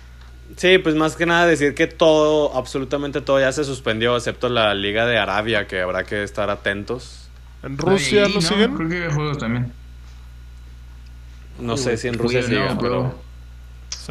Sí, 0.56 0.78
pues 0.78 0.94
más 0.94 1.16
que 1.16 1.26
nada 1.26 1.46
decir 1.46 1.74
que 1.74 1.86
todo, 1.86 2.56
absolutamente 2.56 3.20
todo 3.20 3.40
ya 3.40 3.50
se 3.50 3.64
suspendió, 3.64 4.16
excepto 4.16 4.48
la 4.48 4.74
Liga 4.74 5.06
de 5.06 5.18
Arabia, 5.18 5.66
que 5.66 5.80
habrá 5.80 6.04
que 6.04 6.22
estar 6.22 6.50
atentos. 6.50 7.23
¿En 7.64 7.78
Rusia 7.78 8.26
Ahí, 8.26 8.32
no 8.32 8.40
siguen? 8.40 8.74
Creo 8.74 8.88
que 8.88 9.04
hay 9.04 9.10
juegos 9.12 9.38
también. 9.38 9.72
No 11.58 11.76
Sí, 11.76 11.84
sé 11.84 11.96
si 11.96 12.08
en 12.08 12.18
Rusia 12.18 12.40
We 12.40 12.42
siga, 12.42 12.64
don't 12.66 12.80
know, 12.80 12.80
pero... 12.80 13.24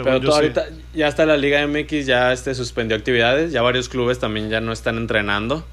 Pero 0.04 0.22
todo 0.22 0.32
sí. 0.34 0.38
ahorita 0.38 0.66
ya 0.93 1.08
está 1.08 1.26
la 1.26 1.38
Liga 1.38 1.66
MX, 1.68 2.06
ya 2.08 2.34
este 2.34 2.56
suspendió 2.56 2.97
actividades, 2.97 3.51
ya 3.51 3.62
varios 3.62 3.89
clubes 3.89 4.20
también 4.20 4.49
ya 4.49 4.62
no 4.62 4.72
están 4.72 4.97
entrenando. 4.97 5.68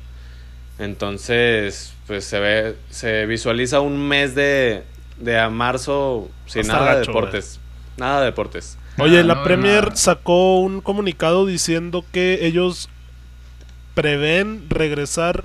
Entonces, 0.79 1.95
pues 2.07 2.25
se 2.25 2.41
ve, 2.41 2.77
se 2.91 3.27
visualiza 3.27 3.81
un 3.81 3.99
mes 4.09 4.35
de, 4.35 4.85
de 5.19 5.39
a 5.39 5.51
marzo 5.51 6.31
sin 6.47 6.67
nada 6.67 6.95
de 6.95 7.01
deportes. 7.01 7.61
Nada 7.97 8.21
de 8.21 8.27
deportes. 8.27 8.79
Oye, 8.99 9.21
Ah, 9.21 9.25
la 9.25 9.37
no, 9.37 9.43
Premier 9.43 9.97
sacó 9.97 10.61
un 10.61 10.81
comunicado 10.83 11.47
diciendo 11.47 12.05
que 12.13 12.47
ellos 12.47 12.91
prevén 13.95 14.69
regresar 14.71 15.45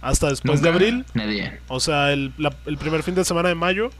hasta 0.00 0.28
después 0.28 0.62
de 0.62 0.68
abril, 0.68 1.04
Nadie. 1.14 1.58
o 1.68 1.80
sea, 1.80 2.12
el, 2.12 2.32
la- 2.38 2.54
el 2.66 2.78
primer 2.78 3.02
fin 3.02 3.14
de 3.14 3.24
semana 3.24 3.48
de 3.48 3.54
mayo. 3.54 3.90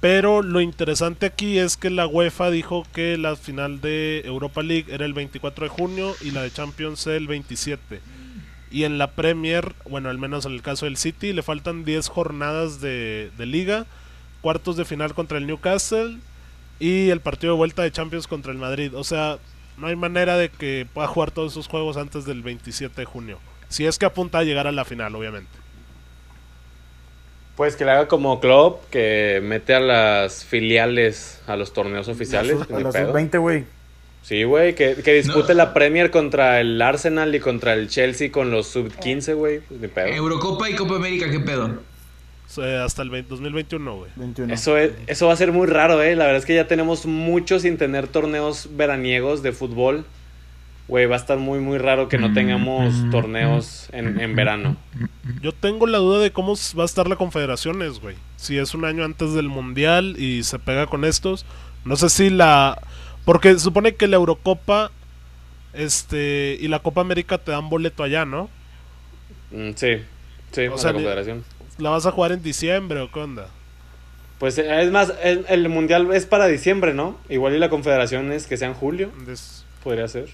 Pero 0.00 0.40
lo 0.42 0.62
interesante 0.62 1.26
aquí 1.26 1.58
es 1.58 1.76
que 1.76 1.90
la 1.90 2.06
UEFA 2.06 2.50
dijo 2.50 2.86
que 2.94 3.18
la 3.18 3.36
final 3.36 3.82
de 3.82 4.22
Europa 4.24 4.62
League 4.62 4.86
era 4.88 5.04
el 5.04 5.12
24 5.12 5.64
de 5.64 5.68
junio 5.68 6.14
y 6.22 6.30
la 6.30 6.42
de 6.42 6.50
Champions 6.50 7.06
el 7.06 7.26
27. 7.26 8.00
Y 8.70 8.84
en 8.84 8.96
la 8.96 9.10
Premier, 9.10 9.74
bueno, 9.90 10.08
al 10.08 10.16
menos 10.16 10.46
en 10.46 10.52
el 10.52 10.62
caso 10.62 10.86
del 10.86 10.96
City, 10.96 11.34
le 11.34 11.42
faltan 11.42 11.84
10 11.84 12.08
jornadas 12.08 12.80
de, 12.80 13.30
de 13.36 13.44
liga, 13.44 13.84
cuartos 14.40 14.78
de 14.78 14.86
final 14.86 15.12
contra 15.12 15.36
el 15.36 15.46
Newcastle 15.46 16.16
y 16.78 17.10
el 17.10 17.20
partido 17.20 17.52
de 17.52 17.58
vuelta 17.58 17.82
de 17.82 17.92
Champions 17.92 18.26
contra 18.26 18.52
el 18.52 18.58
Madrid. 18.58 18.94
O 18.94 19.04
sea, 19.04 19.36
no 19.76 19.88
hay 19.88 19.96
manera 19.96 20.38
de 20.38 20.48
que 20.48 20.86
pueda 20.94 21.08
jugar 21.08 21.30
todos 21.30 21.52
esos 21.52 21.66
juegos 21.68 21.98
antes 21.98 22.24
del 22.24 22.40
27 22.42 23.02
de 23.02 23.04
junio. 23.04 23.38
Si 23.70 23.86
es 23.86 23.98
que 23.98 24.04
apunta 24.04 24.38
a 24.38 24.42
llegar 24.44 24.66
a 24.66 24.72
la 24.72 24.84
final, 24.84 25.14
obviamente. 25.14 25.48
Pues 27.56 27.76
que 27.76 27.84
le 27.84 27.90
haga 27.92 28.08
como 28.08 28.40
club, 28.40 28.78
que 28.90 29.40
mete 29.42 29.74
a 29.74 29.80
las 29.80 30.44
filiales 30.44 31.40
a 31.46 31.56
los 31.56 31.72
torneos 31.72 32.08
oficiales. 32.08 32.56
A 32.70 32.76
ni 32.76 32.82
las 32.82 32.94
pedo. 32.94 33.12
20, 33.12 33.38
güey. 33.38 33.64
Sí, 34.22 34.42
güey, 34.44 34.74
que, 34.74 34.96
que 34.96 35.14
dispute 35.14 35.48
No. 35.48 35.54
la 35.54 35.72
Premier 35.72 36.10
contra 36.10 36.60
el 36.60 36.80
Arsenal 36.82 37.34
y 37.34 37.40
contra 37.40 37.72
el 37.72 37.88
Chelsea 37.88 38.30
con 38.30 38.50
los 38.50 38.66
sub-15, 38.68 39.34
güey. 39.34 39.60
Pedo. 39.60 40.06
Eurocopa 40.08 40.68
y 40.68 40.74
Copa 40.74 40.96
América, 40.96 41.30
¿qué 41.30 41.40
pedo? 41.40 41.80
Hasta 42.84 43.02
el 43.02 43.10
20 43.10 43.28
2021, 43.30 43.96
güey. 43.96 44.10
21. 44.16 44.52
Eso, 44.52 44.76
es, 44.76 44.92
eso 45.06 45.28
va 45.28 45.34
a 45.34 45.36
ser 45.36 45.52
muy 45.52 45.66
raro, 45.68 46.02
¿eh? 46.02 46.16
La 46.16 46.24
verdad 46.24 46.40
es 46.40 46.46
que 46.46 46.54
ya 46.54 46.66
tenemos 46.66 47.06
mucho 47.06 47.60
sin 47.60 47.78
tener 47.78 48.08
torneos 48.08 48.68
veraniegos 48.76 49.42
de 49.42 49.52
fútbol. 49.52 50.04
Güey, 50.90 51.06
va 51.06 51.14
a 51.14 51.18
estar 51.18 51.38
muy, 51.38 51.60
muy 51.60 51.78
raro 51.78 52.08
que 52.08 52.18
no 52.18 52.32
tengamos 52.34 52.92
torneos 53.12 53.88
en, 53.92 54.20
en 54.20 54.34
verano. 54.34 54.76
Yo 55.40 55.52
tengo 55.52 55.86
la 55.86 55.98
duda 55.98 56.18
de 56.18 56.32
cómo 56.32 56.54
va 56.76 56.82
a 56.82 56.86
estar 56.86 57.06
la 57.06 57.14
Confederaciones, 57.14 58.00
güey. 58.00 58.16
Si 58.36 58.58
es 58.58 58.74
un 58.74 58.84
año 58.84 59.04
antes 59.04 59.32
del 59.32 59.48
Mundial 59.48 60.16
y 60.18 60.42
se 60.42 60.58
pega 60.58 60.88
con 60.88 61.04
estos. 61.04 61.46
No 61.84 61.94
sé 61.94 62.10
si 62.10 62.28
la... 62.28 62.76
Porque 63.24 63.52
se 63.52 63.60
supone 63.60 63.94
que 63.94 64.08
la 64.08 64.16
Eurocopa 64.16 64.90
este 65.74 66.58
y 66.60 66.66
la 66.66 66.80
Copa 66.80 67.02
América 67.02 67.38
te 67.38 67.52
dan 67.52 67.68
boleto 67.68 68.02
allá, 68.02 68.24
¿no? 68.24 68.50
Mm, 69.52 69.70
sí, 69.76 70.02
sí, 70.50 70.66
O 70.66 70.76
sea, 70.76 70.90
la 70.90 70.94
confederación. 70.94 71.44
¿La 71.78 71.90
vas 71.90 72.04
a 72.04 72.10
jugar 72.10 72.32
en 72.32 72.42
diciembre 72.42 72.98
o 73.00 73.12
qué 73.12 73.20
onda? 73.20 73.46
Pues 74.40 74.58
eh, 74.58 74.82
es 74.82 74.90
más, 74.90 75.12
el, 75.22 75.44
el 75.48 75.68
mundial 75.68 76.12
es 76.12 76.26
para 76.26 76.46
diciembre, 76.46 76.94
¿no? 76.94 77.16
Igual 77.28 77.54
y 77.54 77.58
la 77.60 77.68
confederación 77.68 78.32
es 78.32 78.48
que 78.48 78.56
sea 78.56 78.66
en 78.66 78.74
julio, 78.74 79.12
Des- 79.24 79.64
podría 79.84 80.08
ser. 80.08 80.30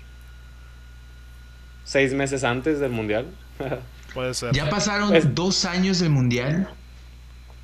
Seis 1.87 2.13
meses 2.13 2.45
antes 2.45 2.79
del 2.81 2.91
mundial. 2.91 3.27
puede 4.15 4.35
ser. 4.35 4.53
Ya 4.53 4.69
pasaron 4.69 5.15
dos 5.35 5.65
años 5.65 6.01
del 6.01 6.11
mundial. 6.11 6.69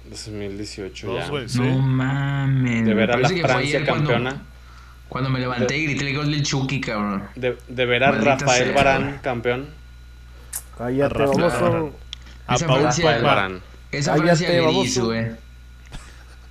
2018 0.09 1.07
Dos, 1.07 1.19
ya. 1.25 1.29
güey, 1.29 1.49
sí. 1.49 1.59
No 1.61 1.79
mames. 1.79 2.87
De 2.87 2.95
ver 2.95 3.11
a 3.13 3.17
la 3.19 3.29
Francia 3.29 3.85
cuando- 3.87 4.11
campeona. 4.11 4.43
Cuando 5.09 5.29
me 5.29 5.41
levanté 5.41 5.77
y 5.77 5.85
grité 5.89 6.09
el 6.09 6.17
gol 6.17 6.31
del 6.31 6.43
Chucky, 6.43 6.81
cabrón. 6.81 7.25
De, 7.37 7.59
de 7.69 7.85
ver 7.87 8.03
a 8.05 8.13
Maldita 8.13 8.37
Rafael 8.37 8.65
sea. 8.65 8.75
Varane 8.75 9.19
campeón. 9.23 9.67
Cállate. 10.79 11.23
A 11.23 12.55
Esa 12.55 12.67
Paul 12.67 12.81
Francia- 12.81 13.05
Rafael 13.05 13.21
Pogba. 13.21 13.35
Varane. 13.35 13.59
Esa 13.91 14.13
Cállate, 14.13 14.27
Francia 14.29 14.49
gris, 14.49 14.65
baboso. 14.65 15.05
güey. 15.07 15.27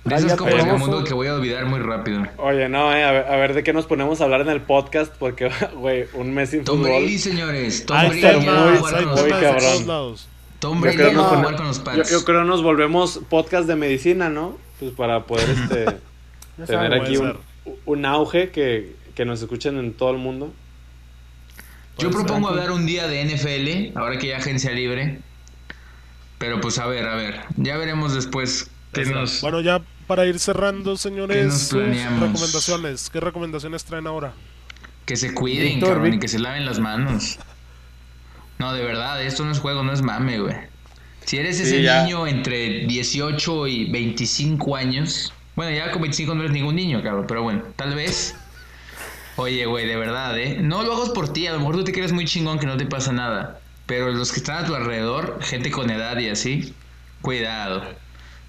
De 0.04 0.16
esas 0.16 0.34
copas 0.34 0.64
del 0.66 0.78
mundo 0.78 1.04
que 1.04 1.14
voy 1.14 1.28
a 1.28 1.34
olvidar 1.34 1.64
muy 1.66 1.78
rápido. 1.78 2.24
Oye, 2.38 2.68
no, 2.68 2.92
eh, 2.92 3.04
a 3.04 3.12
ver, 3.12 3.26
a 3.26 3.36
ver 3.36 3.54
de 3.54 3.62
qué 3.62 3.72
nos 3.72 3.86
ponemos 3.86 4.20
a 4.20 4.24
hablar 4.24 4.40
en 4.40 4.48
el 4.48 4.60
podcast, 4.60 5.14
porque, 5.16 5.48
güey, 5.76 6.06
un 6.14 6.34
mes 6.34 6.50
sin 6.50 6.64
Tom 6.64 6.78
fútbol. 6.78 6.90
Brady, 7.02 7.18
señores. 7.18 7.86
Tom 7.86 7.98
Brady 8.08 8.20
muy 8.46 9.30
Pats. 9.30 9.40
cabrón. 9.40 10.16
Tom 10.58 10.76
Yo 10.78 10.80
Brady 10.82 10.96
creo 10.96 11.10
que- 11.10 11.16
jugar 11.16 11.56
con 11.56 11.66
los 11.68 11.78
Yo, 11.78 11.84
Pats. 11.84 12.10
yo 12.10 12.24
creo 12.24 12.44
nos 12.44 12.62
volvemos 12.62 13.20
podcast 13.28 13.68
de 13.68 13.76
medicina, 13.76 14.28
¿no? 14.28 14.58
Pues 14.80 14.92
para 14.92 15.24
poder 15.24 15.48
este, 15.50 15.86
tener 16.66 16.94
aquí 16.94 17.16
un, 17.18 17.38
un 17.84 18.04
auge 18.06 18.50
que, 18.50 18.96
que 19.14 19.24
nos 19.24 19.40
escuchen 19.40 19.78
en 19.78 19.92
todo 19.94 20.10
el 20.10 20.18
mundo. 20.18 20.52
Yo 21.98 22.10
Puede 22.10 22.24
propongo 22.24 22.48
hablar 22.48 22.72
un 22.72 22.86
día 22.86 23.06
de 23.06 23.24
NFL, 23.24 23.96
ahora 23.98 24.18
que 24.18 24.28
ya 24.28 24.38
agencia 24.38 24.72
libre. 24.72 25.20
Pero 26.38 26.60
pues 26.60 26.78
a 26.78 26.86
ver, 26.86 27.06
a 27.06 27.14
ver. 27.14 27.40
Ya 27.56 27.76
veremos 27.76 28.14
después 28.14 28.68
qué 28.92 29.04
nos... 29.04 29.40
Bueno, 29.42 29.60
ya 29.60 29.80
para 30.06 30.26
ir 30.26 30.38
cerrando, 30.38 30.92
¿Qué 30.92 30.98
señores, 30.98 31.46
nos 31.46 31.58
sus 31.68 31.82
recomendaciones. 31.82 33.10
¿Qué 33.10 33.20
recomendaciones 33.20 33.84
traen 33.84 34.06
ahora? 34.06 34.32
Que 35.06 35.16
se 35.16 35.34
cuiden, 35.34 35.74
Víctor, 35.74 35.94
cabrón, 35.94 36.14
y 36.14 36.18
que 36.18 36.28
se 36.28 36.38
laven 36.38 36.64
las 36.64 36.78
manos. 36.78 37.38
No, 38.58 38.72
de 38.72 38.84
verdad, 38.84 39.22
esto 39.22 39.44
no 39.44 39.50
es 39.52 39.58
juego, 39.58 39.82
no 39.82 39.92
es 39.92 40.02
mame, 40.02 40.38
güey. 40.38 40.54
Si 41.24 41.36
eres 41.36 41.56
Sí, 41.56 41.64
ese 41.64 41.82
ya. 41.82 42.02
niño 42.04 42.26
entre 42.26 42.86
18 42.86 43.66
y 43.66 43.90
25 43.90 44.76
años, 44.76 45.32
bueno, 45.54 45.76
ya 45.76 45.90
con 45.90 46.02
25 46.02 46.34
no 46.34 46.40
eres 46.42 46.52
ningún 46.52 46.76
niño, 46.76 47.02
cabrón, 47.02 47.26
pero 47.26 47.42
bueno, 47.42 47.62
tal 47.76 47.94
vez. 47.94 48.34
Oye, 49.36 49.64
güey, 49.66 49.86
de 49.86 49.96
verdad, 49.96 50.38
¿eh? 50.38 50.58
No 50.60 50.82
lo 50.82 50.94
hagas 50.94 51.08
por 51.10 51.32
ti, 51.32 51.46
a 51.46 51.52
lo 51.52 51.58
mejor 51.58 51.76
tú 51.76 51.84
te 51.84 51.92
crees 51.92 52.12
muy 52.12 52.26
chingón 52.26 52.58
que 52.58 52.66
no 52.66 52.76
te 52.76 52.86
pasa 52.86 53.12
nada. 53.12 53.60
Pero 53.86 54.12
los 54.12 54.30
que 54.30 54.38
están 54.38 54.62
a 54.62 54.66
tu 54.66 54.74
alrededor, 54.74 55.38
gente 55.42 55.70
con 55.70 55.90
edad 55.90 56.18
y 56.18 56.28
así, 56.28 56.74
cuidado. 57.22 57.82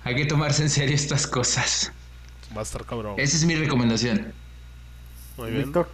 Hay 0.03 0.15
que 0.15 0.25
tomarse 0.25 0.63
en 0.63 0.69
serio 0.69 0.95
estas 0.95 1.27
cosas. 1.27 1.91
Va 2.55 2.59
a 2.61 2.63
estar 2.63 2.85
cabrón. 2.85 3.15
Esa 3.17 3.37
es 3.37 3.45
mi 3.45 3.55
recomendación. 3.55 4.33
Muy 5.37 5.51
bien. 5.51 5.63
Víctor. 5.63 5.89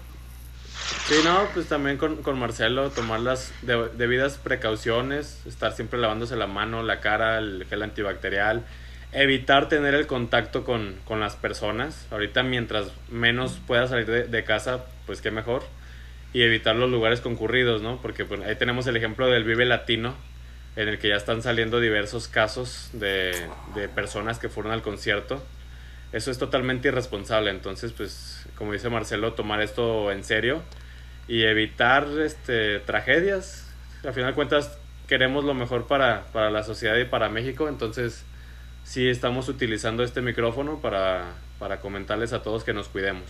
Sí, 1.08 1.16
no, 1.24 1.48
pues 1.54 1.68
también 1.68 1.98
con, 1.98 2.18
con 2.18 2.40
Marcelo, 2.40 2.90
tomar 2.90 3.20
las 3.20 3.52
de- 3.62 3.90
debidas 3.98 4.38
precauciones, 4.38 5.42
estar 5.46 5.74
siempre 5.74 6.00
lavándose 6.00 6.36
la 6.36 6.48
mano, 6.48 6.84
la 6.84 7.00
cara, 7.00 7.38
el 7.38 7.66
gel 7.70 7.84
antibacterial, 7.84 8.66
evitar 9.12 9.70
tener 9.70 9.94
el 9.94 10.08
contacto 10.08 10.64
con, 10.64 10.96
con 11.06 11.20
las 11.20 11.36
personas. 11.36 12.06
Ahorita 12.12 12.44
mientras 12.44 12.88
menos 13.10 13.60
pueda 13.68 13.88
salir 13.88 14.08
de, 14.08 14.24
de 14.24 14.44
casa, 14.44 14.86
pues 15.06 15.22
qué 15.22 15.32
mejor. 15.32 15.64
Y 16.34 16.42
evitar 16.44 16.76
los 16.76 16.90
lugares 16.90 17.22
concurridos, 17.22 17.82
¿no? 17.82 18.02
Porque 18.02 18.26
pues, 18.26 18.42
ahí 18.42 18.56
tenemos 18.56 18.86
el 18.88 18.98
ejemplo 18.98 19.28
del 19.28 19.44
Vive 19.44 19.66
Latino, 19.66 20.16
en 20.76 20.88
el 20.88 21.00
que 21.00 21.10
ya 21.10 21.16
están 21.16 21.42
saliendo 21.42 21.80
diversos 21.80 22.28
casos 22.28 22.90
de, 22.94 23.34
de 23.76 23.90
personas 23.90 24.40
que 24.40 24.50
fueron 24.50 24.72
al 24.72 24.82
concierto. 24.82 25.44
Eso 26.12 26.32
es 26.32 26.38
totalmente 26.38 26.88
irresponsable, 26.88 27.52
entonces 27.52 27.92
pues 27.92 28.48
como 28.56 28.74
dice 28.74 28.90
Marcelo, 28.90 29.34
tomar 29.34 29.62
esto 29.62 30.12
en 30.12 30.24
serio 30.24 30.62
y 31.28 31.44
evitar 31.44 32.08
este, 32.20 32.80
tragedias. 32.80 33.72
Al 34.04 34.14
final 34.14 34.32
de 34.32 34.36
cuentas 34.36 34.78
queremos 35.08 35.44
lo 35.44 35.54
mejor 35.54 35.88
para, 35.88 36.26
para 36.34 36.52
la 36.52 36.64
sociedad 36.64 36.98
y 36.98 37.06
para 37.06 37.30
México, 37.30 37.70
entonces 37.70 38.26
sí 38.84 39.08
estamos 39.08 39.48
utilizando 39.48 40.04
este 40.04 40.22
micrófono 40.22 40.82
para, 40.82 41.34
para 41.58 41.80
comentarles 41.80 42.34
a 42.34 42.42
todos 42.42 42.64
que 42.64 42.74
nos 42.74 42.90
cuidemos. 42.90 43.26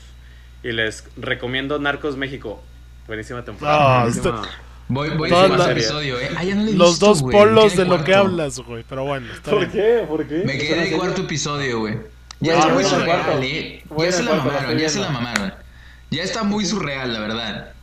Y 0.63 0.71
les 0.71 1.07
recomiendo 1.15 1.79
Narcos 1.79 2.17
México. 2.17 2.63
Buenísima 3.07 3.45
temporada. 3.45 3.99
Ah, 3.99 4.03
buenísima. 4.03 4.49
Voy, 4.91 5.09
voy 5.11 5.31
a 5.31 5.45
ese 5.45 5.71
episodio, 5.71 6.19
¿eh? 6.19 6.31
Ah, 6.35 6.43
ya 6.43 6.55
no 6.55 6.63
lo 6.63 6.69
he 6.71 6.73
Los 6.73 6.89
visto, 6.91 7.05
dos 7.05 7.21
güey. 7.21 7.37
polos 7.37 7.75
de 7.75 7.85
lo 7.85 8.03
que 8.03 8.15
hablas, 8.15 8.59
güey. 8.59 8.83
Pero 8.89 9.05
bueno, 9.05 9.31
está 9.31 9.51
¿Por 9.51 9.59
bien. 9.59 9.71
qué? 9.71 10.05
¿Por 10.07 10.27
qué? 10.27 10.43
Me 10.43 10.57
quedé 10.57 10.73
en 10.87 10.93
el 10.93 10.97
cuarto 10.99 11.21
episodio, 11.21 11.79
güey. 11.81 11.93
Ya 12.39 12.55
Güey, 12.55 12.59
está 12.59 12.73
muy 12.73 12.83
surreal. 12.83 13.43
¿eh? 13.43 13.83
Ya 13.99 14.11
se 14.11 14.23
la 14.23 14.33
mamaron, 14.35 14.77
ya 14.79 14.89
se 14.89 14.99
la 14.99 15.09
mamaron. 15.09 15.53
Ya 16.09 16.23
está 16.23 16.43
muy 16.43 16.65
surreal, 16.65 17.13
la 17.13 17.19
verdad. 17.19 17.73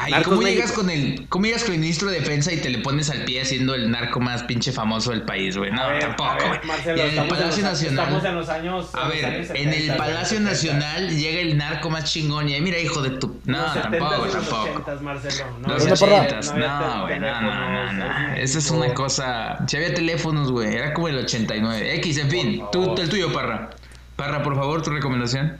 Ay, 0.00 0.12
Narcos 0.12 0.34
¿cómo 0.34 0.46
llegas 0.46 0.72
con 0.72 0.90
el 0.90 1.26
cómo 1.28 1.44
llegas 1.46 1.64
con 1.64 1.74
el 1.74 1.80
ministro 1.80 2.08
de 2.10 2.20
defensa 2.20 2.52
y 2.52 2.58
te 2.58 2.70
le 2.70 2.78
pones 2.78 3.10
al 3.10 3.24
pie 3.24 3.44
siendo 3.44 3.74
el 3.74 3.90
narco 3.90 4.20
más 4.20 4.44
pinche 4.44 4.70
famoso 4.72 5.10
del 5.10 5.22
país, 5.22 5.56
güey? 5.56 5.70
No, 5.72 5.88
ver, 5.88 6.00
tampoco. 6.00 6.30
a 6.30 6.34
ver. 6.36 6.64
Marcelo, 6.64 7.02
en 7.02 7.10
el 7.10 7.18
en 7.18 7.28
Palacio 7.28 7.62
los- 7.62 7.72
Nacional. 7.72 7.98
estamos 8.04 8.24
en 8.24 8.34
los 8.36 8.48
años- 8.48 8.94
A 8.94 9.08
ver, 9.08 9.24
años 9.24 9.50
en 9.50 9.68
el 9.68 9.74
70, 9.74 9.96
Palacio 9.96 10.40
Nacional 10.40 11.10
llega 11.16 11.40
el 11.40 11.56
narco 11.58 11.90
más 11.90 12.04
chingón 12.04 12.48
y 12.48 12.54
ahí 12.54 12.60
mira, 12.60 12.78
hijo 12.78 13.02
de 13.02 13.10
tu. 13.10 13.40
No, 13.44 13.58
Los 13.58 13.72
70s 13.72 13.82
tampoco, 13.82 14.24
los 14.24 14.32
tampoco. 14.32 14.64
80s, 14.90 15.00
Marcelo. 15.02 15.44
No 15.60 15.68
Los 15.68 15.78
¿Dónde, 15.78 15.84
había- 15.84 15.96
porra? 15.96 16.16
ochentas, 16.22 16.48
había 16.48 16.68
no, 16.68 17.02
güey, 17.02 17.18
no, 17.20 17.40
no, 17.40 17.70
no, 17.70 17.92
no. 17.92 18.34
es 18.34 18.50
Esa 18.50 18.58
es 18.58 18.70
una 18.70 18.94
cosa. 18.94 19.58
Si 19.66 19.76
había 19.76 19.94
teléfonos, 19.94 20.52
güey, 20.52 20.74
era 20.74 20.94
como 20.94 21.08
el 21.08 21.18
89. 21.18 21.94
X, 21.96 22.18
en 22.18 22.30
fin, 22.30 22.62
tú, 22.72 22.94
el 22.96 23.08
tuyo, 23.08 23.32
Parra. 23.32 23.70
Parra, 24.16 24.42
por 24.42 24.54
favor, 24.56 24.82
tu 24.82 24.90
recomendación. 24.90 25.58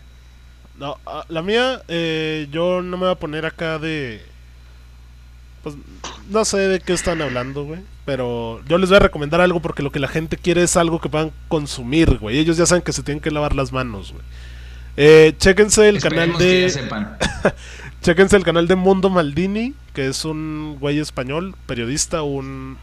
No, 0.78 0.96
ah, 1.06 1.24
la 1.28 1.42
mía, 1.42 1.82
eh, 1.88 2.46
yo 2.52 2.82
no 2.82 2.96
me 2.96 3.04
voy 3.04 3.12
a 3.12 3.18
poner 3.18 3.46
acá 3.46 3.78
de. 3.78 4.22
Pues 5.62 5.74
no 6.30 6.44
sé 6.44 6.58
de 6.58 6.80
qué 6.80 6.92
están 6.92 7.20
hablando, 7.20 7.64
güey. 7.64 7.80
Pero 8.04 8.62
yo 8.66 8.78
les 8.78 8.88
voy 8.88 8.96
a 8.96 9.00
recomendar 9.00 9.40
algo 9.40 9.60
porque 9.60 9.82
lo 9.82 9.90
que 9.90 9.98
la 9.98 10.08
gente 10.08 10.36
quiere 10.36 10.62
es 10.62 10.76
algo 10.76 11.00
que 11.00 11.08
puedan 11.08 11.32
consumir, 11.48 12.18
güey. 12.18 12.38
Ellos 12.38 12.56
ya 12.56 12.64
saben 12.64 12.82
que 12.82 12.92
se 12.92 13.02
tienen 13.02 13.20
que 13.20 13.30
lavar 13.30 13.54
las 13.54 13.72
manos, 13.72 14.12
güey. 14.12 14.24
Eh, 14.96 15.34
chéquense 15.38 15.88
el 15.88 15.96
Esperemos 15.96 16.26
canal 16.26 16.38
que 16.38 16.44
de. 16.44 16.62
ya 16.62 16.70
sepan. 16.70 17.18
Chéquense 18.02 18.36
el 18.36 18.44
canal 18.44 18.68
de 18.68 18.76
Mundo 18.76 19.10
Maldini, 19.10 19.74
que 19.92 20.06
es 20.06 20.24
un 20.24 20.76
güey 20.78 21.00
español, 21.00 21.56
periodista, 21.66 22.22
un 22.22 22.78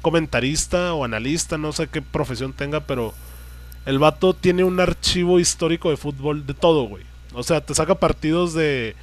comentarista 0.00 0.94
o 0.94 1.04
analista, 1.04 1.58
no 1.58 1.72
sé 1.72 1.88
qué 1.88 2.00
profesión 2.00 2.54
tenga, 2.54 2.80
pero 2.80 3.12
el 3.84 3.98
vato 3.98 4.32
tiene 4.32 4.64
un 4.64 4.80
archivo 4.80 5.38
histórico 5.38 5.90
de 5.90 5.98
fútbol 5.98 6.46
de 6.46 6.54
todo, 6.54 6.84
güey. 6.84 7.04
O 7.34 7.42
sea, 7.42 7.60
te 7.60 7.74
saca 7.74 7.96
partidos 7.96 8.54
de 8.54 8.94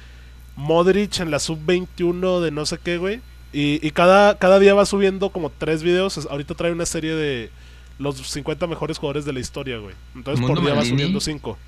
Modric 0.56 1.20
en 1.20 1.30
la 1.30 1.38
sub-21 1.38 2.40
de 2.40 2.50
no 2.50 2.66
sé 2.66 2.78
qué, 2.82 2.98
güey. 2.98 3.20
Y, 3.52 3.86
y 3.86 3.90
cada, 3.90 4.38
cada 4.38 4.58
día 4.58 4.74
va 4.74 4.86
subiendo 4.86 5.30
como 5.30 5.50
tres 5.50 5.82
videos. 5.82 6.26
Ahorita 6.30 6.54
trae 6.54 6.72
una 6.72 6.86
serie 6.86 7.14
de 7.14 7.50
los 7.98 8.16
50 8.16 8.66
mejores 8.66 8.98
jugadores 8.98 9.24
de 9.24 9.32
la 9.32 9.40
historia, 9.40 9.78
güey. 9.78 9.94
Entonces 10.14 10.44
por 10.44 10.60
día 10.62 10.74
va 10.74 10.84
subiendo 10.84 11.20
cinco. 11.20 11.58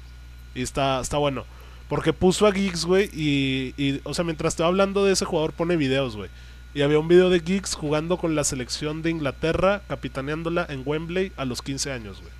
Y 0.55 0.63
está, 0.63 1.01
está 1.01 1.19
bueno. 1.19 1.45
Porque 1.89 2.13
puso 2.13 2.47
a 2.47 2.51
Geeks, 2.51 2.87
güey, 2.87 3.11
y, 3.13 3.75
y, 3.77 4.01
o 4.05 4.15
sea, 4.15 4.25
mientras 4.25 4.57
te 4.57 4.63
va 4.63 4.69
hablando 4.69 5.05
de 5.05 5.13
ese 5.13 5.27
jugador, 5.27 5.53
pone 5.53 5.77
videos, 5.77 6.17
güey. 6.17 6.31
Y 6.75 6.83
había 6.83 6.99
un 6.99 7.09
video 7.09 7.29
de 7.31 7.41
Geeks 7.41 7.75
jugando 7.75 8.17
con 8.17 8.35
la 8.35 8.43
selección 8.43 9.03
de 9.03 9.11
Inglaterra, 9.11 9.83
capitaneándola 9.87 10.67
en 10.69 10.83
Wembley 10.85 11.31
a 11.37 11.45
los 11.45 11.63
15 11.63 11.93
años, 11.93 12.21
güey. 12.21 12.33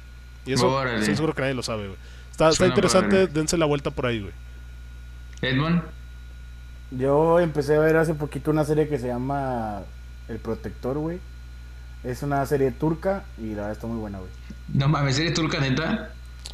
Y 0.47 0.53
eso, 0.53 0.83
estoy 0.85 1.15
seguro 1.15 1.35
que 1.35 1.43
nadie 1.43 1.55
lo 1.55 1.63
sabe, 1.63 1.87
güey. 1.87 1.99
Está, 2.35 2.49
está 2.49 2.67
interesante, 2.67 3.15
padre. 3.27 3.27
dense 3.33 3.57
la 3.57 3.65
vuelta 3.65 3.93
por 3.93 4.07
ahí, 4.07 4.21
güey. 4.21 4.33
Edmond, 5.41 5.83
Yo 6.91 7.39
empecé 7.39 7.77
a 7.77 7.79
ver 7.79 7.97
hace 7.97 8.15
poquito 8.15 8.51
una 8.51 8.65
serie 8.65 8.89
que 8.89 8.99
se 8.99 9.07
llama 9.07 9.83
El 10.29 10.39
Protector, 10.39 10.99
güey. 10.99 11.21
Es 12.03 12.25
una 12.25 12.45
serie 12.45 12.73
turca 12.73 13.23
y 13.39 13.51
la 13.51 13.63
verdad 13.63 13.73
está 13.73 13.87
muy 13.87 13.99
buena, 13.99 14.19
güey. 14.19 14.31
no 14.75 14.89
mames, 14.89 15.17
¿eres 15.21 15.33
turca 15.35 15.61
neta? 15.61 16.11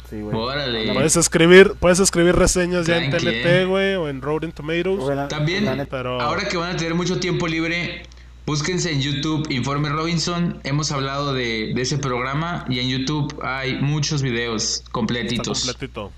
Sí, 0.07 0.21
güey. 0.21 0.37
Órale. 0.37 0.93
Puedes 0.93 1.15
escribir, 1.15 1.73
puedes 1.79 1.99
escribir 1.99 2.35
reseñas 2.35 2.85
ya 2.85 2.97
en 3.03 3.09
TNT, 3.09 3.23
eh. 3.45 3.65
güey, 3.65 3.95
o 3.95 4.07
en 4.07 4.21
Rotten 4.21 4.51
Tomatoes. 4.51 5.29
También, 5.29 5.65
la 5.65 5.75
neta- 5.75 5.89
Pero 5.89 6.21
ahora 6.21 6.47
que 6.47 6.57
van 6.57 6.75
a 6.75 6.77
tener 6.77 6.93
mucho 6.93 7.19
tiempo 7.19 7.47
libre, 7.47 8.03
búsquense 8.45 8.91
en 8.91 9.01
YouTube 9.01 9.49
Informe 9.49 9.89
Robinson. 9.89 10.59
Hemos 10.63 10.91
hablado 10.91 11.33
de, 11.33 11.71
de 11.73 11.81
ese 11.81 11.97
programa 11.97 12.65
y 12.69 12.79
en 12.79 12.89
YouTube 12.89 13.39
hay 13.43 13.79
muchos 13.81 14.21
videos 14.21 14.83
está 14.89 14.91
completitos. 14.91 15.65
completito. 15.65 16.11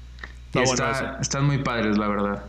Está 0.47 0.61
bueno 0.63 0.91
eso. 0.91 1.19
están 1.21 1.45
muy 1.45 1.57
padres, 1.59 1.97
la 1.97 2.07
verdad. 2.07 2.45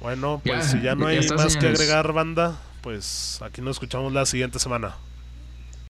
Bueno, 0.00 0.40
pues 0.44 0.56
Ya, 0.56 0.62
si 0.62 0.80
ya 0.82 0.94
no 0.94 1.10
ya 1.10 1.20
hay 1.20 1.28
más 1.30 1.56
que 1.56 1.66
agregar, 1.68 2.12
banda, 2.12 2.60
pues 2.82 3.40
aquí 3.42 3.62
nos 3.62 3.76
escuchamos 3.76 4.12
la 4.12 4.26
siguiente 4.26 4.58
semana. 4.58 4.96